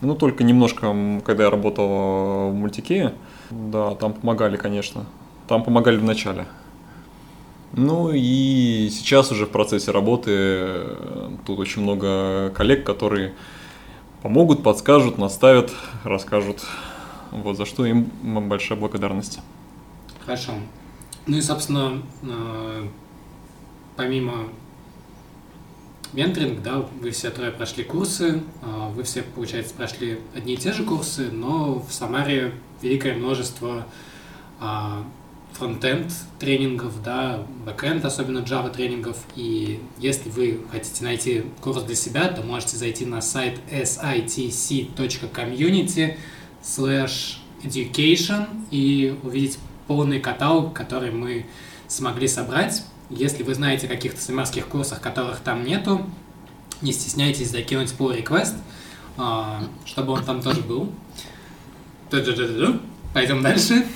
ну, 0.00 0.14
только 0.14 0.44
немножко, 0.44 0.94
когда 1.24 1.44
я 1.44 1.50
работал 1.50 2.50
в 2.50 2.54
мультике, 2.54 3.12
да, 3.50 3.94
там 3.94 4.14
помогали, 4.14 4.56
конечно. 4.56 5.04
Там 5.48 5.64
помогали 5.64 5.96
в 5.96 6.04
начале. 6.04 6.46
Ну 7.72 8.10
и 8.12 8.88
сейчас 8.90 9.30
уже 9.30 9.46
в 9.46 9.50
процессе 9.50 9.90
работы 9.90 10.30
э, 10.32 11.30
тут 11.46 11.58
очень 11.58 11.82
много 11.82 12.50
коллег, 12.50 12.84
которые 12.84 13.34
помогут, 14.22 14.62
подскажут, 14.62 15.18
наставят, 15.18 15.72
расскажут 16.04 16.64
вот 17.30 17.56
за 17.56 17.66
что 17.66 17.84
им 17.84 18.10
большая 18.48 18.78
благодарность. 18.78 19.40
Хорошо. 20.24 20.52
Ну 21.26 21.36
и, 21.36 21.40
собственно, 21.42 22.02
э, 22.22 22.88
помимо 23.96 24.48
менторинг, 26.12 26.62
да, 26.62 26.86
вы 27.00 27.10
все 27.10 27.30
трое 27.30 27.50
прошли 27.50 27.84
курсы, 27.84 28.42
э, 28.62 28.88
вы 28.94 29.02
все, 29.02 29.22
получается, 29.22 29.74
прошли 29.74 30.20
одни 30.34 30.54
и 30.54 30.56
те 30.56 30.72
же 30.72 30.84
курсы, 30.84 31.30
но 31.30 31.80
в 31.80 31.92
Самаре 31.92 32.54
великое 32.80 33.14
множество 33.14 33.86
э, 34.60 35.02
фронтенд 35.58 36.12
тренингов, 36.38 37.02
да, 37.02 37.44
бэкенд, 37.66 38.04
особенно 38.04 38.38
Java 38.38 38.70
тренингов, 38.70 39.16
и 39.34 39.80
если 39.98 40.30
вы 40.30 40.60
хотите 40.70 41.02
найти 41.04 41.42
курс 41.60 41.82
для 41.82 41.96
себя, 41.96 42.28
то 42.28 42.42
можете 42.42 42.76
зайти 42.76 43.04
на 43.04 43.20
сайт 43.20 43.58
sitc.community, 43.70 46.16
slash 46.62 47.38
education 47.62 48.46
и 48.70 49.18
увидеть 49.22 49.58
полный 49.86 50.20
каталог, 50.20 50.74
который 50.74 51.10
мы 51.10 51.46
смогли 51.88 52.28
собрать. 52.28 52.84
Если 53.10 53.42
вы 53.42 53.54
знаете 53.54 53.86
о 53.86 53.88
каких-то 53.88 54.20
самарских 54.20 54.68
курсах, 54.68 55.00
которых 55.00 55.40
там 55.40 55.64
нету, 55.64 56.06
не 56.82 56.92
стесняйтесь 56.92 57.50
закинуть 57.50 57.94
pull 57.98 58.22
request, 58.22 58.54
а, 59.16 59.64
чтобы 59.84 60.12
он 60.12 60.24
там 60.24 60.42
тоже 60.42 60.60
был. 60.60 60.92
Пойдем 63.14 63.42
дальше. 63.42 63.86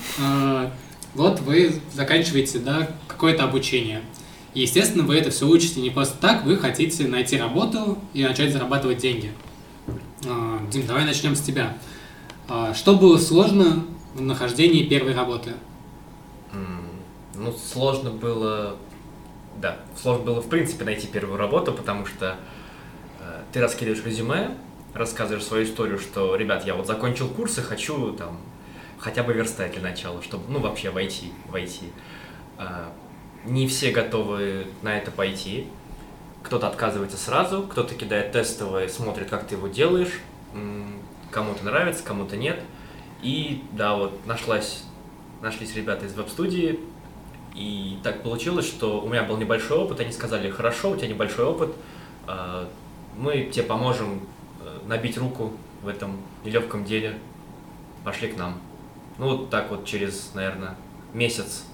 Вот 1.15 1.39
вы 1.41 1.75
заканчиваете 1.93 2.59
да, 2.59 2.89
какое-то 3.07 3.43
обучение. 3.43 4.01
естественно, 4.55 5.03
вы 5.03 5.15
это 5.15 5.29
все 5.29 5.47
учите 5.47 5.79
не 5.81 5.89
просто 5.91 6.17
так, 6.19 6.43
вы 6.43 6.57
хотите 6.57 7.07
найти 7.07 7.37
работу 7.37 7.99
и 8.13 8.23
начать 8.23 8.51
зарабатывать 8.51 8.97
деньги. 8.97 9.31
А, 10.25 10.59
Дим, 10.71 10.87
давай 10.87 11.05
начнем 11.05 11.35
с 11.35 11.41
тебя. 11.41 11.77
А 12.47 12.73
что 12.73 12.95
было 12.95 13.17
сложно 13.17 13.85
в 14.15 14.21
нахождении 14.21 14.83
первой 14.83 15.13
работы? 15.13 15.53
Ну, 17.35 17.51
сложно 17.51 18.11
было, 18.11 18.75
да, 19.59 19.79
сложно 19.99 20.23
было 20.25 20.41
в 20.41 20.47
принципе 20.47 20.85
найти 20.85 21.07
первую 21.07 21.37
работу, 21.37 21.73
потому 21.73 22.05
что 22.05 22.37
э, 23.19 23.41
ты 23.51 23.59
раскидываешь 23.59 24.05
резюме, 24.05 24.55
рассказываешь 24.93 25.43
свою 25.43 25.65
историю, 25.65 25.97
что, 25.97 26.35
ребят, 26.35 26.65
я 26.65 26.75
вот 26.75 26.85
закончил 26.85 27.27
курсы, 27.27 27.61
хочу 27.63 28.13
там 28.13 28.37
хотя 29.03 29.21
бы 29.21 29.33
верстать 29.33 29.73
для 29.73 29.81
начала, 29.81 30.21
чтобы, 30.21 30.45
ну, 30.47 30.59
вообще 30.59 30.89
войти, 30.89 31.33
войти. 31.49 31.91
Э, 32.57 32.85
не 33.43 33.67
все 33.67 33.91
готовы 33.91 34.67
на 34.81 34.97
это 34.97 35.11
пойти. 35.11 35.67
Кто-то 36.41 36.67
отказывается 36.67 37.17
сразу, 37.17 37.63
кто-то 37.63 37.95
кидает 37.95 38.31
тестовое, 38.31 38.87
смотрит, 38.87 39.29
как 39.29 39.45
ты 39.45 39.55
его 39.55 39.67
делаешь, 39.67 40.21
кому-то 41.31 41.65
нравится, 41.65 42.03
кому-то 42.03 42.37
нет. 42.37 42.61
И 43.21 43.63
да, 43.71 43.95
вот 43.95 44.25
нашлась, 44.25 44.83
нашлись 45.41 45.75
ребята 45.75 46.05
из 46.05 46.13
веб-студии, 46.13 46.79
И 47.55 47.99
так 48.03 48.23
получилось, 48.23 48.65
что 48.65 49.01
у 49.01 49.07
меня 49.07 49.23
был 49.23 49.37
небольшой 49.37 49.77
опыт, 49.77 49.99
они 49.99 50.11
сказали, 50.11 50.49
хорошо, 50.49 50.91
у 50.91 50.95
тебя 50.95 51.07
небольшой 51.07 51.45
опыт, 51.45 51.73
а, 52.25 52.67
мы 53.15 53.43
тебе 53.43 53.63
поможем 53.63 54.21
э, 54.59 54.87
набить 54.87 55.17
руку 55.17 55.51
в 55.83 55.87
этом 55.87 56.19
нелегком 56.43 56.83
деле, 56.83 57.17
пошли 58.03 58.29
к 58.29 58.37
нам. 58.37 58.59
Ну 59.17 59.37
вот 59.37 59.49
так 59.49 59.69
вот 59.69 59.85
через, 59.85 60.31
наверное, 60.33 60.75
месяц 61.13 61.65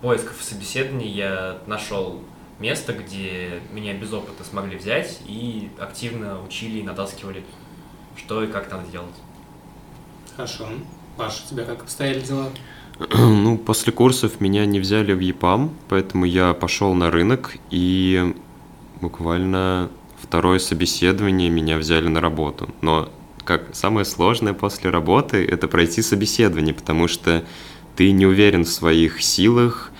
поисков 0.00 0.40
и 0.40 0.44
собеседований 0.44 1.08
я 1.08 1.58
нашел 1.66 2.20
место, 2.58 2.92
где 2.92 3.60
меня 3.72 3.94
без 3.94 4.12
опыта 4.12 4.44
смогли 4.44 4.76
взять 4.76 5.20
и 5.26 5.70
активно 5.78 6.42
учили 6.42 6.78
и 6.78 6.82
натаскивали, 6.82 7.44
что 8.16 8.42
и 8.42 8.46
как 8.46 8.70
надо 8.70 8.90
делать. 8.90 9.14
Хорошо. 10.36 10.66
Паша, 11.16 11.42
у 11.44 11.50
тебя 11.50 11.64
как 11.64 11.82
обстояли 11.82 12.20
дела? 12.20 12.48
Ну, 13.18 13.58
после 13.58 13.92
курсов 13.92 14.40
меня 14.40 14.66
не 14.66 14.78
взяли 14.78 15.12
в 15.12 15.20
ЕПАМ, 15.20 15.72
поэтому 15.88 16.24
я 16.24 16.52
пошел 16.54 16.94
на 16.94 17.10
рынок 17.10 17.56
и 17.70 18.34
буквально 19.00 19.90
второе 20.20 20.58
собеседование 20.58 21.50
меня 21.50 21.78
взяли 21.78 22.08
на 22.08 22.20
работу. 22.20 22.68
Но 22.80 23.08
как 23.44 23.74
самое 23.74 24.04
сложное 24.04 24.52
после 24.52 24.90
работы– 24.90 25.44
это 25.50 25.68
пройти 25.68 26.02
собеседование, 26.02 26.74
потому 26.74 27.08
что 27.08 27.44
ты 27.96 28.10
не 28.12 28.26
уверен 28.26 28.64
в 28.64 28.68
своих 28.68 29.22
силах, 29.22 29.92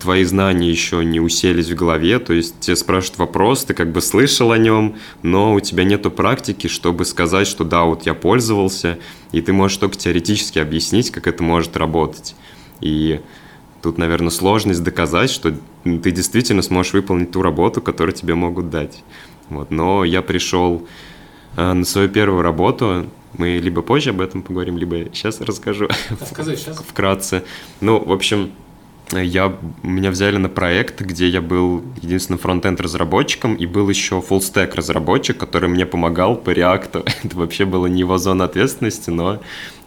твои 0.00 0.24
знания 0.24 0.68
еще 0.68 1.04
не 1.04 1.20
уселись 1.20 1.70
в 1.70 1.74
голове, 1.76 2.18
то 2.18 2.32
есть 2.32 2.58
тебе 2.60 2.74
спрашивают 2.74 3.18
вопрос, 3.18 3.64
ты 3.64 3.74
как 3.74 3.92
бы 3.92 4.00
слышал 4.00 4.50
о 4.50 4.58
нем, 4.58 4.96
но 5.22 5.54
у 5.54 5.60
тебя 5.60 5.84
нету 5.84 6.10
практики, 6.10 6.66
чтобы 6.66 7.04
сказать, 7.04 7.46
что 7.46 7.62
да, 7.62 7.84
вот 7.84 8.04
я 8.04 8.14
пользовался, 8.14 8.98
и 9.30 9.40
ты 9.40 9.52
можешь 9.52 9.76
только 9.76 9.96
теоретически 9.96 10.58
объяснить, 10.58 11.10
как 11.10 11.28
это 11.28 11.44
может 11.44 11.76
работать. 11.76 12.34
И 12.80 13.20
тут, 13.82 13.98
наверное, 13.98 14.30
сложность 14.30 14.82
доказать, 14.82 15.30
что 15.30 15.54
ты 15.84 16.10
действительно 16.10 16.62
сможешь 16.62 16.92
выполнить 16.92 17.30
ту 17.30 17.42
работу, 17.42 17.80
которую 17.80 18.14
тебе 18.14 18.34
могут 18.34 18.70
дать. 18.70 19.04
Вот. 19.48 19.70
Но 19.70 20.04
я 20.04 20.22
пришел 20.22 20.86
на 21.56 21.84
свою 21.84 22.08
первую 22.08 22.42
работу, 22.42 23.06
мы 23.38 23.58
либо 23.58 23.82
позже 23.82 24.10
об 24.10 24.20
этом 24.20 24.42
поговорим, 24.42 24.78
либо 24.78 25.06
сейчас 25.12 25.40
расскажу. 25.40 25.88
Расскажи 26.20 26.56
сейчас. 26.56 26.78
Вкратце. 26.78 27.44
Ну, 27.80 27.98
в 28.02 28.12
общем, 28.12 28.52
я, 29.10 29.56
меня 29.82 30.10
взяли 30.10 30.36
на 30.38 30.48
проект, 30.48 31.00
где 31.00 31.28
я 31.28 31.42
был 31.42 31.82
единственным 32.00 32.38
фронтенд 32.38 32.80
разработчиком 32.80 33.54
и 33.54 33.66
был 33.66 33.88
еще 33.88 34.16
full 34.16 34.38
stack 34.38 34.74
разработчик, 34.74 35.36
который 35.36 35.68
мне 35.68 35.86
помогал 35.86 36.36
по 36.36 36.50
реакту. 36.50 37.04
Это 37.22 37.36
вообще 37.36 37.64
было 37.64 37.86
не 37.86 38.00
его 38.00 38.18
зона 38.18 38.44
ответственности, 38.44 39.10
но 39.10 39.40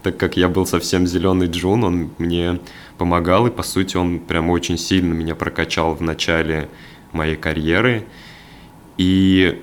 так 0.04 0.18
как 0.18 0.38
я 0.38 0.50
был 0.50 0.66
совсем 0.66 1.08
зеленый 1.08 1.48
джун, 1.48 1.84
он 1.84 2.12
мне 2.20 2.60
помогал, 2.98 3.48
и 3.48 3.52
по 3.52 3.64
сути 3.64 3.98
он 3.98 4.20
прям 4.20 4.50
очень 4.50 4.78
сильно 4.78 5.14
меня 5.14 5.36
прокачал 5.36 5.96
в 5.96 6.02
начале 6.02 6.70
моей 7.12 7.36
карьеры. 7.36 8.06
И 8.98 9.62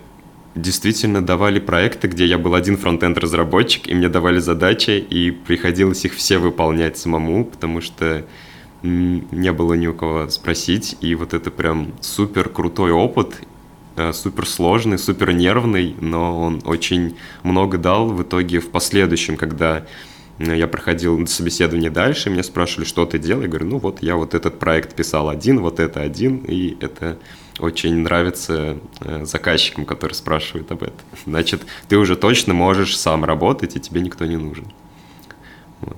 действительно 0.54 1.24
давали 1.24 1.58
проекты, 1.58 2.08
где 2.08 2.26
я 2.26 2.38
был 2.38 2.54
один 2.54 2.76
фронтенд 2.76 3.18
разработчик, 3.18 3.88
и 3.88 3.94
мне 3.94 4.08
давали 4.08 4.38
задачи, 4.38 4.90
и 4.90 5.30
приходилось 5.30 6.04
их 6.04 6.14
все 6.14 6.38
выполнять 6.38 6.98
самому, 6.98 7.44
потому 7.44 7.80
что 7.80 8.24
не 8.82 9.52
было 9.52 9.74
ни 9.74 9.86
у 9.86 9.94
кого 9.94 10.28
спросить, 10.28 10.96
и 11.00 11.14
вот 11.14 11.34
это 11.34 11.50
прям 11.50 11.92
супер 12.00 12.48
крутой 12.48 12.90
опыт, 12.90 13.40
э, 13.96 14.12
супер 14.12 14.46
сложный, 14.46 14.98
супер 14.98 15.32
нервный, 15.32 15.94
но 16.00 16.40
он 16.40 16.62
очень 16.64 17.16
много 17.44 17.78
дал 17.78 18.08
в 18.08 18.22
итоге 18.22 18.58
в 18.58 18.70
последующем, 18.70 19.36
когда 19.36 19.86
э, 20.38 20.56
я 20.56 20.66
проходил 20.66 21.24
собеседование 21.28 21.90
дальше, 21.90 22.28
меня 22.28 22.42
спрашивали, 22.42 22.84
что 22.84 23.06
ты 23.06 23.18
делал, 23.18 23.42
я 23.42 23.48
говорю, 23.48 23.66
ну 23.66 23.78
вот 23.78 24.02
я 24.02 24.16
вот 24.16 24.34
этот 24.34 24.58
проект 24.58 24.96
писал 24.96 25.28
один, 25.28 25.60
вот 25.60 25.78
это 25.78 26.00
один, 26.00 26.38
и 26.38 26.76
это 26.80 27.18
очень 27.58 27.96
нравится 27.96 28.78
э, 29.00 29.24
заказчикам, 29.24 29.84
которые 29.84 30.14
спрашивают 30.14 30.70
об 30.72 30.82
этом. 30.82 31.00
Значит, 31.26 31.62
ты 31.88 31.96
уже 31.96 32.16
точно 32.16 32.54
можешь 32.54 32.96
сам 32.96 33.24
работать, 33.24 33.76
и 33.76 33.80
тебе 33.80 34.00
никто 34.00 34.24
не 34.24 34.36
нужен. 34.36 34.66
Вот. 35.80 35.96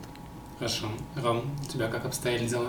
Хорошо. 0.58 0.86
Ром, 1.22 1.42
у 1.62 1.72
тебя 1.72 1.88
как 1.88 2.06
обстояли 2.06 2.46
дела? 2.46 2.68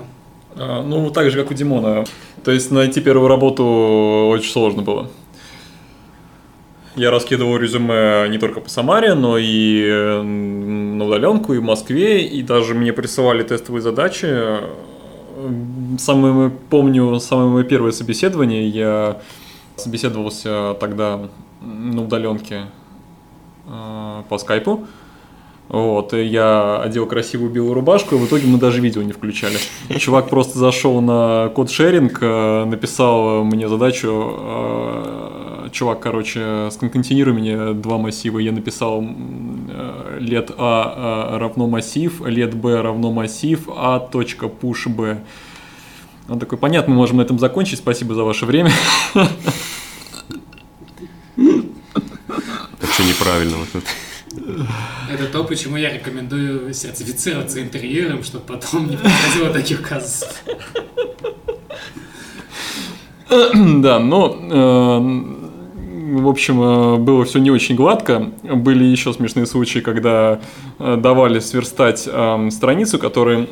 А, 0.55 0.81
ну, 0.83 1.09
так 1.09 1.31
же, 1.31 1.41
как 1.41 1.51
у 1.51 1.53
Димона. 1.53 2.05
То 2.43 2.51
есть 2.51 2.71
найти 2.71 3.01
первую 3.01 3.27
работу 3.27 3.63
очень 4.29 4.51
сложно 4.51 4.81
было. 4.81 5.09
Я 6.95 7.11
раскидывал 7.11 7.57
резюме 7.57 8.29
не 8.29 8.37
только 8.37 8.61
по 8.61 8.69
Самаре, 8.69 9.15
но 9.15 9.37
и 9.37 10.21
на 10.23 11.05
удаленку, 11.05 11.53
и 11.53 11.57
в 11.57 11.63
Москве, 11.63 12.25
и 12.25 12.41
даже 12.41 12.73
мне 12.73 12.93
присылали 12.93 13.43
тестовые 13.43 13.81
задачи. 13.81 14.27
Самое, 15.97 16.49
помню, 16.69 17.19
самое 17.19 17.49
мое 17.49 17.63
первое 17.63 17.91
собеседование, 17.91 18.67
я 18.67 19.21
собеседовался 19.75 20.75
тогда 20.79 21.19
на 21.61 22.03
удаленке 22.03 22.65
а, 23.67 24.23
по 24.29 24.37
скайпу. 24.37 24.85
Вот, 25.67 26.13
и 26.13 26.23
я 26.23 26.79
одел 26.79 27.07
красивую 27.07 27.49
белую 27.49 27.73
рубашку, 27.73 28.15
и 28.15 28.17
в 28.19 28.27
итоге 28.27 28.45
мы 28.47 28.59
даже 28.59 28.81
видео 28.81 29.01
не 29.01 29.13
включали. 29.13 29.57
Чувак 29.97 30.29
просто 30.29 30.59
зашел 30.59 31.01
на 31.01 31.49
код 31.55 31.71
шеринг, 31.71 32.19
э, 32.21 32.65
написал 32.65 33.43
мне 33.43 33.67
задачу, 33.67 34.35
э, 34.37 35.69
чувак, 35.71 36.01
короче, 36.01 36.69
сконкатинируй 36.69 37.33
мне 37.33 37.73
два 37.73 37.97
массива. 37.97 38.37
Я 38.37 38.51
написал 38.51 39.03
э, 39.03 40.17
лет 40.19 40.51
А 40.55 41.39
равно 41.39 41.67
массив, 41.67 42.21
лет 42.27 42.53
Б 42.53 42.81
равно 42.81 43.11
массив, 43.11 43.67
А 43.75 43.99
точка 43.99 44.45
push 44.45 44.87
B. 44.87 45.23
Он 46.27 46.39
такой, 46.39 46.57
понятно, 46.57 46.93
мы 46.93 46.97
можем 46.99 47.17
на 47.17 47.21
этом 47.21 47.37
закончить, 47.39 47.79
спасибо 47.79 48.15
за 48.15 48.23
ваше 48.23 48.45
время. 48.45 48.71
Так 52.79 52.91
что 52.93 53.03
неправильно 53.03 53.57
вот 53.57 53.69
это. 53.73 53.87
Это 55.11 55.25
то, 55.27 55.43
почему 55.43 55.77
я 55.77 55.93
рекомендую 55.93 56.73
сертифицироваться 56.73 57.61
интерьером, 57.61 58.23
чтобы 58.23 58.45
потом 58.45 58.89
не 58.89 58.97
происходило 58.97 59.49
таких 59.49 59.81
казусов. 59.87 60.43
Да, 63.29 63.99
но 63.99 64.37
э, 64.51 66.19
в 66.19 66.27
общем, 66.27 66.61
э, 66.61 66.97
было 66.97 67.25
все 67.25 67.39
не 67.39 67.51
очень 67.51 67.75
гладко. 67.75 68.31
Были 68.43 68.83
еще 68.83 69.13
смешные 69.13 69.45
случаи, 69.45 69.79
когда 69.79 70.39
э, 70.79 70.97
давали 70.97 71.39
сверстать 71.39 71.99
страницу, 71.99 72.99
которая 72.99 73.47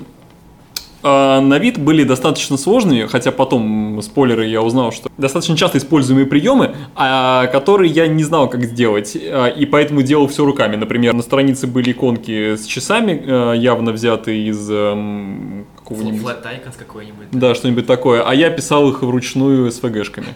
на 1.03 1.59
вид 1.59 1.77
были 1.77 2.03
достаточно 2.03 2.57
сложными, 2.57 3.07
хотя 3.07 3.31
потом, 3.31 4.01
спойлеры, 4.01 4.45
я 4.45 4.61
узнал, 4.61 4.91
что 4.91 5.09
достаточно 5.17 5.57
часто 5.57 5.77
используемые 5.77 6.25
приемы, 6.25 6.75
а, 6.95 7.47
которые 7.47 7.91
я 7.91 8.07
не 8.07 8.23
знал, 8.23 8.49
как 8.49 8.63
сделать, 8.63 9.15
а, 9.15 9.47
и 9.47 9.65
поэтому 9.65 10.01
делал 10.01 10.27
все 10.27 10.45
руками. 10.45 10.75
Например, 10.75 11.13
на 11.13 11.21
странице 11.21 11.67
были 11.67 11.91
иконки 11.91 12.55
с 12.55 12.65
часами, 12.65 13.55
явно 13.57 13.91
взятые 13.91 14.47
из 14.47 14.69
эм, 14.69 15.65
какого-нибудь... 15.77 16.21
Flat 16.21 16.43
icons 16.43 16.77
какой-нибудь. 16.77 17.27
Да, 17.31 17.53
что-нибудь 17.55 17.85
такое. 17.85 18.23
А 18.23 18.33
я 18.33 18.49
писал 18.49 18.89
их 18.89 19.01
вручную 19.01 19.71
с 19.71 19.79
ФГшками. 19.79 20.27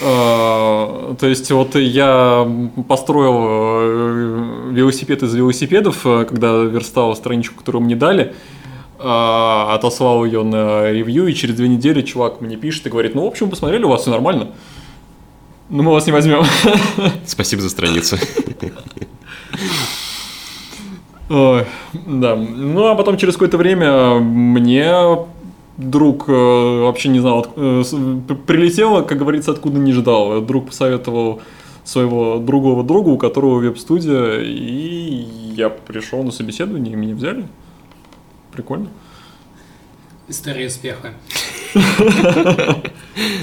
То 0.00 1.16
есть 1.22 1.50
вот 1.50 1.74
я 1.74 2.48
построил 2.86 3.46
э, 3.46 4.70
велосипед 4.72 5.22
из 5.22 5.34
велосипедов, 5.34 6.06
э, 6.06 6.24
когда 6.24 6.58
верстал 6.58 7.16
страничку, 7.16 7.56
которую 7.56 7.82
мне 7.82 7.96
дали, 7.96 8.34
а, 8.98 9.74
отослал 9.74 10.24
ее 10.24 10.42
на 10.42 10.90
ревью, 10.90 11.28
и 11.28 11.34
через 11.34 11.54
две 11.54 11.68
недели 11.68 12.02
чувак 12.02 12.40
мне 12.40 12.56
пишет 12.56 12.86
и 12.86 12.90
говорит, 12.90 13.14
ну, 13.14 13.24
в 13.24 13.26
общем, 13.26 13.50
посмотрели, 13.50 13.84
у 13.84 13.88
вас 13.88 14.02
все 14.02 14.10
нормально. 14.10 14.48
Но 15.70 15.82
мы 15.82 15.92
вас 15.92 16.06
не 16.06 16.12
возьмем. 16.12 16.42
Спасибо 17.26 17.62
за 17.62 17.70
страницу. 17.70 18.16
Ой, 21.30 21.66
да. 21.92 22.36
Ну, 22.36 22.86
а 22.86 22.94
потом 22.94 23.18
через 23.18 23.34
какое-то 23.34 23.58
время 23.58 24.14
мне 24.18 24.92
друг 25.76 26.24
э, 26.28 26.32
вообще 26.32 27.10
не 27.10 27.20
знал, 27.20 27.46
э, 27.54 27.82
прилетел, 28.46 29.04
как 29.04 29.18
говорится, 29.18 29.52
откуда 29.52 29.78
не 29.78 29.92
ждал. 29.92 30.40
Друг 30.40 30.68
посоветовал 30.68 31.42
своего 31.84 32.38
другого 32.38 32.82
друга, 32.82 33.10
у 33.10 33.18
которого 33.18 33.58
веб-студия, 33.58 34.40
и 34.40 35.26
я 35.54 35.68
пришел 35.68 36.22
на 36.22 36.30
собеседование, 36.30 36.94
и 36.94 36.96
меня 36.96 37.14
взяли. 37.14 37.46
Прикольно. 38.58 38.90
История 40.26 40.66
успеха. 40.66 41.14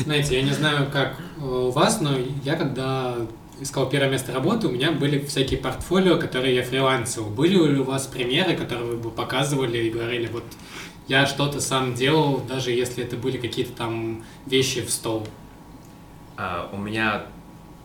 Знаете, 0.04 0.36
я 0.36 0.42
не 0.42 0.52
знаю, 0.52 0.92
как 0.92 1.16
у 1.42 1.72
вас, 1.72 2.02
но 2.02 2.18
я 2.44 2.58
когда 2.58 3.16
искал 3.62 3.90
первое 3.90 4.10
место 4.10 4.34
работы, 4.34 4.68
у 4.68 4.72
меня 4.72 4.92
были 4.92 5.24
всякие 5.24 5.58
портфолио, 5.58 6.18
которые 6.18 6.54
я 6.54 6.64
фрилансил. 6.64 7.28
Были 7.28 7.54
ли 7.56 7.80
у 7.80 7.86
вас 7.86 8.08
примеры, 8.08 8.58
которые 8.58 8.88
вы 8.88 8.98
бы 8.98 9.10
показывали 9.10 9.78
и 9.78 9.90
говорили, 9.90 10.28
вот 10.28 10.44
я 11.08 11.26
что-то 11.26 11.62
сам 11.62 11.94
делал, 11.94 12.40
даже 12.40 12.72
если 12.72 13.02
это 13.02 13.16
были 13.16 13.38
какие-то 13.38 13.72
там 13.72 14.26
вещи 14.46 14.82
в 14.82 14.90
стол? 14.90 15.26
А, 16.36 16.70
у 16.74 16.78
меня 16.78 17.24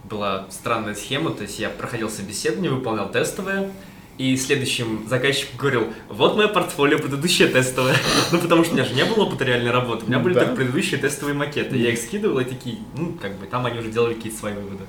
была 0.02 0.46
странная 0.50 0.96
схема, 0.96 1.30
то 1.30 1.42
есть 1.42 1.60
я 1.60 1.70
проходил 1.70 2.10
собеседование, 2.10 2.72
выполнял 2.72 3.08
тестовые, 3.08 3.70
и 4.20 4.36
следующим 4.36 5.06
заказчиком 5.08 5.56
говорил, 5.56 5.86
вот 6.10 6.36
мое 6.36 6.46
портфолио 6.46 6.98
предыдущее 6.98 7.48
тестовое. 7.48 7.96
Ну, 8.32 8.38
потому 8.38 8.64
что 8.64 8.74
у 8.74 8.76
меня 8.76 8.84
же 8.86 8.92
не 8.94 9.04
было 9.06 9.24
опыта 9.24 9.44
реальной 9.44 9.70
работы, 9.70 10.04
у 10.04 10.08
меня 10.08 10.18
были 10.18 10.34
Да. 10.34 10.40
только 10.40 10.56
предыдущие 10.56 11.00
тестовые 11.00 11.34
макеты. 11.34 11.78
Я 11.78 11.90
их 11.90 11.98
скидывал, 11.98 12.38
и 12.40 12.44
такие, 12.44 12.76
ну, 12.94 13.14
как 13.20 13.38
бы, 13.38 13.46
там 13.46 13.64
они 13.64 13.78
уже 13.78 13.90
делали 13.90 14.12
какие-то 14.12 14.38
свои 14.38 14.52
выводы. 14.52 14.84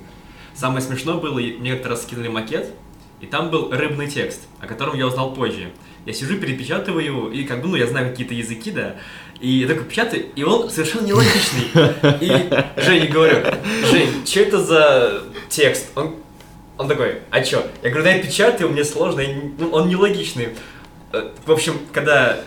Самое 0.54 0.82
смешное 0.82 1.16
было, 1.16 1.40
мне 1.40 1.74
как-то 1.74 1.90
раз 1.90 2.04
скинули 2.04 2.28
макет, 2.28 2.74
и 3.22 3.26
там 3.26 3.50
был 3.52 3.72
рыбный 3.72 4.08
текст, 4.08 4.42
о 4.60 4.68
котором 4.68 4.98
я 4.98 5.08
узнал 5.08 5.34
позже. 5.34 5.72
Я 6.06 6.12
сижу, 6.12 6.38
перепечатываю 6.38 7.06
его, 7.06 7.30
и 7.32 7.46
как 7.46 7.62
бы, 7.62 7.70
ну, 7.70 7.78
я 7.78 7.88
знаю 7.88 8.10
какие-то 8.10 8.34
языки, 8.34 8.70
да, 8.72 8.98
и 9.40 9.48
я 9.48 9.68
такой 9.68 9.86
печатаю, 9.86 10.26
и 10.36 10.44
он 10.44 10.70
совершенно 10.70 11.08
нелогичный. 11.08 11.68
И 12.20 12.50
Жене 12.82 13.08
говорю, 13.08 13.38
Жень, 13.90 14.26
что 14.26 14.40
это 14.42 14.62
за 14.62 15.24
текст? 15.48 15.90
Он, 15.96 16.16
он 16.82 16.88
такой, 16.88 17.20
а 17.30 17.42
чё? 17.42 17.64
Я 17.84 17.90
говорю, 17.90 18.04
да 18.04 18.12
я 18.16 18.22
печатаю, 18.24 18.70
мне 18.70 18.84
сложно, 18.84 19.22
я 19.22 19.36
ну, 19.58 19.70
он 19.70 19.88
нелогичный. 19.88 20.50
Э, 21.14 21.30
В 21.46 21.52
общем, 21.52 21.80
когда 21.94 22.40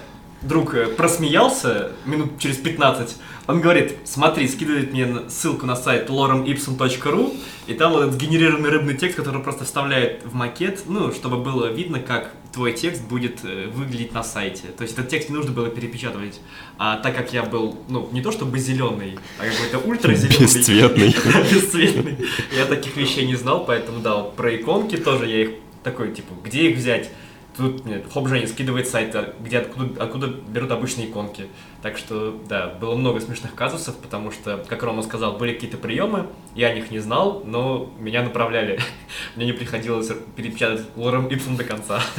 друг 0.42 0.74
э, 0.74 0.86
просмеялся 0.86 1.92
минут 2.04 2.38
через 2.38 2.56
15, 2.56 3.16
он 3.46 3.60
говорит, 3.60 3.94
смотри, 4.04 4.48
скидывает 4.48 4.92
мне 4.92 5.28
ссылку 5.28 5.66
на 5.66 5.76
сайт 5.76 6.08
loremipsum.ru, 6.08 7.36
и 7.66 7.74
там 7.74 7.92
вот 7.92 8.02
этот 8.02 8.14
сгенерированный 8.14 8.70
рыбный 8.70 8.94
текст, 8.94 9.16
который 9.16 9.42
просто 9.42 9.64
вставляет 9.64 10.24
в 10.24 10.34
макет, 10.34 10.82
ну, 10.86 11.12
чтобы 11.12 11.36
было 11.36 11.66
видно, 11.66 12.00
как 12.00 12.32
твой 12.52 12.72
текст 12.72 13.02
будет 13.02 13.44
э, 13.44 13.68
выглядеть 13.68 14.12
на 14.12 14.22
сайте. 14.22 14.68
То 14.68 14.82
есть 14.82 14.94
этот 14.94 15.10
текст 15.10 15.28
не 15.28 15.34
нужно 15.34 15.52
было 15.52 15.68
перепечатывать. 15.68 16.40
А 16.78 16.96
так 16.96 17.16
как 17.16 17.32
я 17.32 17.42
был, 17.42 17.76
ну, 17.88 18.08
не 18.12 18.22
то 18.22 18.32
чтобы 18.32 18.58
зеленый, 18.58 19.18
а 19.38 19.44
какой-то 19.44 19.78
ультразеленый. 19.78 20.40
Бесцветный. 20.40 21.08
Бесцветный. 21.52 22.18
Я 22.56 22.64
таких 22.66 22.96
вещей 22.96 23.26
не 23.26 23.34
знал, 23.34 23.64
поэтому 23.64 24.00
да, 24.00 24.20
про 24.22 24.54
иконки 24.56 24.96
тоже 24.96 25.28
я 25.28 25.42
их 25.42 25.50
такой, 25.82 26.12
типа, 26.12 26.32
где 26.44 26.70
их 26.70 26.78
взять? 26.78 27.10
Тут 27.56 27.84
мне 27.84 28.02
Хоп 28.12 28.26
Женя 28.28 28.48
скидывает 28.48 28.88
сайт, 28.88 29.14
а 29.14 29.32
где 29.40 29.58
откуда, 29.58 30.02
откуда 30.02 30.26
берут 30.26 30.72
обычные 30.72 31.08
иконки. 31.08 31.46
Так 31.82 31.96
что, 31.96 32.40
да, 32.48 32.66
было 32.68 32.96
много 32.96 33.20
смешных 33.20 33.54
казусов, 33.54 33.96
потому 33.96 34.32
что, 34.32 34.64
как 34.68 34.82
Рома 34.82 35.02
сказал, 35.02 35.36
были 35.36 35.52
какие-то 35.52 35.76
приемы, 35.76 36.26
я 36.56 36.68
о 36.68 36.74
них 36.74 36.90
не 36.90 36.98
знал, 36.98 37.42
но 37.44 37.92
меня 38.00 38.22
направляли. 38.22 38.80
Мне 39.36 39.46
не 39.46 39.52
приходилось 39.52 40.10
перепечатать 40.34 40.82
лорем 40.96 41.26
Ипсум 41.28 41.56
до 41.56 41.62
конца. 41.64 42.00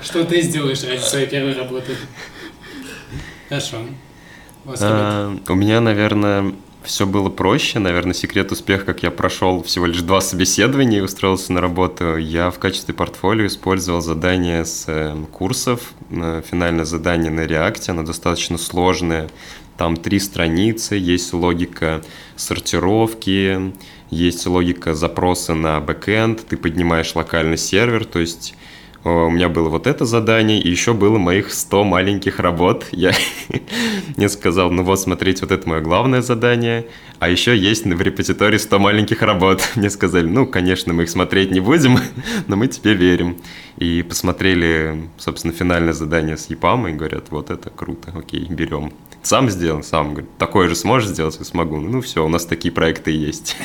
Что 0.00 0.24
ты 0.24 0.40
сделаешь 0.40 0.82
ради 0.84 1.00
своей 1.00 1.26
первой 1.26 1.54
работы? 1.54 1.96
Хорошо. 3.48 3.78
А, 4.80 5.36
У 5.48 5.54
меня, 5.54 5.80
наверное, 5.80 6.54
все 6.84 7.06
было 7.06 7.28
проще. 7.28 7.78
Наверное, 7.78 8.14
секрет 8.14 8.52
успеха, 8.52 8.84
как 8.86 9.02
я 9.02 9.10
прошел 9.10 9.62
всего 9.62 9.86
лишь 9.86 10.02
два 10.02 10.20
собеседования 10.20 10.98
и 10.98 11.02
устроился 11.02 11.52
на 11.52 11.60
работу. 11.60 12.16
Я 12.16 12.50
в 12.50 12.58
качестве 12.58 12.94
портфолио 12.94 13.46
использовал 13.46 14.00
задание 14.00 14.64
с 14.64 14.84
э, 14.88 15.16
курсов. 15.30 15.92
Э, 16.10 16.42
Финальное 16.48 16.84
задание 16.84 17.30
на 17.30 17.46
React, 17.46 17.90
оно 17.90 18.02
достаточно 18.02 18.58
сложное. 18.58 19.28
Там 19.76 19.96
три 19.96 20.18
страницы, 20.18 20.96
есть 20.96 21.32
логика 21.32 22.02
сортировки, 22.36 23.72
есть 24.10 24.46
логика 24.46 24.94
запроса 24.94 25.54
на 25.54 25.80
бэкэнд, 25.80 26.46
ты 26.46 26.56
поднимаешь 26.56 27.14
локальный 27.14 27.56
сервер, 27.56 28.04
то 28.04 28.18
есть 28.18 28.54
у 29.04 29.30
меня 29.30 29.48
было 29.48 29.68
вот 29.68 29.88
это 29.88 30.04
задание, 30.04 30.60
и 30.60 30.70
еще 30.70 30.94
было 30.94 31.18
моих 31.18 31.52
100 31.52 31.82
маленьких 31.84 32.38
работ. 32.38 32.86
Я 32.92 33.12
мне 34.16 34.28
сказал, 34.28 34.70
ну 34.70 34.84
вот, 34.84 35.00
смотрите, 35.00 35.42
вот 35.42 35.50
это 35.50 35.68
мое 35.68 35.80
главное 35.80 36.22
задание, 36.22 36.86
а 37.18 37.28
еще 37.28 37.56
есть 37.56 37.84
в 37.84 38.00
репозитории 38.00 38.58
100 38.58 38.78
маленьких 38.78 39.22
работ. 39.22 39.60
Мне 39.74 39.90
сказали, 39.90 40.26
ну, 40.26 40.46
конечно, 40.46 40.92
мы 40.92 41.04
их 41.04 41.10
смотреть 41.10 41.50
не 41.50 41.60
будем, 41.60 41.98
но 42.46 42.56
мы 42.56 42.68
тебе 42.68 42.94
верим. 42.94 43.38
И 43.76 44.02
посмотрели, 44.02 45.08
собственно, 45.18 45.52
финальное 45.52 45.94
задание 45.94 46.36
с 46.36 46.48
ЕПАМ 46.48 46.88
и 46.88 46.92
говорят, 46.92 47.30
вот 47.30 47.50
это 47.50 47.70
круто, 47.70 48.12
окей, 48.16 48.46
берем. 48.48 48.92
Сам 49.22 49.50
сделал, 49.50 49.82
сам, 49.82 50.12
говорит, 50.12 50.30
такое 50.38 50.68
же 50.68 50.76
сможешь 50.76 51.08
сделать? 51.08 51.36
Я 51.38 51.44
смогу. 51.44 51.78
Ну, 51.78 52.00
все, 52.00 52.24
у 52.24 52.28
нас 52.28 52.44
такие 52.44 52.72
проекты 52.72 53.10
есть. 53.10 53.56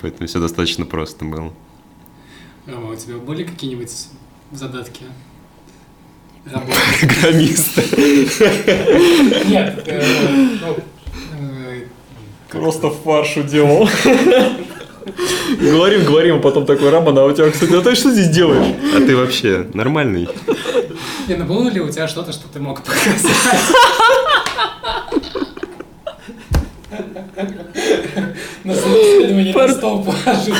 Поэтому 0.00 0.26
все 0.26 0.40
достаточно 0.40 0.86
просто 0.86 1.24
было. 1.24 1.52
Рома, 2.66 2.92
у 2.92 2.96
тебя 2.96 3.16
были 3.16 3.44
какие-нибудь 3.44 3.90
задатки? 4.52 5.04
Работы? 6.44 6.78
Программист. 7.00 7.76
Нет, 9.46 9.82
э, 9.86 10.02
ну, 10.60 10.76
э, 11.38 11.84
Просто 12.50 12.90
фаршу 12.90 13.42
делал. 13.42 13.88
Говорим, 15.60 16.04
говорим, 16.04 16.36
а 16.36 16.38
потом 16.40 16.66
такой, 16.66 16.90
Роман, 16.90 17.18
а 17.18 17.24
у 17.24 17.32
тебя, 17.32 17.50
кстати, 17.50 17.72
а 17.72 17.80
ты 17.80 17.94
что 17.94 18.10
здесь 18.10 18.28
делаешь? 18.28 18.74
А 18.94 18.98
ты 18.98 19.16
вообще 19.16 19.66
нормальный? 19.74 20.28
не, 21.28 21.34
ну 21.36 21.44
было 21.44 21.68
ли 21.68 21.80
у 21.80 21.88
тебя 21.88 22.06
что-то, 22.08 22.32
что 22.32 22.48
ты 22.48 22.60
мог 22.60 22.82
показать? 22.82 23.22
На 28.64 28.74
собеседовании 28.74 29.52
на 29.52 29.68
стол 29.68 30.04
положить. 30.04 30.54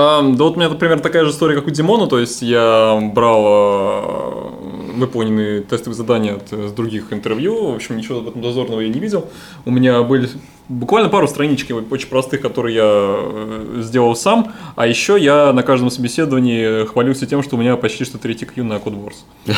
Ам, 0.00 0.36
да 0.36 0.44
вот 0.44 0.54
у 0.54 0.56
меня, 0.60 0.68
например, 0.68 1.00
такая 1.00 1.24
же 1.24 1.32
история, 1.32 1.56
как 1.56 1.66
у 1.66 1.70
Димона, 1.70 2.06
то 2.06 2.20
есть 2.20 2.40
я 2.40 3.00
брал 3.12 3.44
э, 3.48 4.94
выполненные 4.94 5.62
тестовые 5.62 5.96
задания 5.96 6.36
от, 6.36 6.52
э, 6.52 6.68
с 6.68 6.72
других 6.72 7.12
интервью, 7.12 7.72
в 7.72 7.74
общем, 7.74 7.96
ничего 7.96 8.20
в 8.20 8.28
этом 8.28 8.40
зазорного 8.44 8.78
я 8.78 8.90
не 8.90 9.00
видел. 9.00 9.28
У 9.64 9.72
меня 9.72 10.04
были 10.04 10.28
буквально 10.68 11.08
пару 11.08 11.26
страничек 11.26 11.76
очень 11.90 12.06
простых, 12.06 12.42
которые 12.42 12.76
я 12.76 12.84
э, 12.84 13.80
сделал 13.82 14.14
сам, 14.14 14.52
а 14.76 14.86
еще 14.86 15.18
я 15.18 15.52
на 15.52 15.64
каждом 15.64 15.90
собеседовании 15.90 16.86
хвалился 16.86 17.26
тем, 17.26 17.42
что 17.42 17.56
у 17.56 17.58
меня 17.58 17.76
почти 17.76 18.04
что 18.04 18.18
третий 18.18 18.46
Q 18.46 18.62
на 18.62 18.74
CodeWars. 18.74 19.16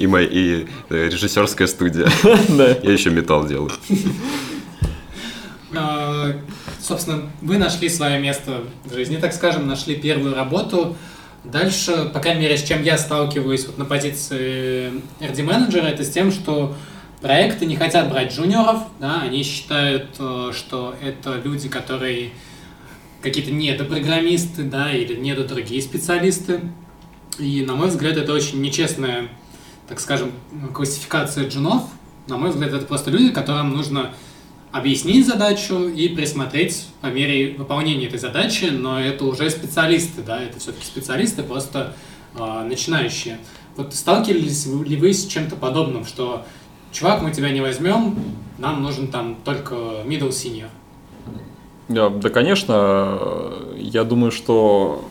И, 0.00 0.06
моя, 0.06 0.26
и 0.26 0.66
э, 0.90 1.08
режиссерская 1.08 1.66
студия. 1.66 2.08
Я 2.82 2.92
еще 2.92 3.08
металл 3.08 3.46
делаю. 3.46 3.70
Собственно, 6.84 7.30
вы 7.40 7.56
нашли 7.56 7.88
свое 7.88 8.20
место 8.20 8.62
в 8.84 8.92
жизни, 8.92 9.16
так 9.16 9.32
скажем, 9.32 9.66
нашли 9.66 9.96
первую 9.96 10.34
работу. 10.34 10.98
Дальше, 11.42 12.10
по 12.12 12.20
крайней 12.20 12.42
мере, 12.42 12.58
с 12.58 12.62
чем 12.62 12.82
я 12.82 12.98
сталкиваюсь 12.98 13.64
вот 13.64 13.78
на 13.78 13.86
позиции 13.86 14.92
RD-менеджера, 15.18 15.86
это 15.86 16.04
с 16.04 16.10
тем, 16.10 16.30
что 16.30 16.76
проекты 17.22 17.64
не 17.64 17.76
хотят 17.76 18.10
брать 18.10 18.34
джуниоров, 18.34 18.82
да, 19.00 19.22
они 19.22 19.42
считают, 19.44 20.08
э, 20.18 20.50
что 20.54 20.94
это 21.02 21.40
люди, 21.42 21.70
которые 21.70 22.32
какие-то 23.22 23.50
недопрограммисты, 23.50 24.64
да, 24.64 24.92
или 24.92 25.14
недо 25.14 25.44
другие 25.44 25.80
специалисты. 25.80 26.60
И, 27.38 27.64
на 27.64 27.76
мой 27.76 27.88
взгляд, 27.88 28.18
это 28.18 28.34
очень 28.34 28.60
нечестная, 28.60 29.28
так 29.88 30.00
скажем, 30.00 30.32
классификация 30.74 31.48
джунов. 31.48 31.84
На 32.26 32.36
мой 32.36 32.50
взгляд, 32.50 32.74
это 32.74 32.84
просто 32.84 33.10
люди, 33.10 33.30
которым 33.30 33.72
нужно 33.72 34.10
объяснить 34.74 35.24
задачу 35.24 35.88
и 35.88 36.08
присмотреть 36.08 36.88
по 37.00 37.06
мере 37.06 37.54
выполнения 37.56 38.08
этой 38.08 38.18
задачи, 38.18 38.64
но 38.64 39.00
это 39.00 39.24
уже 39.24 39.48
специалисты, 39.48 40.22
да, 40.22 40.42
это 40.42 40.58
все-таки 40.58 40.84
специалисты, 40.84 41.44
просто 41.44 41.94
э, 42.36 42.64
начинающие. 42.68 43.38
Вот 43.76 43.94
сталкивались 43.94 44.66
ли 44.66 44.96
вы 44.96 45.14
с 45.14 45.28
чем-то 45.28 45.54
подобным, 45.54 46.04
что 46.04 46.44
чувак, 46.90 47.22
мы 47.22 47.30
тебя 47.30 47.50
не 47.50 47.60
возьмем, 47.60 48.16
нам 48.58 48.82
нужен 48.82 49.06
там 49.06 49.36
только 49.44 49.76
middle 50.06 50.30
senior. 50.30 50.66
Да, 51.86 52.08
да, 52.08 52.28
конечно, 52.30 53.52
я 53.76 54.02
думаю, 54.02 54.32
что 54.32 55.08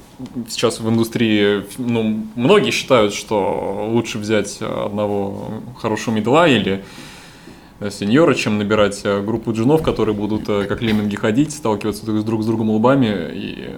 сейчас 0.49 0.81
в 0.81 0.89
индустрии, 0.89 1.63
ну, 1.77 2.25
многие 2.35 2.71
считают, 2.71 3.13
что 3.13 3.87
лучше 3.93 4.17
взять 4.17 4.57
одного 4.61 5.61
хорошего 5.79 6.15
медла 6.15 6.49
или 6.49 6.83
сеньора, 7.89 8.33
чем 8.33 8.57
набирать 8.57 9.01
э, 9.03 9.21
группу 9.21 9.53
джунов, 9.53 9.81
которые 9.81 10.15
будут 10.15 10.47
э, 10.47 10.65
как 10.65 10.81
лемминги 10.81 11.15
ходить, 11.15 11.51
сталкиваться 11.51 12.05
друг 12.05 12.19
с 12.19 12.23
друг 12.23 12.43
с 12.43 12.45
другом 12.45 12.69
лбами 12.71 13.31
и 13.33 13.69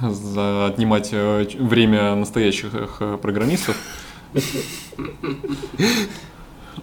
отнимать 0.00 1.10
э, 1.12 1.46
время 1.58 2.14
настоящих 2.14 2.70
э, 3.00 3.18
программистов. 3.20 3.76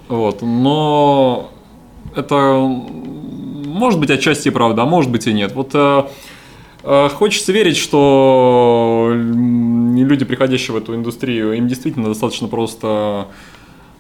Вот, 0.08 0.42
но 0.42 1.52
это 2.16 2.58
может 3.76 4.00
быть 4.00 4.10
отчасти 4.10 4.50
правда, 4.50 4.84
а 4.84 4.86
может 4.86 5.12
быть 5.12 5.28
и 5.28 5.34
нет. 5.34 5.54
Вот 5.54 5.72
э, 5.74 6.04
э, 6.84 7.10
хочется 7.10 7.52
верить, 7.52 7.78
что 7.78 9.12
люди, 9.14 10.26
приходящие 10.26 10.74
в 10.74 10.78
эту 10.78 10.96
индустрию, 10.96 11.54
им 11.54 11.68
действительно 11.68 12.10
достаточно 12.10 12.48
просто, 12.48 13.28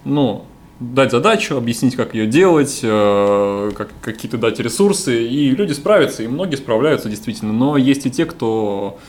ну, 0.03 0.45
дать 0.79 1.11
задачу, 1.11 1.55
объяснить, 1.55 1.95
как 1.95 2.13
ее 2.13 2.27
делать, 2.27 2.81
э, 2.83 3.71
как, 3.75 3.89
какие-то 4.01 4.37
дать 4.37 4.59
ресурсы, 4.59 5.25
и 5.25 5.51
люди 5.51 5.73
справятся, 5.73 6.23
и 6.23 6.27
многие 6.27 6.55
справляются 6.55 7.09
действительно. 7.09 7.53
Но 7.53 7.77
есть 7.77 8.05
и 8.05 8.11
те, 8.11 8.25
кто 8.25 8.99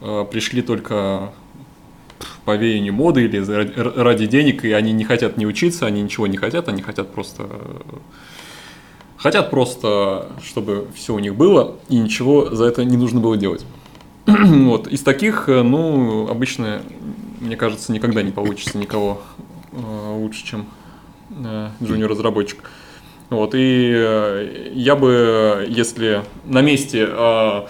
э, 0.00 0.24
пришли 0.30 0.62
только 0.62 1.32
по 2.44 2.56
веянию 2.56 2.92
моды 2.92 3.24
или 3.24 3.38
ради 3.98 4.26
денег, 4.26 4.64
и 4.64 4.72
они 4.72 4.92
не 4.92 5.04
хотят 5.04 5.36
не 5.36 5.46
учиться, 5.46 5.86
они 5.86 6.02
ничего 6.02 6.26
не 6.26 6.36
хотят, 6.36 6.68
они 6.68 6.82
хотят 6.82 7.12
просто 7.12 7.48
хотят 9.16 9.50
просто, 9.50 10.28
чтобы 10.44 10.86
все 10.94 11.14
у 11.14 11.18
них 11.18 11.34
было, 11.34 11.76
и 11.88 11.96
ничего 11.96 12.54
за 12.54 12.66
это 12.66 12.84
не 12.84 12.96
нужно 12.96 13.20
было 13.20 13.36
делать. 13.36 13.64
вот. 14.26 14.86
Из 14.86 15.00
таких, 15.00 15.48
э, 15.48 15.62
ну, 15.62 16.28
обычно, 16.28 16.82
мне 17.40 17.56
кажется, 17.56 17.90
никогда 17.92 18.22
не 18.22 18.32
получится 18.32 18.76
никого 18.76 19.22
лучше, 19.72 20.44
чем 20.44 20.66
джуниор-разработчик. 21.82 22.70
Вот, 23.30 23.54
и 23.54 23.92
э, 23.94 24.70
я 24.74 24.94
бы, 24.94 25.66
если 25.68 26.22
на 26.44 26.62
месте 26.62 27.08
э, 27.10 27.66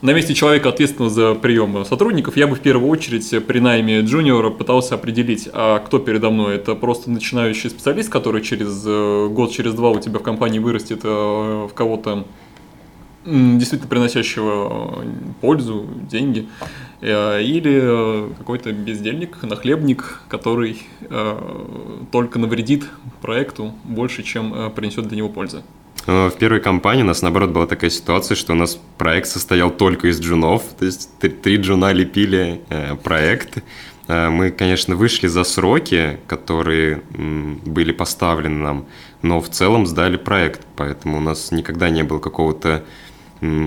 на 0.00 0.12
месте 0.12 0.32
человека, 0.32 0.68
ответственного 0.68 1.12
за 1.12 1.34
прием 1.34 1.84
сотрудников, 1.84 2.36
я 2.36 2.46
бы 2.46 2.54
в 2.54 2.60
первую 2.60 2.88
очередь 2.88 3.28
при 3.46 3.58
найме 3.58 4.00
джуниора 4.00 4.50
пытался 4.50 4.94
определить, 4.94 5.48
а 5.52 5.80
кто 5.80 5.98
передо 5.98 6.30
мной. 6.30 6.56
Это 6.56 6.74
просто 6.74 7.10
начинающий 7.10 7.68
специалист, 7.68 8.08
который 8.08 8.42
через 8.42 8.84
э, 8.86 9.28
год, 9.28 9.50
через 9.50 9.74
два 9.74 9.90
у 9.90 9.98
тебя 9.98 10.20
в 10.20 10.22
компании 10.22 10.60
вырастет 10.60 11.00
э, 11.02 11.08
в 11.08 11.72
кого-то 11.74 12.24
действительно 13.24 13.88
приносящего 13.88 15.02
э, 15.02 15.06
пользу, 15.40 15.86
деньги, 16.08 16.48
или 17.00 18.34
какой-то 18.38 18.72
бездельник, 18.72 19.42
нахлебник, 19.42 20.20
который 20.28 20.82
только 22.10 22.38
навредит 22.38 22.86
проекту 23.20 23.72
больше, 23.84 24.22
чем 24.22 24.72
принесет 24.72 25.06
для 25.06 25.18
него 25.18 25.28
пользы. 25.28 25.62
В 26.08 26.32
первой 26.38 26.60
компании 26.60 27.02
у 27.02 27.06
нас, 27.06 27.20
наоборот, 27.20 27.50
была 27.50 27.66
такая 27.66 27.90
ситуация, 27.90 28.34
что 28.34 28.54
у 28.54 28.56
нас 28.56 28.80
проект 28.96 29.28
состоял 29.28 29.70
только 29.70 30.08
из 30.08 30.18
джунов, 30.18 30.62
то 30.78 30.86
есть 30.86 31.10
три 31.18 31.56
джуна 31.56 31.92
лепили 31.92 32.62
э, 32.70 32.96
проект. 32.96 33.58
Э, 34.06 34.30
мы, 34.30 34.50
конечно, 34.50 34.96
вышли 34.96 35.26
за 35.26 35.44
сроки, 35.44 36.18
которые 36.26 37.02
были 37.10 37.92
поставлены 37.92 38.62
нам, 38.62 38.86
но 39.20 39.42
в 39.42 39.50
целом 39.50 39.86
сдали 39.86 40.16
проект, 40.16 40.62
поэтому 40.76 41.18
у 41.18 41.20
нас 41.20 41.52
никогда 41.52 41.90
не 41.90 42.04
было 42.04 42.20
какого-то 42.20 42.84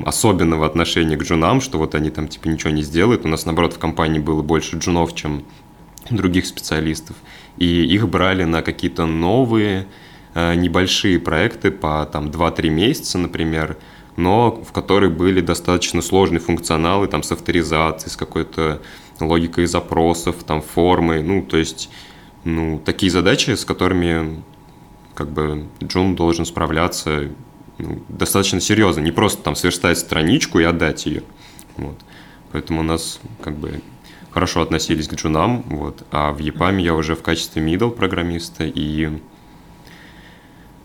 особенного 0.06 0.66
отношения 0.66 1.18
к 1.18 1.24
джунам, 1.24 1.62
что 1.62 1.78
вот 1.78 1.96
они 1.96 2.10
там 2.10 2.28
типа 2.28 2.48
ничего 2.48 2.72
не 2.72 2.82
сделают. 2.82 3.26
У 3.26 3.28
нас, 3.28 3.46
наоборот, 3.46 3.74
в 3.74 3.80
компании 3.80 4.20
было 4.20 4.42
больше 4.42 4.78
джунов, 4.78 5.16
чем 5.16 5.44
других 6.10 6.46
специалистов. 6.46 7.16
И 7.58 7.66
их 7.66 8.10
брали 8.10 8.44
на 8.44 8.62
какие-то 8.62 9.06
новые 9.06 9.88
Э, 10.34 10.56
небольшие 10.56 11.20
проекты 11.20 11.72
по 11.72 12.08
там 12.12 12.28
2-3 12.28 12.70
месяца, 12.70 13.18
например, 13.18 13.78
но 14.16 14.52
в 14.52 14.72
которых 14.72 15.16
были 15.18 15.42
достаточно 15.42 16.02
сложные 16.02 16.40
функционалы 16.40 17.08
там 17.08 17.22
с 17.22 17.32
авторизацией, 17.34 18.12
с 18.12 18.16
какой-то 18.16 18.82
логикой 19.20 19.66
запросов, 19.66 20.38
там 20.46 20.62
формы, 20.62 21.22
ну, 21.22 21.44
то 21.44 21.58
есть, 21.58 21.90
ну, 22.46 22.82
такие 22.84 23.12
задачи, 23.12 23.52
с 23.52 23.66
которыми 23.66 24.42
как 25.16 25.30
бы 25.32 25.66
Джун 25.84 26.16
должен 26.16 26.46
справляться 26.46 27.30
ну, 27.82 28.04
достаточно 28.10 28.62
серьезно, 28.62 29.02
не 29.02 29.12
просто 29.12 29.42
там 29.44 29.56
сверстать 29.56 29.98
страничку 29.98 30.60
и 30.60 30.64
отдать 30.64 31.06
ее, 31.06 31.24
вот. 31.78 31.98
Поэтому 32.52 32.82
у 32.82 32.84
нас 32.84 33.20
как 33.42 33.56
бы 33.56 33.82
хорошо 34.32 34.62
относились 34.62 35.08
к 35.08 35.14
джунам, 35.14 35.64
вот, 35.68 36.06
а 36.12 36.32
в 36.32 36.40
EPAM 36.40 36.82
я 36.82 36.94
уже 36.94 37.16
в 37.16 37.22
качестве 37.22 37.64
middle 37.64 37.92
программиста 37.92 38.66
и 38.66 39.10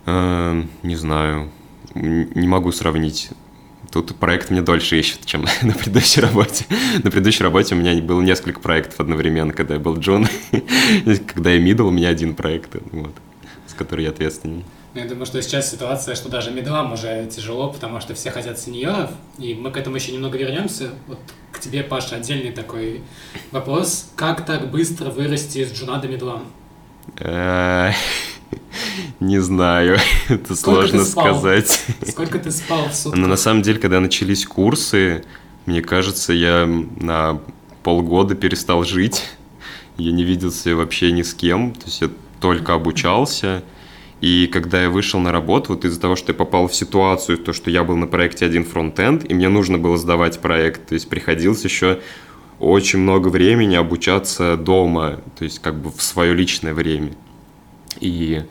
Э, 0.06 0.62
не 0.82 0.96
знаю, 0.96 1.50
не 1.94 2.46
могу 2.46 2.72
сравнить. 2.72 3.30
Тут 3.90 4.14
проект 4.16 4.50
мне 4.50 4.62
дольше 4.62 4.98
ищет, 4.98 5.26
чем 5.26 5.44
на 5.62 5.72
предыдущей 5.72 6.20
работе. 6.20 6.64
На 7.02 7.10
предыдущей 7.10 7.42
работе 7.42 7.74
у 7.74 7.78
меня 7.78 8.00
было 8.00 8.22
несколько 8.22 8.60
проектов 8.60 9.00
одновременно, 9.00 9.52
когда 9.52 9.74
я 9.74 9.80
был 9.80 9.98
джун. 9.98 10.28
когда 11.26 11.50
я 11.50 11.60
middle, 11.60 11.88
у 11.88 11.90
меня 11.90 12.08
один 12.08 12.34
проект, 12.34 12.76
вот, 12.92 13.14
с 13.66 13.74
которым 13.74 14.04
я 14.04 14.10
ответственен. 14.10 14.64
Я 14.96 15.04
думаю, 15.04 15.26
что 15.26 15.42
сейчас 15.42 15.70
ситуация, 15.70 16.14
что 16.14 16.30
даже 16.30 16.50
медлам 16.50 16.94
уже 16.94 17.26
тяжело, 17.26 17.70
потому 17.70 18.00
что 18.00 18.14
все 18.14 18.30
хотят 18.30 18.58
сеньоров, 18.58 19.10
и 19.36 19.54
мы 19.54 19.70
к 19.70 19.76
этому 19.76 19.96
еще 19.96 20.10
немного 20.10 20.38
вернемся. 20.38 20.88
Вот 21.06 21.18
к 21.52 21.60
тебе, 21.60 21.82
Паша, 21.82 22.16
отдельный 22.16 22.50
такой 22.50 23.02
вопрос. 23.50 24.10
Как 24.16 24.46
так 24.46 24.70
быстро 24.70 25.10
вырасти 25.10 25.58
из 25.58 25.72
джуна 25.74 25.98
до 25.98 26.08
медла? 26.08 26.40
Э, 27.18 27.92
Не 29.20 29.38
знаю, 29.42 29.98
это 30.28 30.56
сложно 30.56 31.04
сказать. 31.04 31.84
Сколько 32.08 32.38
ты 32.38 32.50
спал 32.50 32.88
в 32.88 32.94
сутках? 32.94 33.20
Но 33.20 33.26
на 33.26 33.36
самом 33.36 33.60
деле, 33.60 33.78
когда 33.78 34.00
начались 34.00 34.46
курсы, 34.46 35.24
мне 35.66 35.82
кажется, 35.82 36.32
я 36.32 36.66
на 36.66 37.38
полгода 37.82 38.34
перестал 38.34 38.82
жить. 38.82 39.24
Я 39.98 40.12
не 40.12 40.24
виделся 40.24 40.74
вообще 40.74 41.12
ни 41.12 41.20
с 41.20 41.34
кем, 41.34 41.74
то 41.74 41.84
есть 41.84 42.00
я 42.00 42.08
только 42.40 42.72
обучался. 42.72 43.62
И 44.20 44.46
когда 44.46 44.82
я 44.82 44.90
вышел 44.90 45.20
на 45.20 45.30
работу, 45.30 45.74
вот 45.74 45.84
из-за 45.84 46.00
того, 46.00 46.16
что 46.16 46.32
я 46.32 46.34
попал 46.34 46.68
в 46.68 46.74
ситуацию, 46.74 47.36
то, 47.36 47.52
что 47.52 47.70
я 47.70 47.84
был 47.84 47.96
на 47.96 48.06
проекте 48.06 48.46
один 48.46 48.64
фронтенд, 48.64 49.30
и 49.30 49.34
мне 49.34 49.48
нужно 49.48 49.78
было 49.78 49.98
сдавать 49.98 50.40
проект, 50.40 50.86
то 50.86 50.94
есть 50.94 51.08
приходилось 51.08 51.64
еще 51.64 52.00
очень 52.58 53.00
много 53.00 53.28
времени 53.28 53.74
обучаться 53.74 54.56
дома, 54.56 55.20
то 55.38 55.44
есть 55.44 55.58
как 55.58 55.78
бы 55.80 55.90
в 55.90 56.02
свое 56.02 56.34
личное 56.34 56.72
время. 56.72 57.12
И, 58.00 58.42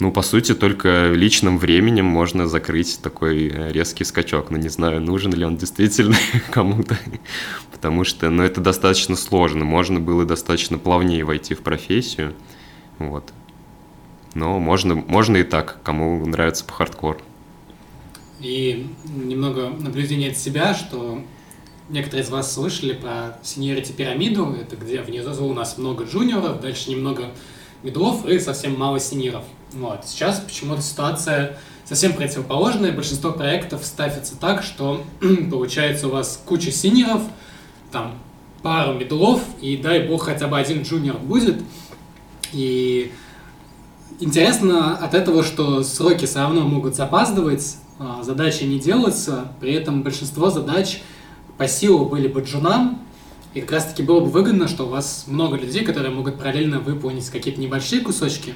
ну, 0.00 0.10
по 0.10 0.22
сути, 0.22 0.54
только 0.54 1.12
личным 1.12 1.58
временем 1.58 2.06
можно 2.06 2.48
закрыть 2.48 3.00
такой 3.00 3.48
резкий 3.72 4.04
скачок. 4.04 4.50
Но 4.50 4.58
не 4.58 4.68
знаю, 4.68 5.00
нужен 5.00 5.32
ли 5.32 5.44
он 5.44 5.56
действительно 5.56 6.16
кому-то, 6.50 6.98
потому 7.70 8.02
что, 8.02 8.30
ну, 8.30 8.42
это 8.42 8.60
достаточно 8.60 9.14
сложно. 9.14 9.64
Можно 9.64 10.00
было 10.00 10.24
достаточно 10.24 10.78
плавнее 10.78 11.24
войти 11.24 11.54
в 11.54 11.60
профессию, 11.60 12.34
вот. 12.98 13.32
Но 14.34 14.58
можно, 14.58 14.94
можно 14.94 15.36
и 15.36 15.44
так, 15.44 15.78
кому 15.82 16.26
нравится 16.26 16.64
похардкорнее. 16.64 17.22
И 18.40 18.86
немного 19.06 19.70
наблюдения 19.70 20.30
от 20.30 20.36
себя, 20.36 20.74
что 20.74 21.22
некоторые 21.88 22.24
из 22.24 22.30
вас 22.30 22.52
слышали 22.52 22.92
про 22.92 23.38
seniority 23.42 23.92
пирамиду, 23.92 24.56
это 24.60 24.76
где 24.76 25.00
внизу 25.00 25.46
у 25.46 25.54
нас 25.54 25.78
много 25.78 26.04
джуниоров, 26.04 26.60
дальше 26.60 26.90
немного 26.90 27.30
мидлов 27.82 28.26
и 28.26 28.38
совсем 28.38 28.78
мало 28.78 28.98
сеньоров. 28.98 29.44
Вот. 29.72 30.06
Сейчас 30.06 30.40
почему-то 30.40 30.82
ситуация 30.82 31.58
совсем 31.84 32.14
противоположная. 32.14 32.92
Большинство 32.92 33.32
проектов 33.32 33.84
ставится 33.84 34.36
так, 34.36 34.62
что 34.62 35.04
получается 35.50 36.08
у 36.08 36.10
вас 36.10 36.42
куча 36.44 36.70
сеньоров, 36.70 37.22
там 37.92 38.18
пару 38.62 38.94
медлов, 38.94 39.42
и 39.60 39.76
дай 39.76 40.06
бог 40.08 40.24
хотя 40.24 40.48
бы 40.48 40.58
один 40.58 40.82
джуниор 40.82 41.18
будет. 41.18 41.62
И 42.52 43.12
интересно 44.20 44.96
от 44.96 45.14
этого, 45.14 45.42
что 45.42 45.82
сроки 45.82 46.26
все 46.26 46.40
равно 46.40 46.62
могут 46.62 46.94
запаздывать, 46.94 47.76
а, 47.98 48.22
задачи 48.22 48.64
не 48.64 48.78
делаются, 48.78 49.52
при 49.60 49.72
этом 49.72 50.02
большинство 50.02 50.50
задач 50.50 51.02
по 51.58 51.68
силу 51.68 52.06
были 52.06 52.28
бы 52.28 52.40
джунам, 52.40 53.00
и 53.54 53.60
как 53.60 53.72
раз-таки 53.72 54.02
было 54.02 54.20
бы 54.20 54.26
выгодно, 54.26 54.66
что 54.66 54.84
у 54.84 54.88
вас 54.88 55.24
много 55.28 55.56
людей, 55.56 55.84
которые 55.84 56.12
могут 56.12 56.38
параллельно 56.38 56.80
выполнить 56.80 57.28
какие-то 57.30 57.60
небольшие 57.60 58.00
кусочки. 58.00 58.54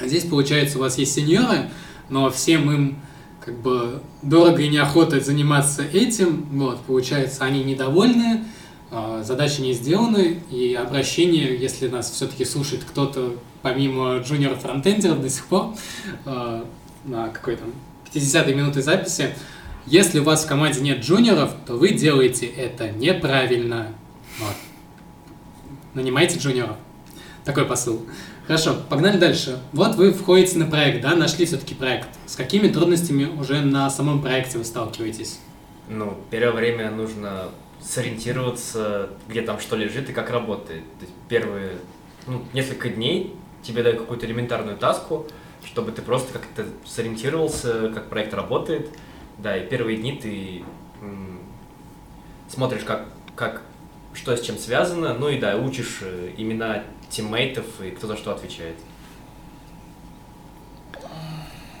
А 0.00 0.08
здесь, 0.08 0.24
получается, 0.24 0.78
у 0.78 0.80
вас 0.80 0.98
есть 0.98 1.14
сеньоры, 1.14 1.70
но 2.08 2.28
всем 2.30 2.70
им 2.70 2.98
как 3.44 3.60
бы 3.60 4.02
дорого 4.22 4.60
и 4.60 4.68
неохота 4.68 5.20
заниматься 5.20 5.82
этим. 5.84 6.46
Вот, 6.52 6.80
получается, 6.80 7.44
они 7.44 7.62
недовольны, 7.62 8.44
задачи 9.22 9.60
не 9.60 9.72
сделаны, 9.72 10.40
и 10.50 10.74
обращение, 10.74 11.56
если 11.56 11.88
нас 11.88 12.10
все-таки 12.10 12.44
слушает 12.44 12.84
кто-то 12.84 13.36
помимо 13.62 14.18
джуниор 14.18 14.56
фронтендеров 14.56 15.20
до 15.20 15.28
сих 15.28 15.46
пор, 15.46 15.74
а, 16.24 16.64
на 17.04 17.28
какой-то 17.28 17.64
50-й 18.12 18.54
минуты 18.54 18.82
записи, 18.82 19.34
если 19.86 20.20
у 20.20 20.24
вас 20.24 20.44
в 20.44 20.48
команде 20.48 20.80
нет 20.80 21.00
джуниоров, 21.00 21.50
то 21.66 21.74
вы 21.74 21.90
делаете 21.90 22.46
это 22.46 22.90
неправильно. 22.90 23.94
Вот. 24.38 24.54
Нанимайте 25.94 26.38
джуниоров. 26.38 26.76
Такой 27.44 27.64
посыл. 27.64 28.04
Хорошо, 28.46 28.76
погнали 28.88 29.18
дальше. 29.18 29.58
Вот 29.72 29.96
вы 29.96 30.12
входите 30.12 30.58
на 30.58 30.66
проект, 30.66 31.02
да, 31.02 31.14
нашли 31.14 31.44
все-таки 31.44 31.74
проект. 31.74 32.08
С 32.26 32.36
какими 32.36 32.68
трудностями 32.68 33.24
уже 33.24 33.60
на 33.60 33.90
самом 33.90 34.22
проекте 34.22 34.58
вы 34.58 34.64
сталкиваетесь? 34.64 35.38
Ну, 35.88 36.18
первое 36.30 36.52
время 36.52 36.90
нужно 36.90 37.48
сориентироваться, 37.80 39.10
где 39.28 39.42
там 39.42 39.60
что 39.60 39.76
лежит 39.76 40.10
и 40.10 40.12
как 40.12 40.30
работает. 40.30 40.84
То 40.98 41.04
есть 41.04 41.14
первые 41.28 41.78
ну, 42.26 42.44
несколько 42.52 42.88
дней 42.88 43.34
тебе 43.62 43.82
дают 43.82 44.00
какую-то 44.00 44.26
элементарную 44.26 44.76
таску, 44.76 45.26
чтобы 45.64 45.92
ты 45.92 46.02
просто 46.02 46.32
как-то 46.32 46.66
сориентировался, 46.84 47.90
как 47.90 48.08
проект 48.08 48.34
работает. 48.34 48.90
Да, 49.38 49.56
и 49.56 49.68
первые 49.68 49.98
дни 49.98 50.18
ты 50.20 50.64
смотришь, 52.48 52.82
как, 52.84 53.06
как 53.36 53.62
что 54.14 54.36
с 54.36 54.40
чем 54.40 54.58
связано, 54.58 55.14
ну 55.14 55.28
и 55.28 55.38
да, 55.38 55.56
учишь 55.56 55.98
э, 56.02 56.32
имена 56.36 56.82
тиммейтов 57.08 57.64
и 57.80 57.90
кто 57.90 58.06
за 58.06 58.16
что 58.16 58.32
отвечает. 58.32 58.74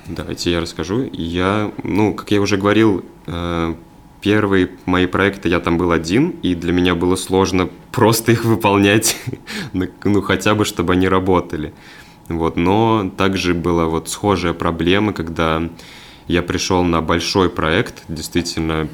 Давайте 0.06 0.52
я 0.52 0.60
расскажу. 0.60 1.08
Я, 1.12 1.72
ну, 1.82 2.14
как 2.14 2.30
я 2.30 2.40
уже 2.40 2.56
говорил, 2.56 3.04
э, 3.26 3.74
первые 4.20 4.70
мои 4.86 5.06
проекты 5.06 5.48
я 5.48 5.60
там 5.60 5.78
был 5.78 5.92
один, 5.92 6.30
и 6.42 6.54
для 6.54 6.72
меня 6.72 6.94
было 6.94 7.16
сложно 7.16 7.68
просто 7.92 8.32
их 8.32 8.44
выполнять, 8.44 9.16
ну, 9.72 10.22
хотя 10.22 10.54
бы, 10.54 10.64
чтобы 10.64 10.94
они 10.94 11.08
работали. 11.08 11.72
Вот, 12.28 12.56
но 12.56 13.10
также 13.16 13.54
была 13.54 13.86
вот 13.86 14.08
схожая 14.08 14.52
проблема, 14.52 15.12
когда 15.12 15.62
я 16.26 16.42
пришел 16.42 16.84
на 16.84 17.00
большой 17.00 17.48
проект, 17.48 18.02
действительно, 18.08 18.88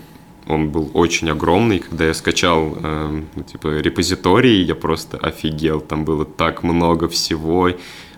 он 0.47 0.71
был 0.71 0.91
очень 0.95 1.31
огромный. 1.31 1.81
Когда 1.81 2.07
я 2.07 2.15
скачал 2.15 2.77
э, 2.81 3.23
типа 3.51 3.81
репозиторий, 3.81 4.63
я 4.63 4.75
просто 4.75 5.17
офигел. 5.17 5.81
Там 5.81 6.05
было 6.05 6.25
так 6.25 6.63
много 6.63 7.09
всего, 7.09 7.71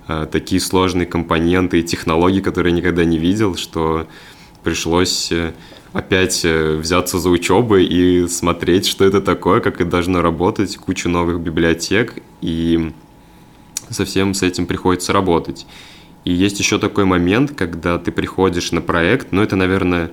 э, 0.08 0.26
такие 0.30 0.60
сложные 0.60 1.06
компоненты 1.06 1.80
и 1.80 1.82
технологии, 1.82 2.40
которые 2.40 2.72
я 2.72 2.80
никогда 2.80 3.04
не 3.04 3.16
видел, 3.16 3.54
что 3.54 4.06
пришлось 4.62 5.30
э, 5.30 5.52
опять 5.96 6.44
э, 6.44 6.76
взяться 6.76 7.18
за 7.18 7.30
учебы 7.30 7.82
и 7.82 8.28
смотреть, 8.28 8.86
что 8.86 9.06
это 9.06 9.22
такое, 9.22 9.60
как 9.60 9.80
это 9.80 9.88
должно 9.88 10.20
работать, 10.20 10.76
кучу 10.76 11.08
новых 11.08 11.40
библиотек, 11.40 12.14
и 12.42 12.92
совсем 13.88 14.34
с 14.34 14.42
этим 14.42 14.66
приходится 14.66 15.14
работать. 15.14 15.66
И 16.24 16.32
есть 16.34 16.58
еще 16.58 16.78
такой 16.78 17.06
момент, 17.06 17.52
когда 17.56 17.98
ты 17.98 18.12
приходишь 18.12 18.72
на 18.72 18.82
проект, 18.82 19.28
ну 19.32 19.40
это, 19.40 19.56
наверное, 19.56 20.10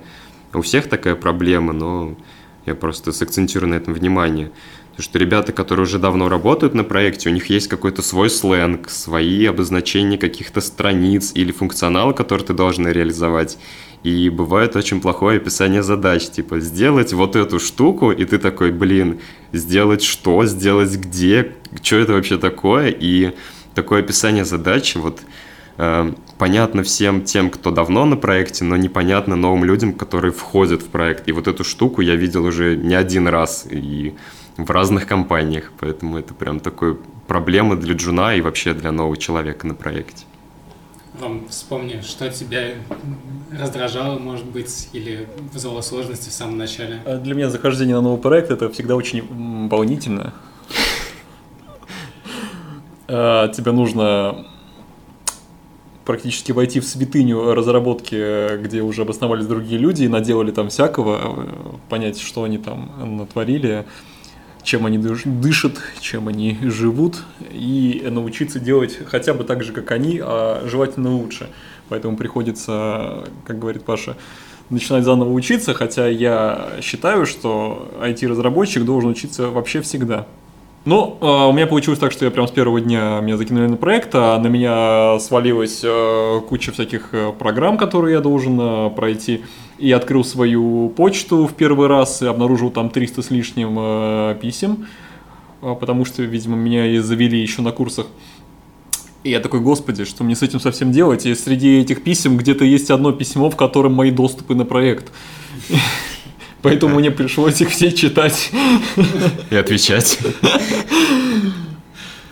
у 0.54 0.62
всех 0.62 0.88
такая 0.88 1.16
проблема, 1.16 1.74
но 1.74 2.16
я 2.64 2.74
просто 2.74 3.12
сакцентирую 3.12 3.68
на 3.68 3.74
этом 3.74 3.92
внимание. 3.92 4.52
Потому 4.96 5.10
что 5.10 5.18
ребята, 5.18 5.52
которые 5.52 5.86
уже 5.86 5.98
давно 5.98 6.28
работают 6.28 6.72
на 6.74 6.84
проекте, 6.84 7.28
у 7.28 7.32
них 7.32 7.46
есть 7.50 7.66
какой-то 7.66 8.00
свой 8.00 8.30
сленг, 8.30 8.88
свои 8.88 9.44
обозначения 9.44 10.16
каких-то 10.16 10.60
страниц 10.60 11.32
или 11.34 11.50
функционала, 11.50 12.12
который 12.12 12.44
ты 12.44 12.52
должен 12.52 12.86
реализовать. 12.86 13.58
И 14.04 14.28
бывает 14.28 14.76
очень 14.76 15.00
плохое 15.00 15.38
описание 15.38 15.82
задач, 15.82 16.28
типа 16.28 16.60
сделать 16.60 17.12
вот 17.12 17.34
эту 17.34 17.58
штуку, 17.58 18.12
и 18.12 18.24
ты 18.24 18.38
такой, 18.38 18.70
блин, 18.70 19.18
сделать 19.52 20.04
что, 20.04 20.46
сделать 20.46 20.94
где, 20.94 21.54
что 21.82 21.96
это 21.96 22.12
вообще 22.12 22.38
такое, 22.38 22.90
и 22.90 23.32
такое 23.74 23.98
описание 23.98 24.44
задачи, 24.44 24.98
вот 24.98 25.22
э, 25.78 26.12
понятно 26.38 26.84
всем 26.84 27.22
тем, 27.22 27.50
кто 27.50 27.72
давно 27.72 28.04
на 28.04 28.16
проекте, 28.16 28.62
но 28.62 28.76
непонятно 28.76 29.34
новым 29.34 29.64
людям, 29.64 29.92
которые 29.92 30.30
входят 30.30 30.82
в 30.82 30.86
проект. 30.86 31.26
И 31.26 31.32
вот 31.32 31.48
эту 31.48 31.64
штуку 31.64 32.00
я 32.00 32.14
видел 32.14 32.44
уже 32.44 32.76
не 32.76 32.94
один 32.94 33.26
раз 33.26 33.66
и 33.68 34.14
в 34.56 34.70
разных 34.70 35.06
компаниях, 35.06 35.72
поэтому 35.78 36.18
это 36.18 36.34
прям 36.34 36.60
такой 36.60 36.96
проблема 37.26 37.76
для 37.76 37.94
джуна 37.94 38.34
и 38.34 38.40
вообще 38.40 38.74
для 38.74 38.92
нового 38.92 39.16
человека 39.16 39.66
на 39.66 39.74
проекте. 39.74 40.24
Вам 41.18 41.46
вспомни, 41.48 42.00
что 42.00 42.28
тебя 42.28 42.74
раздражало, 43.52 44.18
может 44.18 44.46
быть, 44.46 44.88
или 44.92 45.28
вызвало 45.52 45.80
сложности 45.80 46.28
в 46.28 46.32
самом 46.32 46.58
начале? 46.58 47.00
А 47.04 47.18
для 47.18 47.34
меня 47.34 47.50
захождение 47.50 47.94
на 47.94 48.02
новый 48.02 48.20
проект 48.20 48.50
это 48.50 48.68
всегда 48.70 48.96
очень 48.96 49.68
волнительно. 49.68 50.34
А, 53.06 53.48
тебе 53.48 53.70
нужно 53.72 54.46
практически 56.04 56.52
войти 56.52 56.80
в 56.80 56.84
святыню 56.84 57.54
разработки, 57.54 58.58
где 58.62 58.82
уже 58.82 59.02
обосновались 59.02 59.46
другие 59.46 59.78
люди 59.78 60.04
и 60.04 60.08
наделали 60.08 60.50
там 60.50 60.68
всякого, 60.68 61.46
понять, 61.88 62.20
что 62.20 62.42
они 62.42 62.58
там 62.58 63.16
натворили, 63.18 63.86
чем 64.64 64.86
они 64.86 64.98
дышат, 64.98 65.80
чем 66.00 66.28
они 66.28 66.58
живут, 66.62 67.22
и 67.52 68.02
научиться 68.10 68.58
делать 68.58 68.98
хотя 69.06 69.34
бы 69.34 69.44
так 69.44 69.62
же, 69.62 69.72
как 69.72 69.92
они, 69.92 70.20
а 70.22 70.66
желательно 70.66 71.12
лучше. 71.12 71.50
Поэтому 71.88 72.16
приходится, 72.16 73.28
как 73.46 73.58
говорит 73.58 73.84
Паша, 73.84 74.16
начинать 74.70 75.04
заново 75.04 75.30
учиться, 75.30 75.74
хотя 75.74 76.08
я 76.08 76.72
считаю, 76.80 77.26
что 77.26 77.92
IT-разработчик 78.00 78.84
должен 78.84 79.10
учиться 79.10 79.50
вообще 79.50 79.82
всегда. 79.82 80.26
Ну, 80.84 81.16
у 81.20 81.52
меня 81.52 81.66
получилось 81.66 81.98
так, 81.98 82.12
что 82.12 82.26
я 82.26 82.30
прям 82.30 82.46
с 82.46 82.50
первого 82.50 82.78
дня 82.78 83.18
меня 83.20 83.38
закинули 83.38 83.68
на 83.68 83.76
проект, 83.78 84.10
а 84.12 84.38
на 84.38 84.48
меня 84.48 85.18
свалилась 85.18 85.80
э, 85.82 86.40
куча 86.46 86.72
всяких 86.72 87.08
э, 87.12 87.32
программ, 87.38 87.78
которые 87.78 88.14
я 88.14 88.20
должен 88.20 88.60
э, 88.60 88.90
пройти. 88.90 89.44
И 89.78 89.90
открыл 89.92 90.24
свою 90.24 90.90
почту 90.90 91.46
в 91.46 91.54
первый 91.54 91.88
раз 91.88 92.20
и 92.20 92.26
обнаружил 92.26 92.70
там 92.70 92.90
300 92.90 93.22
с 93.22 93.30
лишним 93.30 94.38
писем, 94.38 94.86
потому 95.60 96.04
что, 96.04 96.22
видимо, 96.22 96.56
меня 96.56 96.86
и 96.86 96.98
завели 96.98 97.40
еще 97.40 97.62
на 97.62 97.72
курсах. 97.72 98.06
И 99.24 99.30
я 99.30 99.40
такой, 99.40 99.60
господи, 99.60 100.04
что 100.04 100.22
мне 100.22 100.36
с 100.36 100.42
этим 100.42 100.60
совсем 100.60 100.92
делать? 100.92 101.24
И 101.24 101.34
среди 101.34 101.80
этих 101.80 102.04
писем 102.04 102.36
где-то 102.36 102.64
есть 102.64 102.90
одно 102.90 103.10
письмо, 103.10 103.48
в 103.50 103.56
котором 103.56 103.94
мои 103.94 104.10
доступы 104.10 104.54
на 104.54 104.66
проект. 104.66 105.10
Поэтому 106.64 106.98
мне 106.98 107.10
пришлось 107.10 107.60
их 107.60 107.68
все 107.68 107.92
читать. 107.92 108.50
И 109.50 109.56
отвечать. 109.56 110.18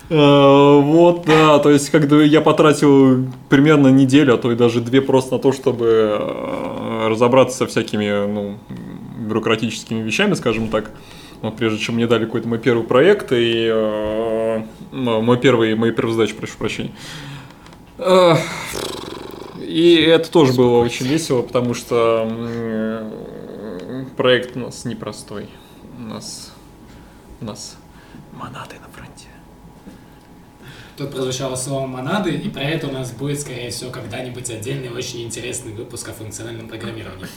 Э, 0.09 0.79
вот, 0.81 1.25
да, 1.25 1.57
то 1.59 1.71
есть, 1.71 1.89
когда 1.89 2.21
я 2.21 2.41
потратил 2.41 3.25
примерно 3.49 3.87
неделю, 3.87 4.35
а 4.35 4.37
то 4.37 4.51
и 4.51 4.55
даже 4.55 4.81
две 4.81 5.01
просто 5.01 5.35
на 5.35 5.39
то, 5.39 5.51
чтобы 5.51 6.17
э, 6.19 7.07
разобраться 7.07 7.57
со 7.57 7.67
всякими, 7.67 8.27
ну, 8.27 8.57
бюрократическими 9.17 10.03
вещами, 10.03 10.33
скажем 10.35 10.67
так, 10.67 10.91
вот, 11.41 11.55
прежде 11.55 11.79
чем 11.79 11.95
мне 11.95 12.05
дали 12.05 12.25
какой-то 12.25 12.47
мой 12.47 12.59
первый 12.59 12.83
проект 12.83 13.31
и 13.31 13.67
э, 13.71 14.61
мой 14.91 15.37
первый, 15.37 15.73
мои 15.75 15.91
первые 15.91 16.15
задачи, 16.15 16.35
прошу 16.35 16.57
прощения. 16.57 16.91
И 19.65 19.95
это 19.95 20.29
тоже 20.29 20.53
было 20.53 20.79
очень 20.79 21.07
весело, 21.07 21.41
потому 21.41 21.73
что 21.73 22.29
проект 24.15 24.55
у 24.55 24.59
нас 24.59 24.85
непростой. 24.85 25.49
У 25.97 26.01
нас, 26.01 26.51
у 27.41 27.45
нас 27.45 27.77
монады 28.31 28.75
на 28.79 28.87
фронте. 28.89 29.27
Тут 30.97 31.11
прозвучало 31.11 31.55
слово 31.55 31.87
«монады», 31.87 32.31
и 32.31 32.49
про 32.49 32.61
это 32.61 32.87
у 32.87 32.91
нас 32.91 33.11
будет, 33.11 33.41
скорее 33.41 33.71
всего, 33.71 33.89
когда-нибудь 33.89 34.49
отдельный 34.51 34.89
очень 34.89 35.23
интересный 35.23 35.73
выпуск 35.73 36.09
о 36.09 36.13
функциональном 36.13 36.67
программировании. 36.67 37.27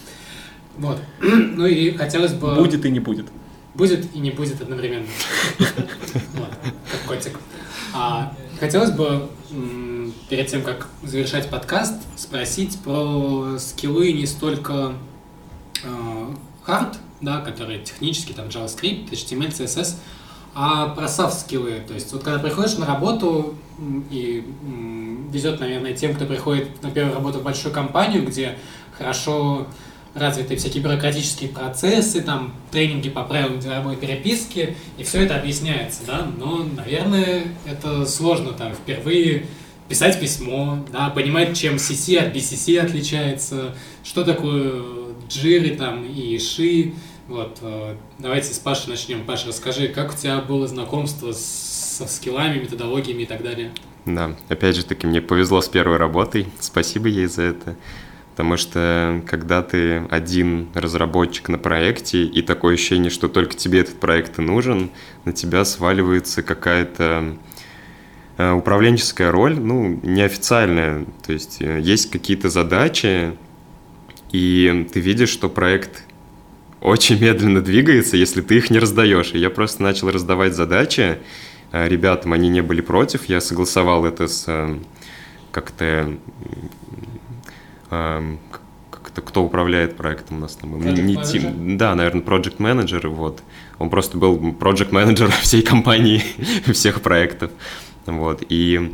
Вот. 0.77 0.99
Ну 1.20 1.64
и 1.64 1.93
хотелось 1.93 2.35
бы... 2.35 2.55
Будет 2.55 2.85
и 2.85 2.91
не 2.91 3.01
будет. 3.01 3.27
Будет 3.74 4.14
и 4.14 4.18
не 4.18 4.31
будет 4.31 4.61
одновременно. 4.61 5.07
Вот, 6.35 6.51
как 6.91 7.01
котик. 7.07 7.39
А, 7.95 8.35
хотелось 8.61 8.91
бы 8.91 9.29
перед 10.29 10.49
тем, 10.49 10.62
как 10.62 10.89
завершать 11.03 11.49
подкаст, 11.49 11.95
спросить 12.16 12.79
про 12.83 13.59
скиллы 13.59 14.12
не 14.12 14.27
столько 14.27 14.95
а, 15.85 16.35
hard, 16.67 16.97
да, 17.21 17.41
которые 17.41 17.81
технически, 17.81 18.33
там, 18.33 18.47
JavaScript, 18.47 19.11
HTML, 19.11 19.51
CSS, 19.51 19.97
а 20.55 20.89
про 20.89 21.05
soft 21.05 21.41
скиллы. 21.41 21.83
То 21.87 21.95
есть 21.95 22.12
вот 22.12 22.23
когда 22.23 22.39
приходишь 22.39 22.77
на 22.79 22.87
работу, 22.87 23.57
и 24.11 24.45
везет, 25.31 25.61
наверное, 25.61 25.93
тем, 25.93 26.14
кто 26.14 26.25
приходит 26.25 26.83
на 26.83 26.91
первую 26.91 27.14
работу 27.14 27.41
в 27.41 27.43
большую 27.43 27.75
компанию, 27.75 28.25
где 28.25 28.57
хорошо 28.97 29.67
развиты 30.14 30.57
всякие 30.57 30.83
бюрократические 30.83 31.51
процессы, 31.51 32.23
там, 32.23 32.55
тренинги 32.71 33.11
по 33.11 33.23
правилам 33.23 33.61
деловой 33.61 33.97
переписки, 33.97 34.75
и 34.97 35.05
все 35.05 35.25
это 35.25 35.37
объясняется, 35.37 36.01
да, 36.07 36.27
но, 36.39 36.64
наверное, 36.64 37.45
это 37.67 38.07
сложно 38.07 38.53
там 38.53 38.73
впервые 38.73 39.47
писать 39.89 40.19
письмо, 40.19 40.85
да, 40.91 41.11
понимать, 41.11 41.57
чем 41.57 41.75
CC 41.75 42.17
от 42.17 42.35
BCC 42.35 42.79
отличается, 42.79 43.75
что 44.03 44.25
такое 44.25 44.83
джиры 45.29 45.77
там 45.77 46.05
и 46.05 46.39
ши. 46.39 46.93
Вот, 47.29 47.59
э, 47.62 47.97
давайте 48.18 48.55
с 48.55 48.59
Пашей 48.59 48.91
начнем. 48.91 49.24
Паша, 49.24 49.49
расскажи, 49.49 49.89
как 49.89 50.14
у 50.14 50.16
тебя 50.16 50.39
было 50.41 50.66
знакомство 50.68 51.33
со 51.33 52.07
скиллами, 52.07 52.61
методологиями 52.61 53.22
и 53.22 53.27
так 53.27 53.43
далее? 53.43 53.72
Да, 54.05 54.37
опять 54.49 54.77
же 54.77 54.85
таки, 54.85 55.07
мне 55.07 55.20
повезло 55.20 55.61
с 55.61 55.68
первой 55.68 55.97
работой. 55.97 56.47
Спасибо 56.61 57.09
ей 57.09 57.27
за 57.27 57.43
это. 57.43 57.77
Потому 58.37 58.57
что 58.59 59.22
когда 59.27 59.62
ты 59.62 60.05
один 60.11 60.68
разработчик 60.74 61.49
на 61.49 61.59
проекте, 61.59 62.22
и 62.22 62.43
такое 62.43 62.74
ощущение, 62.74 63.11
что 63.11 63.29
только 63.29 63.57
тебе 63.57 63.81
этот 63.81 63.99
проект 63.99 64.39
и 64.39 64.43
нужен, 64.43 64.91
на 65.24 65.33
тебя 65.33 65.64
сваливается 65.64 66.43
какая-то 66.43 67.39
э, 68.37 68.53
управленческая 68.53 69.33
роль, 69.33 69.59
ну, 69.59 69.99
неофициальная. 70.03 71.07
То 71.27 71.33
есть 71.33 71.62
э, 71.62 71.81
есть 71.81 72.11
какие-то 72.11 72.51
задачи, 72.51 73.33
и 74.33 74.89
ты 74.93 75.01
видишь, 75.01 75.31
что 75.31 75.49
проект 75.49 76.03
очень 76.81 77.18
медленно 77.20 77.61
двигается, 77.61 78.16
если 78.16 78.43
ты 78.43 78.57
их 78.57 78.70
не 78.70 78.79
раздаешь. 78.79 79.33
И 79.33 79.39
я 79.39 79.51
просто 79.51 79.83
начал 79.83 80.11
раздавать 80.11 80.55
задачи 80.55 81.18
э, 81.72 81.89
ребятам, 81.89 82.33
они 82.33 82.49
не 82.49 82.61
были 82.61 82.81
против, 82.81 83.27
я 83.27 83.41
согласовал 83.41 84.05
это 84.05 84.29
с 84.29 84.45
э, 84.47 84.79
как-то 85.51 86.16
э, 87.91 88.37
как-то 88.91 89.22
кто 89.22 89.43
управляет 89.43 89.97
проектом 89.97 90.39
у 90.39 90.41
нас 90.41 90.57
там 90.57 90.79
не 90.81 91.16
тим, 91.16 91.79
да, 91.79 91.95
наверное, 91.95 92.22
project 92.22 92.57
менеджер 92.59 93.09
вот. 93.09 93.43
Он 93.79 93.91
просто 93.91 94.16
был 94.16 94.37
project 94.37 94.93
менеджер 94.93 95.31
всей 95.41 95.62
компании, 95.62 96.22
всех 96.72 97.03
проектов, 97.03 97.51
вот. 98.07 98.45
И 98.49 98.93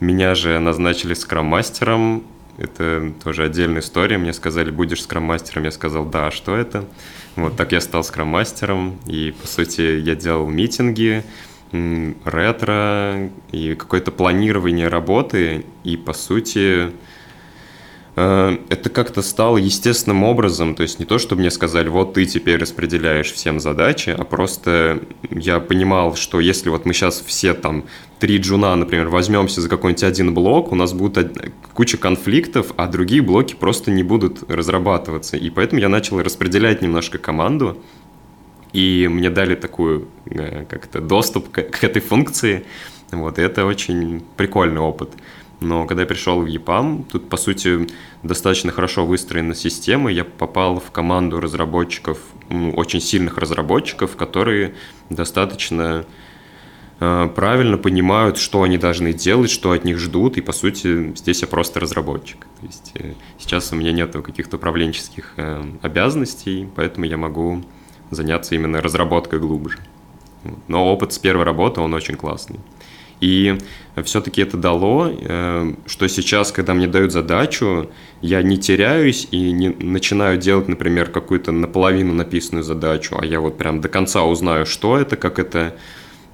меня 0.00 0.34
же 0.34 0.58
назначили 0.58 1.14
скрам-мастером, 1.14 2.24
это 2.60 3.12
тоже 3.24 3.44
отдельная 3.44 3.80
история. 3.80 4.18
Мне 4.18 4.32
сказали, 4.32 4.70
будешь 4.70 5.02
скрам-мастером. 5.02 5.64
Я 5.64 5.70
сказал, 5.70 6.04
да, 6.04 6.28
а 6.28 6.30
что 6.30 6.54
это? 6.54 6.84
Вот 7.34 7.56
так 7.56 7.72
я 7.72 7.80
стал 7.80 8.04
скрам-мастером. 8.04 9.00
И, 9.06 9.34
по 9.40 9.48
сути, 9.48 9.98
я 10.00 10.14
делал 10.14 10.48
митинги, 10.48 11.24
ретро 11.72 13.30
и 13.52 13.74
какое-то 13.74 14.10
планирование 14.10 14.88
работы, 14.88 15.64
и, 15.84 15.96
по 15.96 16.12
сути, 16.12 16.90
это 18.68 18.90
как-то 18.90 19.22
стало 19.22 19.56
естественным 19.56 20.24
образом, 20.24 20.74
то 20.74 20.82
есть 20.82 20.98
не 20.98 21.06
то, 21.06 21.18
что 21.18 21.36
мне 21.36 21.50
сказали, 21.50 21.88
вот 21.88 22.14
ты 22.14 22.26
теперь 22.26 22.58
распределяешь 22.58 23.32
всем 23.32 23.60
задачи, 23.60 24.10
а 24.10 24.24
просто 24.24 25.00
я 25.30 25.60
понимал, 25.60 26.16
что 26.16 26.40
если 26.40 26.70
вот 26.70 26.86
мы 26.86 26.92
сейчас 26.92 27.22
все 27.24 27.54
там 27.54 27.84
три 28.18 28.38
джуна, 28.38 28.74
например, 28.76 29.08
возьмемся 29.08 29.60
за 29.60 29.68
какой-нибудь 29.68 30.02
один 30.02 30.34
блок, 30.34 30.72
у 30.72 30.74
нас 30.74 30.92
будет 30.92 31.38
куча 31.72 31.96
конфликтов, 31.96 32.72
а 32.76 32.88
другие 32.88 33.22
блоки 33.22 33.54
просто 33.54 33.90
не 33.90 34.02
будут 34.02 34.50
разрабатываться. 34.50 35.36
И 35.36 35.48
поэтому 35.50 35.80
я 35.80 35.88
начал 35.88 36.20
распределять 36.20 36.82
немножко 36.82 37.18
команду, 37.18 37.78
и 38.72 39.08
мне 39.08 39.30
дали 39.30 39.54
такую 39.54 40.08
э, 40.26 40.64
как-то 40.68 41.00
доступ 41.00 41.50
к, 41.50 41.62
к 41.62 41.84
этой 41.84 42.02
функции. 42.02 42.64
Вот, 43.10 43.38
и 43.38 43.42
это 43.42 43.64
очень 43.66 44.22
прикольный 44.36 44.80
опыт. 44.80 45.10
Но 45.60 45.86
когда 45.86 46.02
я 46.02 46.08
пришел 46.08 46.40
в 46.40 46.46
EPAM, 46.46 47.04
тут, 47.10 47.28
по 47.28 47.36
сути, 47.36 47.86
достаточно 48.22 48.72
хорошо 48.72 49.04
выстроена 49.04 49.54
система. 49.54 50.10
Я 50.10 50.24
попал 50.24 50.80
в 50.80 50.90
команду 50.90 51.38
разработчиков, 51.38 52.18
ну, 52.48 52.72
очень 52.72 53.00
сильных 53.00 53.36
разработчиков, 53.36 54.16
которые 54.16 54.74
достаточно 55.10 56.06
э, 56.98 57.28
правильно 57.34 57.76
понимают, 57.76 58.38
что 58.38 58.62
они 58.62 58.78
должны 58.78 59.12
делать, 59.12 59.50
что 59.50 59.72
от 59.72 59.84
них 59.84 59.98
ждут, 59.98 60.38
и, 60.38 60.40
по 60.40 60.52
сути, 60.52 61.14
здесь 61.14 61.42
я 61.42 61.48
просто 61.48 61.78
разработчик. 61.78 62.46
То 62.60 62.66
есть 62.66 62.92
э, 62.94 63.12
сейчас 63.38 63.70
у 63.72 63.76
меня 63.76 63.92
нет 63.92 64.12
каких-то 64.12 64.56
управленческих 64.56 65.34
э, 65.36 65.62
обязанностей, 65.82 66.68
поэтому 66.74 67.04
я 67.04 67.18
могу 67.18 67.62
заняться 68.10 68.54
именно 68.54 68.80
разработкой 68.80 69.40
глубже. 69.40 69.78
Но 70.68 70.90
опыт 70.90 71.12
с 71.12 71.18
первой 71.18 71.44
работы, 71.44 71.82
он 71.82 71.92
очень 71.92 72.16
классный. 72.16 72.60
И 73.20 73.58
все-таки 74.02 74.40
это 74.40 74.56
дало, 74.56 75.10
э, 75.12 75.74
что 75.86 76.08
сейчас, 76.08 76.52
когда 76.52 76.72
мне 76.72 76.86
дают 76.86 77.12
задачу, 77.12 77.90
я 78.22 78.42
не 78.42 78.56
теряюсь 78.56 79.28
и 79.30 79.52
не 79.52 79.68
начинаю 79.68 80.38
делать, 80.38 80.68
например, 80.68 81.10
какую-то 81.10 81.52
наполовину 81.52 82.14
написанную 82.14 82.62
задачу, 82.62 83.18
а 83.20 83.24
я 83.24 83.40
вот 83.40 83.58
прям 83.58 83.80
до 83.80 83.88
конца 83.88 84.24
узнаю, 84.24 84.64
что 84.64 84.96
это, 84.96 85.16
как 85.16 85.38
это 85.38 85.76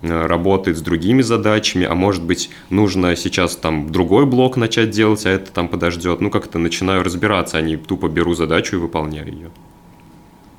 э, 0.03 0.27
работает 0.27 0.79
с 0.79 0.81
другими 0.81 1.23
задачами, 1.23 1.85
а 1.87 1.95
может 1.95 2.23
быть, 2.23 2.51
нужно 2.71 3.17
сейчас 3.17 3.57
там 3.57 3.91
другой 3.91 4.27
блок 4.27 4.57
начать 4.57 4.91
делать, 4.91 5.27
а 5.27 5.31
это 5.31 5.51
там 5.51 5.69
подождет. 5.69 6.21
Ну, 6.21 6.31
как-то 6.31 6.59
начинаю 6.59 7.03
разбираться, 7.03 7.59
а 7.59 7.63
не 7.63 7.77
тупо 7.77 8.09
беру 8.09 8.35
задачу 8.35 8.77
и 8.77 8.79
выполняю 8.79 9.33
ее. 9.33 9.51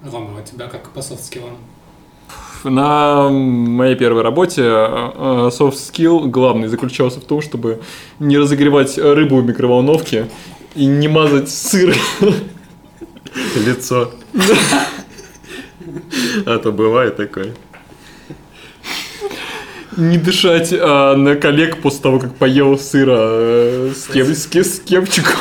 Рома, 0.03 0.39
у 0.39 0.43
тебя 0.45 0.67
как 0.67 0.89
по 0.89 1.01
софт-скиллам? 1.01 1.57
На 2.63 3.29
моей 3.29 3.95
первой 3.95 4.21
работе 4.21 4.61
э, 4.63 5.49
soft 5.51 5.75
skill 5.75 6.27
главный 6.27 6.67
заключался 6.67 7.19
в 7.19 7.23
том, 7.23 7.41
чтобы 7.41 7.81
не 8.19 8.37
разогревать 8.37 8.97
рыбу 8.97 9.37
в 9.37 9.45
микроволновке 9.45 10.27
и 10.75 10.85
не 10.85 11.07
мазать 11.07 11.49
сыр. 11.49 11.95
Лицо. 13.55 14.11
А 16.45 16.57
то 16.57 16.71
бывает 16.71 17.15
такое. 17.17 17.53
Не 19.95 20.17
дышать 20.17 20.71
а, 20.71 21.15
на 21.15 21.35
коллег 21.35 21.81
после 21.81 22.01
того, 22.01 22.19
как 22.19 22.35
поел 22.35 22.77
сыра 22.77 23.17
э, 23.17 23.93
с, 23.95 24.07
кеп, 24.07 24.27
с, 24.27 24.45
с 24.45 24.79
кепчиком. 24.79 25.39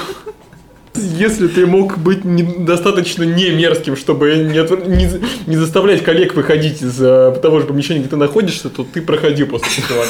Если 0.96 1.48
ты 1.48 1.66
мог 1.66 1.98
быть 1.98 2.24
недостаточно 2.24 3.22
не 3.24 3.50
мерзким, 3.50 3.96
чтобы 3.96 4.34
не, 4.36 4.58
отвр- 4.58 4.88
не 4.88 5.08
не 5.46 5.56
заставлять 5.56 6.02
коллег 6.02 6.34
выходить 6.34 6.82
из 6.82 7.00
э, 7.00 7.38
того 7.42 7.60
же 7.60 7.66
помещения, 7.66 8.00
где 8.00 8.08
ты 8.10 8.16
находишься, 8.16 8.68
то 8.70 8.84
ты 8.84 9.02
проходил 9.02 9.46
после 9.46 9.82
этого. 9.84 10.04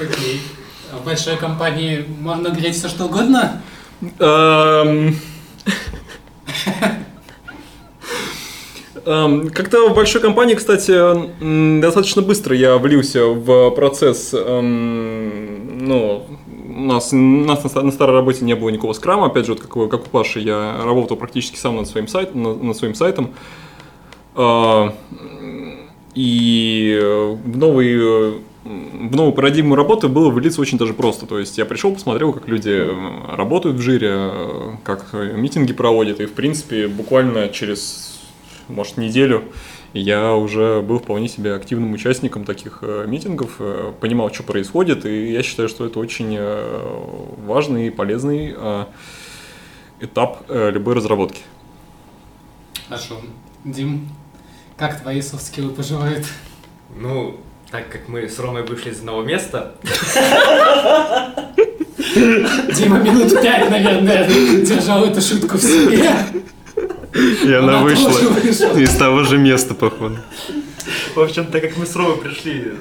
Окей. 0.00 0.40
А 0.92 0.98
в 0.98 1.04
большой 1.04 1.36
компании 1.36 2.04
можно 2.20 2.48
греть 2.48 2.76
все 2.76 2.88
что 2.88 3.04
угодно? 3.06 3.60
Эм. 4.18 5.16
Эм, 9.06 9.50
Как-то 9.50 9.88
в 9.88 9.94
большой 9.94 10.20
компании, 10.20 10.54
кстати, 10.54 11.80
достаточно 11.80 12.22
быстро 12.22 12.54
я 12.56 12.76
влился 12.76 13.24
в 13.26 13.70
процесс. 13.70 14.30
эм, 14.34 15.86
Ну, 15.86 16.26
у 16.80 16.84
нас, 16.86 17.12
у 17.12 17.16
нас 17.16 17.62
на 17.62 17.68
ста- 17.68 17.82
на 17.82 17.92
старой 17.92 18.14
работе 18.14 18.44
не 18.44 18.54
было 18.54 18.70
никакого 18.70 18.92
скрама. 18.92 19.26
Опять 19.26 19.46
же, 19.46 19.52
вот 19.52 19.60
как, 19.62 19.90
как 19.90 20.06
у 20.06 20.10
Паши, 20.10 20.40
я 20.40 20.80
работал 20.84 21.16
практически 21.16 21.56
сам 21.56 21.76
над 21.76 21.86
своим, 21.88 22.08
сайт, 22.08 22.34
над, 22.34 22.62
над 22.62 22.76
своим 22.76 22.94
сайтом. 22.94 23.30
А, 24.34 24.94
И 26.14 26.98
в 27.44 27.56
новый 27.56 28.40
в 28.62 29.16
новую 29.16 29.32
парадигму 29.32 29.74
работы 29.74 30.08
было 30.08 30.30
влиться 30.30 30.60
очень 30.60 30.76
даже 30.76 30.92
просто. 30.92 31.26
То 31.26 31.38
есть 31.38 31.56
я 31.56 31.64
пришел, 31.64 31.92
посмотрел, 31.94 32.32
как 32.34 32.46
люди 32.46 32.70
э, 32.70 33.34
работают 33.34 33.78
в 33.78 33.80
жире, 33.80 34.10
э, 34.12 34.70
как 34.84 35.06
э, 35.12 35.32
митинги 35.34 35.72
проводят, 35.72 36.20
и 36.20 36.26
в 36.26 36.32
принципе 36.32 36.86
буквально 36.86 37.48
через, 37.48 38.20
может, 38.68 38.98
неделю 38.98 39.44
я 39.92 40.34
уже 40.34 40.82
был 40.82 40.98
вполне 41.00 41.28
себе 41.28 41.54
активным 41.54 41.92
участником 41.92 42.44
таких 42.44 42.78
э, 42.82 43.06
митингов, 43.08 43.56
э, 43.58 43.92
понимал, 44.00 44.32
что 44.32 44.44
происходит, 44.44 45.04
и 45.04 45.32
я 45.32 45.42
считаю, 45.42 45.68
что 45.68 45.84
это 45.84 45.98
очень 45.98 46.36
э, 46.38 46.94
важный 47.44 47.88
и 47.88 47.90
полезный 47.90 48.54
этап 50.00 50.44
любой 50.48 50.94
разработки. 50.94 51.42
Хорошо. 52.88 53.20
Дим, 53.64 54.08
как 54.78 55.02
твои 55.02 55.20
софт-скиллы 55.20 55.70
поживают? 55.72 56.26
Ну, 56.96 57.38
так 57.70 57.90
как 57.90 58.08
мы 58.08 58.28
с 58.28 58.38
Ромой 58.38 58.64
вышли 58.64 58.90
из 58.90 59.00
одного 59.00 59.22
места, 59.22 59.74
Дима 62.74 62.98
минут 62.98 63.30
пять, 63.42 63.70
наверное, 63.70 64.26
держал 64.64 65.04
эту 65.04 65.20
шутку 65.20 65.58
в 65.58 65.62
себе. 65.62 66.10
И 67.12 67.52
она 67.52 67.78
Она 67.78 67.82
вышла 67.82 68.10
из 68.78 68.96
того 68.96 69.24
же 69.24 69.38
места, 69.38 69.74
походу. 69.74 70.18
в 71.14 71.20
общем, 71.20 71.46
так 71.46 71.62
как 71.62 71.76
мы 71.76 71.86
с 71.86 71.96
Ромой 71.96 72.18
пришли 72.18 72.72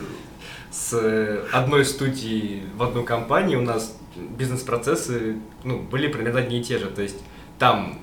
с 0.72 0.94
э, 0.94 1.46
одной 1.52 1.84
студии 1.86 2.64
в 2.76 2.84
одну 2.84 3.04
компанию, 3.04 3.60
у 3.60 3.64
нас 3.64 3.98
бизнес-процессы 4.16 5.38
ну, 5.64 5.80
были 5.80 6.08
примерно 6.08 6.40
одни 6.42 6.60
и 6.60 6.64
те 6.64 6.78
же. 6.78 6.86
То 6.88 7.02
есть 7.02 7.18
там 7.58 8.00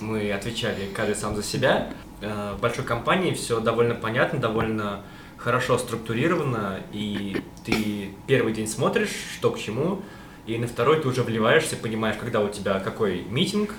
мы 0.00 0.30
отвечали 0.32 0.88
каждый 0.94 1.16
сам 1.16 1.34
за 1.34 1.42
себя. 1.42 1.88
Э, 2.20 2.54
В 2.56 2.60
большой 2.60 2.84
компании 2.84 3.34
все 3.34 3.58
довольно 3.60 3.94
понятно, 3.94 4.38
довольно 4.38 5.00
хорошо 5.36 5.76
структурировано, 5.76 6.80
и 6.92 7.36
ты 7.66 8.10
первый 8.26 8.52
день 8.52 8.68
смотришь, 8.68 9.10
что 9.36 9.50
к 9.50 9.58
чему, 9.58 10.02
и 10.46 10.56
на 10.56 10.66
второй 10.66 11.00
ты 11.00 11.08
уже 11.08 11.22
вливаешься, 11.22 11.76
понимаешь, 11.76 12.16
когда 12.18 12.40
у 12.40 12.48
тебя 12.48 12.78
какой 12.80 13.24
митинг, 13.28 13.74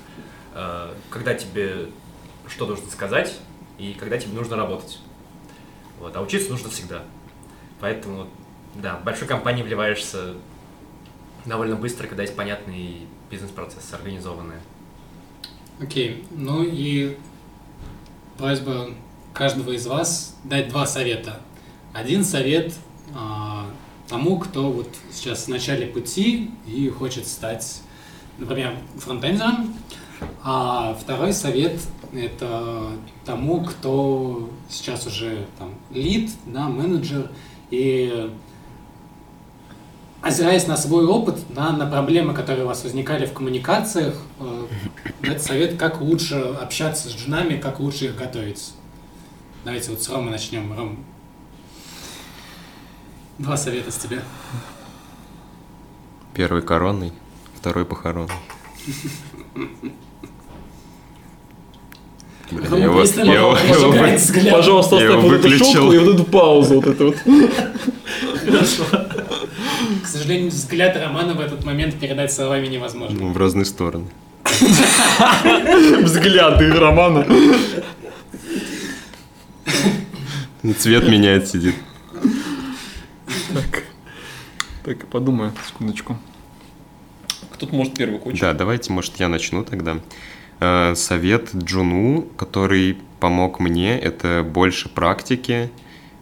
когда 1.09 1.33
тебе 1.33 1.89
что 2.47 2.65
нужно 2.65 2.89
сказать, 2.89 3.33
и 3.77 3.93
когда 3.93 4.17
тебе 4.17 4.33
нужно 4.33 4.55
работать. 4.55 4.99
Вот, 5.99 6.15
а 6.15 6.21
учиться 6.21 6.49
нужно 6.49 6.69
всегда. 6.69 7.03
Поэтому, 7.79 8.27
да, 8.75 8.97
в 8.97 9.03
большой 9.03 9.27
компании 9.27 9.63
вливаешься 9.63 10.33
довольно 11.45 11.75
быстро, 11.75 12.07
когда 12.07 12.23
есть 12.23 12.35
понятный 12.35 13.07
бизнес-процесс, 13.29 13.93
организованный. 13.93 14.55
Окей, 15.79 16.25
ну 16.31 16.63
и 16.63 17.17
просьба 18.37 18.91
каждого 19.33 19.71
из 19.71 19.85
вас 19.87 20.37
дать 20.43 20.69
два 20.69 20.85
совета. 20.85 21.41
Один 21.93 22.23
совет 22.23 22.73
а, 23.13 23.69
тому, 24.07 24.39
кто 24.39 24.71
вот 24.71 24.89
сейчас 25.11 25.45
в 25.45 25.47
начале 25.49 25.87
пути 25.87 26.51
и 26.65 26.89
хочет 26.89 27.27
стать, 27.27 27.81
например, 28.37 28.77
фронтендером. 28.97 29.75
А 30.43 30.95
второй 30.99 31.33
совет 31.33 31.81
это 32.13 32.91
тому, 33.25 33.63
кто 33.63 34.49
сейчас 34.69 35.07
уже 35.07 35.45
там 35.57 35.73
лид, 35.91 36.31
да, 36.45 36.67
менеджер 36.67 37.29
и 37.71 38.31
озираясь 40.21 40.65
на 40.65 40.75
свой 40.75 41.05
опыт, 41.05 41.37
на, 41.49 41.71
на 41.71 41.85
проблемы, 41.85 42.33
которые 42.33 42.65
у 42.65 42.67
вас 42.67 42.83
возникали 42.83 43.27
в 43.27 43.33
коммуникациях, 43.33 44.15
э, 44.39 44.65
дать 45.21 45.43
совет, 45.43 45.77
как 45.77 46.01
лучше 46.01 46.35
общаться 46.35 47.09
с 47.09 47.11
женами, 47.11 47.57
как 47.57 47.79
лучше 47.79 48.05
их 48.05 48.15
готовить. 48.15 48.73
Давайте 49.63 49.91
вот 49.91 50.01
с 50.01 50.09
Ромы 50.09 50.31
начнем. 50.31 50.75
Ром, 50.75 51.05
два 53.37 53.55
совета 53.55 53.91
с 53.91 53.97
тебя. 53.97 54.21
Первый 56.33 56.63
коронный, 56.63 57.13
второй 57.55 57.85
похоронный. 57.85 58.33
Я 62.51 62.57
его- 62.85 62.99
я 63.01 63.33
его- 63.33 63.55
его. 63.55 64.51
Пожалуйста, 64.51 64.95
оставь 64.97 65.15
вот 65.23 65.33
эту 65.33 65.49
шутку 65.57 65.91
и 65.93 65.97
вот 65.97 66.15
эту 66.15 66.23
паузу, 66.25 66.75
вот 66.75 66.87
эту 66.87 67.05
вот. 67.07 67.17
К 70.03 70.07
сожалению, 70.07 70.49
взгляд 70.51 70.95
Романа 70.97 71.33
в 71.33 71.39
этот 71.39 71.65
момент 71.65 71.99
передать 71.99 72.31
словами 72.31 72.67
невозможно. 72.67 73.17
Ну, 73.19 73.31
в 73.31 73.37
разные 73.37 73.65
стороны. 73.65 74.07
Взгляды 76.03 76.71
Романа. 76.71 77.25
Цвет 80.79 81.07
меняет, 81.07 81.47
сидит. 81.47 81.75
Так, 83.53 83.83
так, 84.83 85.07
подумаю, 85.07 85.51
секундочку. 85.67 86.17
Кто-то 87.51 87.73
может 87.75 87.93
первый 87.93 88.19
хочет. 88.19 88.39
Да, 88.41 88.53
давайте, 88.53 88.91
может, 88.91 89.15
я 89.17 89.27
начну 89.27 89.63
тогда. 89.63 89.97
Э, 90.59 90.93
Совет 90.95 91.53
Джуну, 91.55 92.27
который 92.37 92.97
помог 93.19 93.59
мне, 93.59 93.99
это 93.99 94.43
больше 94.47 94.89
практики 94.89 95.69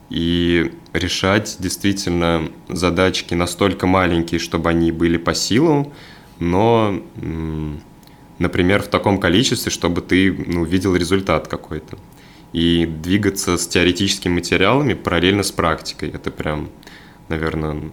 и 0.09 0.71
решать 0.93 1.57
действительно 1.59 2.49
задачки 2.69 3.33
настолько 3.33 3.87
маленькие, 3.87 4.39
чтобы 4.39 4.69
они 4.69 4.91
были 4.91 5.17
по 5.17 5.33
силу, 5.33 5.91
но, 6.39 7.01
например, 8.37 8.83
в 8.83 8.87
таком 8.87 9.19
количестве, 9.19 9.71
чтобы 9.71 10.01
ты 10.01 10.31
ну, 10.31 10.65
видел 10.65 10.95
результат 10.95 11.47
какой-то. 11.47 11.97
И 12.53 12.85
двигаться 12.85 13.57
с 13.57 13.67
теоретическими 13.67 14.33
материалами 14.35 14.93
параллельно 14.93 15.41
с 15.41 15.51
практикой. 15.51 16.09
Это 16.09 16.29
прям, 16.29 16.69
наверное, 17.27 17.89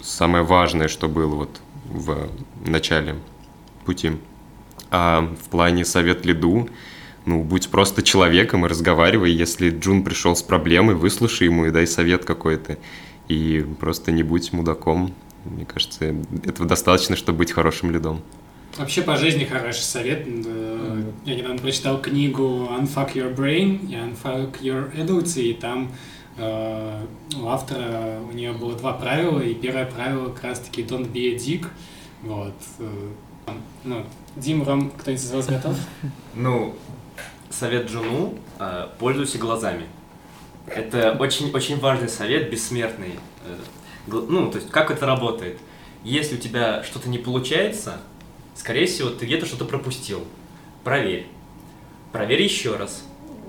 самое 0.00 0.44
важное, 0.44 0.86
что 0.86 1.08
было 1.08 1.34
вот 1.34 1.60
в 1.86 2.28
начале 2.64 3.16
пути. 3.84 4.12
А 4.96 5.22
в 5.22 5.48
плане 5.48 5.84
совет 5.84 6.24
лиду, 6.24 6.68
ну, 7.26 7.42
будь 7.42 7.68
просто 7.68 8.04
человеком 8.04 8.64
и 8.64 8.68
разговаривай. 8.68 9.32
Если 9.32 9.70
Джун 9.70 10.04
пришел 10.04 10.36
с 10.36 10.42
проблемой, 10.42 10.94
выслушай 10.94 11.48
ему 11.48 11.66
и 11.66 11.72
дай 11.72 11.84
совет 11.88 12.24
какой-то. 12.24 12.78
И 13.26 13.66
просто 13.80 14.12
не 14.12 14.22
будь 14.22 14.52
мудаком. 14.52 15.12
Мне 15.44 15.64
кажется, 15.64 16.14
этого 16.44 16.68
достаточно, 16.68 17.16
чтобы 17.16 17.38
быть 17.38 17.50
хорошим 17.50 17.90
лидом. 17.90 18.22
Вообще 18.78 19.02
по 19.02 19.16
жизни 19.16 19.44
хороший 19.44 19.82
совет. 19.82 20.28
Э, 20.28 21.02
Я 21.24 21.34
недавно 21.34 21.58
прочитал 21.58 22.00
книгу 22.00 22.68
Unfuck 22.70 23.14
Your 23.14 23.34
Brain 23.34 23.90
и 23.90 23.94
Unfuck 23.94 24.60
Your 24.60 24.94
Adults, 24.96 25.40
и 25.42 25.54
там 25.54 25.90
э, 26.36 27.04
у 27.42 27.48
автора 27.48 28.20
у 28.30 28.32
нее 28.32 28.52
было 28.52 28.76
два 28.76 28.92
правила, 28.92 29.40
и 29.40 29.54
первое 29.54 29.86
правило 29.86 30.28
как 30.28 30.44
раз 30.44 30.60
таки 30.60 30.82
Don't 30.82 31.10
be 31.10 31.34
a 31.34 31.36
dick. 31.36 31.66
Вот. 32.22 32.54
Ну, 33.84 34.04
Дим, 34.36 34.62
Ром, 34.62 34.90
кто-нибудь 34.90 35.22
из 35.24 35.30
вас 35.32 35.46
готов? 35.46 35.76
Ну, 36.34 36.74
совет 37.50 37.88
Джуну 37.90 38.34
э, 38.58 38.88
пользуйся 38.98 39.38
глазами. 39.38 39.86
Это 40.66 41.12
очень-очень 41.18 41.78
важный 41.78 42.08
совет, 42.08 42.50
бессмертный. 42.50 43.18
Э, 43.46 43.56
Ну, 44.06 44.50
то 44.50 44.58
есть, 44.58 44.70
как 44.70 44.90
это 44.90 45.06
работает? 45.06 45.58
Если 46.02 46.36
у 46.36 46.38
тебя 46.38 46.82
что-то 46.82 47.08
не 47.08 47.18
получается, 47.18 48.00
скорее 48.54 48.86
всего, 48.86 49.10
ты 49.10 49.26
где-то 49.26 49.46
что-то 49.46 49.64
пропустил. 49.64 50.24
Проверь. 50.82 51.26
Проверь 52.12 52.42
еще 52.42 52.76
раз. 52.76 53.04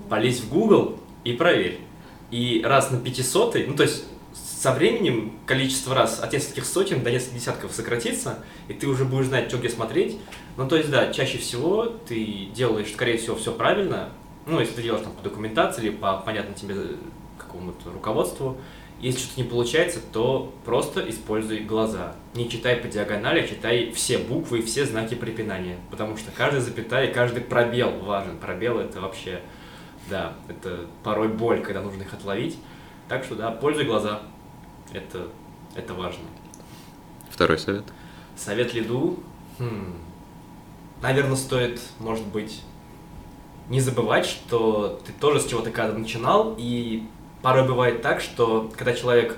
Полезь 0.10 0.40
в 0.42 0.50
Google 0.50 1.00
и 1.24 1.34
проверь. 1.34 1.80
И 2.32 2.62
раз 2.64 2.92
на 2.92 3.00
500, 3.00 3.68
ну, 3.68 3.76
то 3.76 3.84
есть, 3.84 4.06
со 4.66 4.72
временем 4.72 5.32
количество 5.46 5.94
раз 5.94 6.20
от 6.24 6.34
нескольких 6.34 6.66
сотен 6.66 7.04
до 7.04 7.12
нескольких 7.12 7.36
десятков 7.36 7.72
сократится, 7.72 8.40
и 8.68 8.74
ты 8.74 8.88
уже 8.88 9.06
будешь 9.06 9.28
знать, 9.28 9.48
что 9.48 9.60
где 9.60 9.70
смотреть. 9.70 10.18
Ну, 10.58 10.68
то 10.68 10.76
есть, 10.76 10.90
да, 10.90 11.14
чаще 11.14 11.38
всего 11.38 11.86
ты 11.86 12.48
делаешь, 12.52 12.92
скорее 12.92 13.20
всего, 13.20 13.36
все 13.36 13.52
правильно. 13.52 14.10
Ну, 14.48 14.60
если 14.60 14.74
ты 14.74 14.82
делаешь 14.82 15.04
там 15.04 15.14
по 15.14 15.22
документации 15.22 15.84
или 15.84 15.90
по 15.92 16.18
понятному 16.18 16.58
тебе 16.58 16.74
э, 16.78 16.96
какому-то 17.38 17.92
руководству. 17.92 18.58
Если 19.00 19.20
что-то 19.20 19.42
не 19.44 19.48
получается, 19.48 20.00
то 20.12 20.52
просто 20.66 21.08
используй 21.08 21.60
глаза. 21.60 22.16
Не 22.34 22.50
читай 22.50 22.76
по 22.78 22.88
диагонали, 22.88 23.42
а 23.42 23.48
читай 23.48 23.92
все 23.92 24.18
буквы 24.18 24.60
и 24.60 24.62
все 24.64 24.86
знаки 24.86 25.14
препинания. 25.14 25.78
Потому 25.92 26.18
что 26.18 26.32
каждая 26.36 26.62
запятая 26.62 27.12
и 27.12 27.14
каждый 27.14 27.44
пробел 27.44 27.92
важен. 28.00 28.40
Пробел 28.40 28.80
это 28.80 29.00
вообще, 29.00 29.42
да, 30.10 30.34
это 30.50 30.88
порой 31.04 31.28
боль, 31.28 31.62
когда 31.62 31.84
нужно 31.84 32.02
их 32.02 32.12
отловить. 32.12 32.58
Так 33.08 33.24
что, 33.26 33.36
да, 33.36 33.52
пользуй 33.52 33.86
глаза. 33.86 34.22
Это, 34.96 35.28
это 35.76 35.94
важно. 35.94 36.24
Второй 37.30 37.60
совет. 37.60 37.84
Совет 38.38 38.74
Лиду, 38.74 39.20
хм, 39.60 39.94
наверное, 41.02 41.36
стоит, 41.36 41.82
может 42.00 42.26
быть, 42.26 42.62
не 43.70 43.82
забывать, 43.82 44.26
что 44.26 45.02
ты 45.06 45.12
тоже 45.12 45.40
с 45.40 45.48
чего-то 45.48 45.72
когда 45.72 45.98
начинал, 45.98 46.56
и 46.58 47.04
порой 47.42 47.68
бывает 47.68 48.02
так, 48.02 48.22
что 48.22 48.72
когда 48.76 48.94
человек 48.94 49.38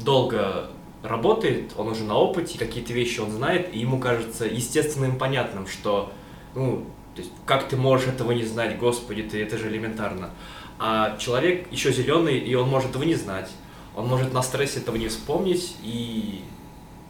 долго 0.00 0.70
работает, 1.02 1.72
он 1.76 1.88
уже 1.88 2.04
на 2.04 2.16
опыте, 2.16 2.58
какие-то 2.58 2.92
вещи 2.92 3.20
он 3.20 3.30
знает, 3.30 3.74
и 3.74 3.78
ему 3.78 3.98
кажется 3.98 4.46
естественным 4.46 5.18
понятным, 5.18 5.66
что, 5.66 6.12
ну, 6.54 6.86
то 7.14 7.22
есть, 7.22 7.32
как 7.46 7.68
ты 7.68 7.76
можешь 7.76 8.08
этого 8.08 8.32
не 8.32 8.44
знать, 8.44 8.78
господи, 8.78 9.22
ты, 9.22 9.42
это 9.42 9.58
же 9.58 9.68
элементарно. 9.68 10.30
А 10.78 11.16
человек 11.18 11.70
еще 11.72 11.92
зеленый, 11.92 12.38
и 12.38 12.54
он 12.54 12.68
может 12.68 12.90
этого 12.90 13.02
не 13.02 13.16
знать. 13.16 13.50
Он 13.98 14.06
может 14.06 14.32
на 14.32 14.42
стрессе 14.42 14.78
этого 14.78 14.94
не 14.94 15.08
вспомнить, 15.08 15.76
и 15.82 16.44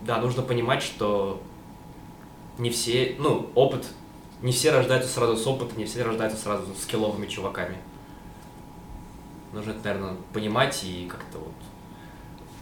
да, 0.01 0.16
нужно 0.22 0.41
понимать, 0.41 0.82
что 0.82 1.39
не 2.57 2.70
все, 2.70 3.14
ну, 3.18 3.51
опыт, 3.55 3.84
не 4.41 4.53
все 4.53 4.70
рождаются 4.70 5.11
сразу 5.11 5.36
с 5.36 5.47
опытом, 5.47 5.76
не 5.76 5.84
все 5.84 6.03
рождаются 6.03 6.41
сразу 6.41 6.64
с 6.74 6.84
скилловыми 6.84 7.26
чуваками. 7.26 7.76
Нужно 9.53 9.72
это, 9.72 9.80
наверное, 9.84 10.16
понимать 10.32 10.82
и 10.82 11.07
как-то 11.11 11.41
вот 11.41 11.53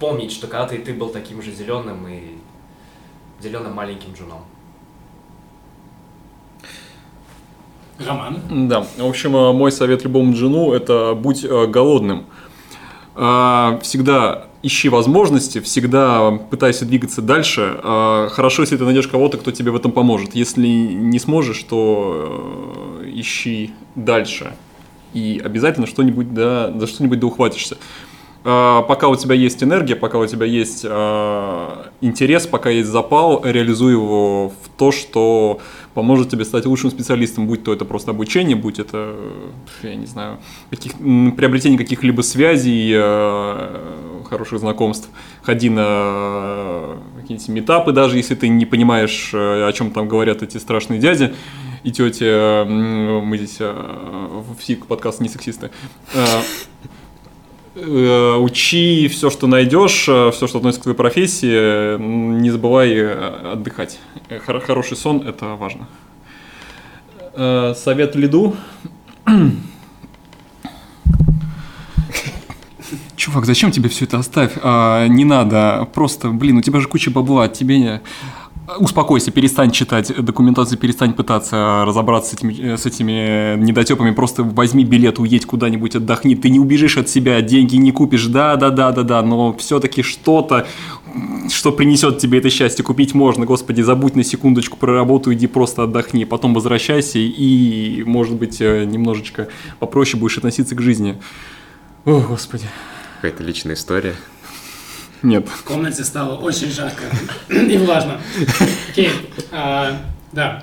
помнить, 0.00 0.32
что 0.32 0.48
когда-то 0.48 0.74
и 0.74 0.78
ты 0.78 0.92
был 0.92 1.10
таким 1.10 1.40
же 1.40 1.52
зеленым 1.52 2.08
и 2.08 2.36
зеленым 3.40 3.74
маленьким 3.74 4.12
джуном. 4.12 4.44
Роман. 8.04 8.68
Да, 8.68 8.80
в 8.80 9.06
общем, 9.06 9.36
э, 9.36 9.52
мой 9.52 9.70
совет 9.70 10.02
любому 10.02 10.34
джину– 10.34 10.72
это 10.74 11.14
будь 11.14 11.44
э, 11.44 11.66
голодным. 11.68 12.26
А, 13.16 13.78
Всегда 13.82 14.46
ищи 14.62 14.88
возможности, 14.88 15.60
всегда 15.60 16.32
пытайся 16.50 16.84
двигаться 16.84 17.22
дальше. 17.22 17.78
А, 17.82 18.28
Хорошо, 18.28 18.62
если 18.62 18.76
ты 18.76 18.84
найдешь 18.84 19.08
кого-то, 19.08 19.38
кто 19.38 19.50
тебе 19.50 19.70
в 19.70 19.76
этом 19.76 19.90
поможет. 19.92 20.34
Если 20.34 20.66
не 20.66 21.18
сможешь, 21.18 21.62
то 21.62 23.00
э, 23.02 23.10
ищи 23.14 23.72
дальше. 23.94 24.52
И 25.14 25.40
обязательно 25.42 25.86
что-нибудь, 25.86 26.34
да, 26.34 26.72
за 26.78 26.86
что-нибудь 26.86 27.18
да 27.20 27.26
ухватишься. 27.26 27.78
А, 28.44 28.82
Пока 28.82 29.08
у 29.08 29.16
тебя 29.16 29.34
есть 29.34 29.62
энергия, 29.62 29.96
пока 29.96 30.18
у 30.18 30.26
тебя 30.26 30.44
есть 30.44 30.84
интерес, 30.84 32.46
пока 32.46 32.68
есть 32.68 32.90
запал, 32.90 33.40
реализуй 33.44 33.92
его 33.92 34.48
в 34.48 34.68
то, 34.76 34.92
что 34.92 35.58
поможет 35.96 36.28
тебе 36.28 36.44
стать 36.44 36.66
лучшим 36.66 36.90
специалистом, 36.90 37.46
будь 37.46 37.64
то 37.64 37.72
это 37.72 37.86
просто 37.86 38.10
обучение, 38.10 38.54
будь 38.54 38.78
это, 38.78 39.16
я 39.82 39.94
не 39.94 40.04
знаю, 40.04 40.38
каких, 40.68 40.92
приобретение 40.92 41.78
каких-либо 41.78 42.20
связей, 42.20 42.92
э, 42.94 44.22
хороших 44.28 44.58
знакомств. 44.58 45.08
Ходи 45.42 45.70
на 45.70 45.86
э, 45.86 46.96
какие-нибудь 47.22 47.48
метапы, 47.48 47.92
даже 47.92 48.18
если 48.18 48.34
ты 48.34 48.48
не 48.48 48.66
понимаешь, 48.66 49.30
э, 49.32 49.66
о 49.66 49.72
чем 49.72 49.90
там 49.90 50.06
говорят 50.06 50.42
эти 50.42 50.58
страшные 50.58 51.00
дяди 51.00 51.34
и 51.82 51.90
тети. 51.90 52.64
Мы 52.66 53.38
здесь 53.38 53.58
в 53.60 54.62
СИК 54.62 54.84
подкаст 54.84 55.22
не 55.22 55.30
сексисты. 55.30 55.70
Э, 57.76 57.80
э, 57.82 58.36
учи 58.38 59.06
все, 59.08 59.28
что 59.28 59.46
найдешь, 59.46 60.02
все, 60.02 60.32
что 60.32 60.58
относится 60.58 60.80
к 60.80 60.84
твоей 60.84 60.96
профессии, 60.96 61.52
э, 61.52 61.98
не 62.00 62.50
забывай 62.50 62.90
э, 62.94 63.52
отдыхать. 63.52 63.98
Э, 64.30 64.38
хор- 64.38 64.60
Хороший 64.60 64.96
сон– 64.96 65.22
это 65.28 65.56
важно. 65.56 65.86
Э, 67.34 67.74
Совет 67.76 68.16
Лиду. 68.16 68.56
Чувак, 73.16 73.44
зачем 73.44 73.70
тебе 73.72 73.88
все 73.90 74.04
это 74.06 74.18
оставь? 74.18 74.52
А, 74.62 75.06
не 75.08 75.24
надо, 75.24 75.86
просто, 75.92 76.28
блин, 76.30 76.58
у 76.58 76.62
тебя 76.62 76.80
же 76.80 76.88
куча 76.88 77.10
бабла, 77.10 77.48
тебе 77.48 77.78
не... 77.78 78.00
Успокойся, 78.78 79.30
перестань 79.30 79.70
читать 79.70 80.12
документацию, 80.24 80.76
перестань 80.76 81.12
пытаться 81.12 81.84
разобраться 81.86 82.30
с 82.30 82.34
этими, 82.34 82.74
с 82.74 82.84
этими 82.84 83.56
недотепами, 83.56 84.10
просто 84.10 84.42
возьми 84.42 84.84
билет, 84.84 85.20
уедь 85.20 85.46
куда-нибудь, 85.46 85.94
отдохни, 85.94 86.34
ты 86.34 86.50
не 86.50 86.58
убежишь 86.58 86.96
от 86.96 87.08
себя, 87.08 87.40
деньги 87.42 87.76
не 87.76 87.92
купишь, 87.92 88.26
да-да-да-да-да, 88.26 89.22
но 89.22 89.52
все-таки 89.56 90.02
что-то, 90.02 90.66
что 91.48 91.70
принесет 91.70 92.18
тебе 92.18 92.38
это 92.38 92.50
счастье, 92.50 92.84
купить 92.84 93.14
можно, 93.14 93.46
господи, 93.46 93.82
забудь 93.82 94.16
на 94.16 94.24
секундочку 94.24 94.76
про 94.76 94.94
работу, 94.94 95.32
иди 95.32 95.46
просто 95.46 95.84
отдохни, 95.84 96.24
потом 96.24 96.52
возвращайся 96.52 97.20
и, 97.20 98.02
может 98.04 98.34
быть, 98.34 98.60
э, 98.60 98.84
немножечко 98.84 99.46
попроще 99.78 100.18
будешь 100.20 100.38
относиться 100.38 100.74
к 100.74 100.80
жизни. 100.80 101.16
О, 102.04 102.20
господи. 102.20 102.64
Какая-то 103.20 103.44
личная 103.44 103.74
история. 103.74 104.16
Нет. 105.26 105.48
В 105.48 105.64
комнате 105.64 106.04
стало 106.04 106.36
очень 106.36 106.70
жарко 106.70 107.02
и 107.48 107.76
влажно. 107.78 108.20
Окей, 108.90 109.10
а, 109.50 110.00
да. 110.30 110.62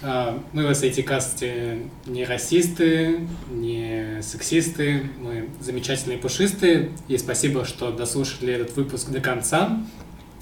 А, 0.00 0.42
мы 0.54 0.66
в 0.66 0.70
этой 0.70 1.02
касте 1.02 1.80
не 2.06 2.24
расисты, 2.24 3.28
не 3.50 4.22
сексисты, 4.22 5.02
мы 5.18 5.50
замечательные 5.60 6.16
пушистые. 6.16 6.88
И 7.06 7.18
спасибо, 7.18 7.66
что 7.66 7.90
дослушали 7.90 8.54
этот 8.54 8.74
выпуск 8.76 9.10
до 9.10 9.20
конца. 9.20 9.78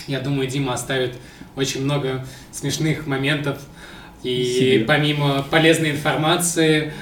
Я 0.07 0.21
думаю, 0.21 0.47
Дима 0.47 0.75
оставит 0.75 1.17
очень 1.57 1.83
много 1.83 2.25
смешных 2.53 3.09
моментов. 3.09 3.59
И 4.23 4.45
Себе. 4.45 4.85
помимо 4.85 5.43
полезной 5.43 5.91
информации, 5.91 6.93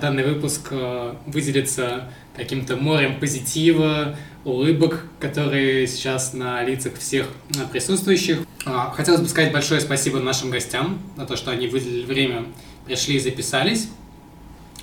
данный 0.00 0.24
выпуск 0.24 0.68
а, 0.70 1.16
выделится 1.26 2.10
каким-то 2.36 2.76
морем 2.76 3.18
позитива, 3.18 4.16
улыбок, 4.44 5.06
которые 5.20 5.86
сейчас 5.86 6.32
на 6.32 6.62
лицах 6.62 6.94
всех 6.98 7.28
а, 7.56 7.66
присутствующих. 7.66 8.40
А, 8.66 8.92
Хотелось 8.94 9.20
бы 9.20 9.28
сказать 9.28 9.52
большое 9.52 9.80
спасибо 9.80 10.20
нашим 10.20 10.50
гостям 10.50 10.98
за 11.16 11.26
то, 11.26 11.36
что 11.36 11.50
они 11.50 11.66
выделили 11.66 12.04
время, 12.04 12.44
пришли 12.86 13.16
и 13.16 13.18
записались. 13.18 13.88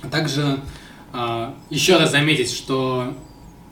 А 0.02 0.08
также 0.08 0.58
а, 1.12 1.54
еще 1.70 1.96
раз 1.96 2.10
заметить, 2.10 2.50
что 2.50 3.14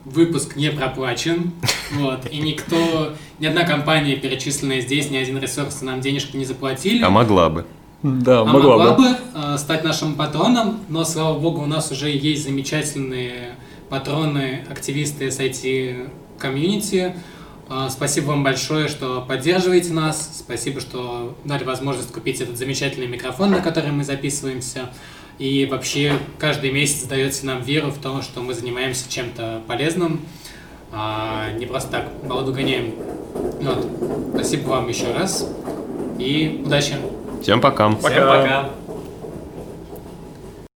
выпуск 0.05 0.55
не 0.55 0.71
проплачен, 0.71 1.51
вот, 1.93 2.25
и 2.31 2.39
никто, 2.39 3.13
ни 3.39 3.45
одна 3.45 3.63
компания, 3.63 4.15
перечисленная 4.15 4.81
здесь, 4.81 5.09
ни 5.09 5.17
один 5.17 5.39
ресурс 5.39 5.81
нам 5.81 6.01
денежку 6.01 6.37
не 6.37 6.45
заплатили. 6.45 7.03
А 7.03 7.09
могла 7.09 7.49
бы. 7.49 7.65
Да, 8.25 8.41
А 8.41 8.45
могла, 8.45 8.77
могла 8.77 8.93
бы. 8.93 9.03
бы 9.03 9.17
э, 9.35 9.57
стать 9.57 9.83
нашим 9.83 10.15
патроном, 10.15 10.79
но, 10.89 11.03
слава 11.03 11.37
богу, 11.39 11.61
у 11.61 11.65
нас 11.67 11.91
уже 11.91 12.09
есть 12.09 12.43
замечательные 12.43 13.55
патроны, 13.89 14.65
активисты 14.69 15.27
SIT 15.27 16.09
комьюнити. 16.39 17.15
Э, 17.69 17.87
Спасибо 17.89 18.27
вам 18.27 18.43
большое, 18.43 18.87
что 18.87 19.23
поддерживаете 19.27 19.93
нас. 19.93 20.37
Спасибо, 20.39 20.79
что 20.81 21.35
дали 21.45 21.63
возможность 21.63 22.11
купить 22.11 22.41
этот 22.41 22.57
замечательный 22.57 23.07
микрофон, 23.07 23.51
на 23.51 23.59
который 23.61 23.91
мы 23.91 24.03
записываемся. 24.03 24.89
И 25.37 25.65
вообще 25.65 26.13
каждый 26.39 26.71
месяц 26.71 27.03
даете 27.03 27.45
нам 27.45 27.61
веру 27.61 27.89
в 27.91 27.97
то, 27.99 28.21
что 28.21 28.41
мы 28.41 28.53
занимаемся 28.53 29.09
чем-то 29.09 29.61
полезным. 29.67 30.21
а 30.91 31.51
не 31.57 31.65
просто 31.65 31.89
так 31.91 32.27
балду 32.27 32.51
гоняем. 32.51 32.93
Вот. 33.61 33.87
Спасибо 34.33 34.69
вам 34.69 34.89
еще 34.89 35.11
раз. 35.13 35.47
И 36.19 36.61
удачи! 36.65 36.95
Всем 37.41 37.59
пока. 37.61 37.89
Всем 37.89 38.27
пока. 38.27 38.69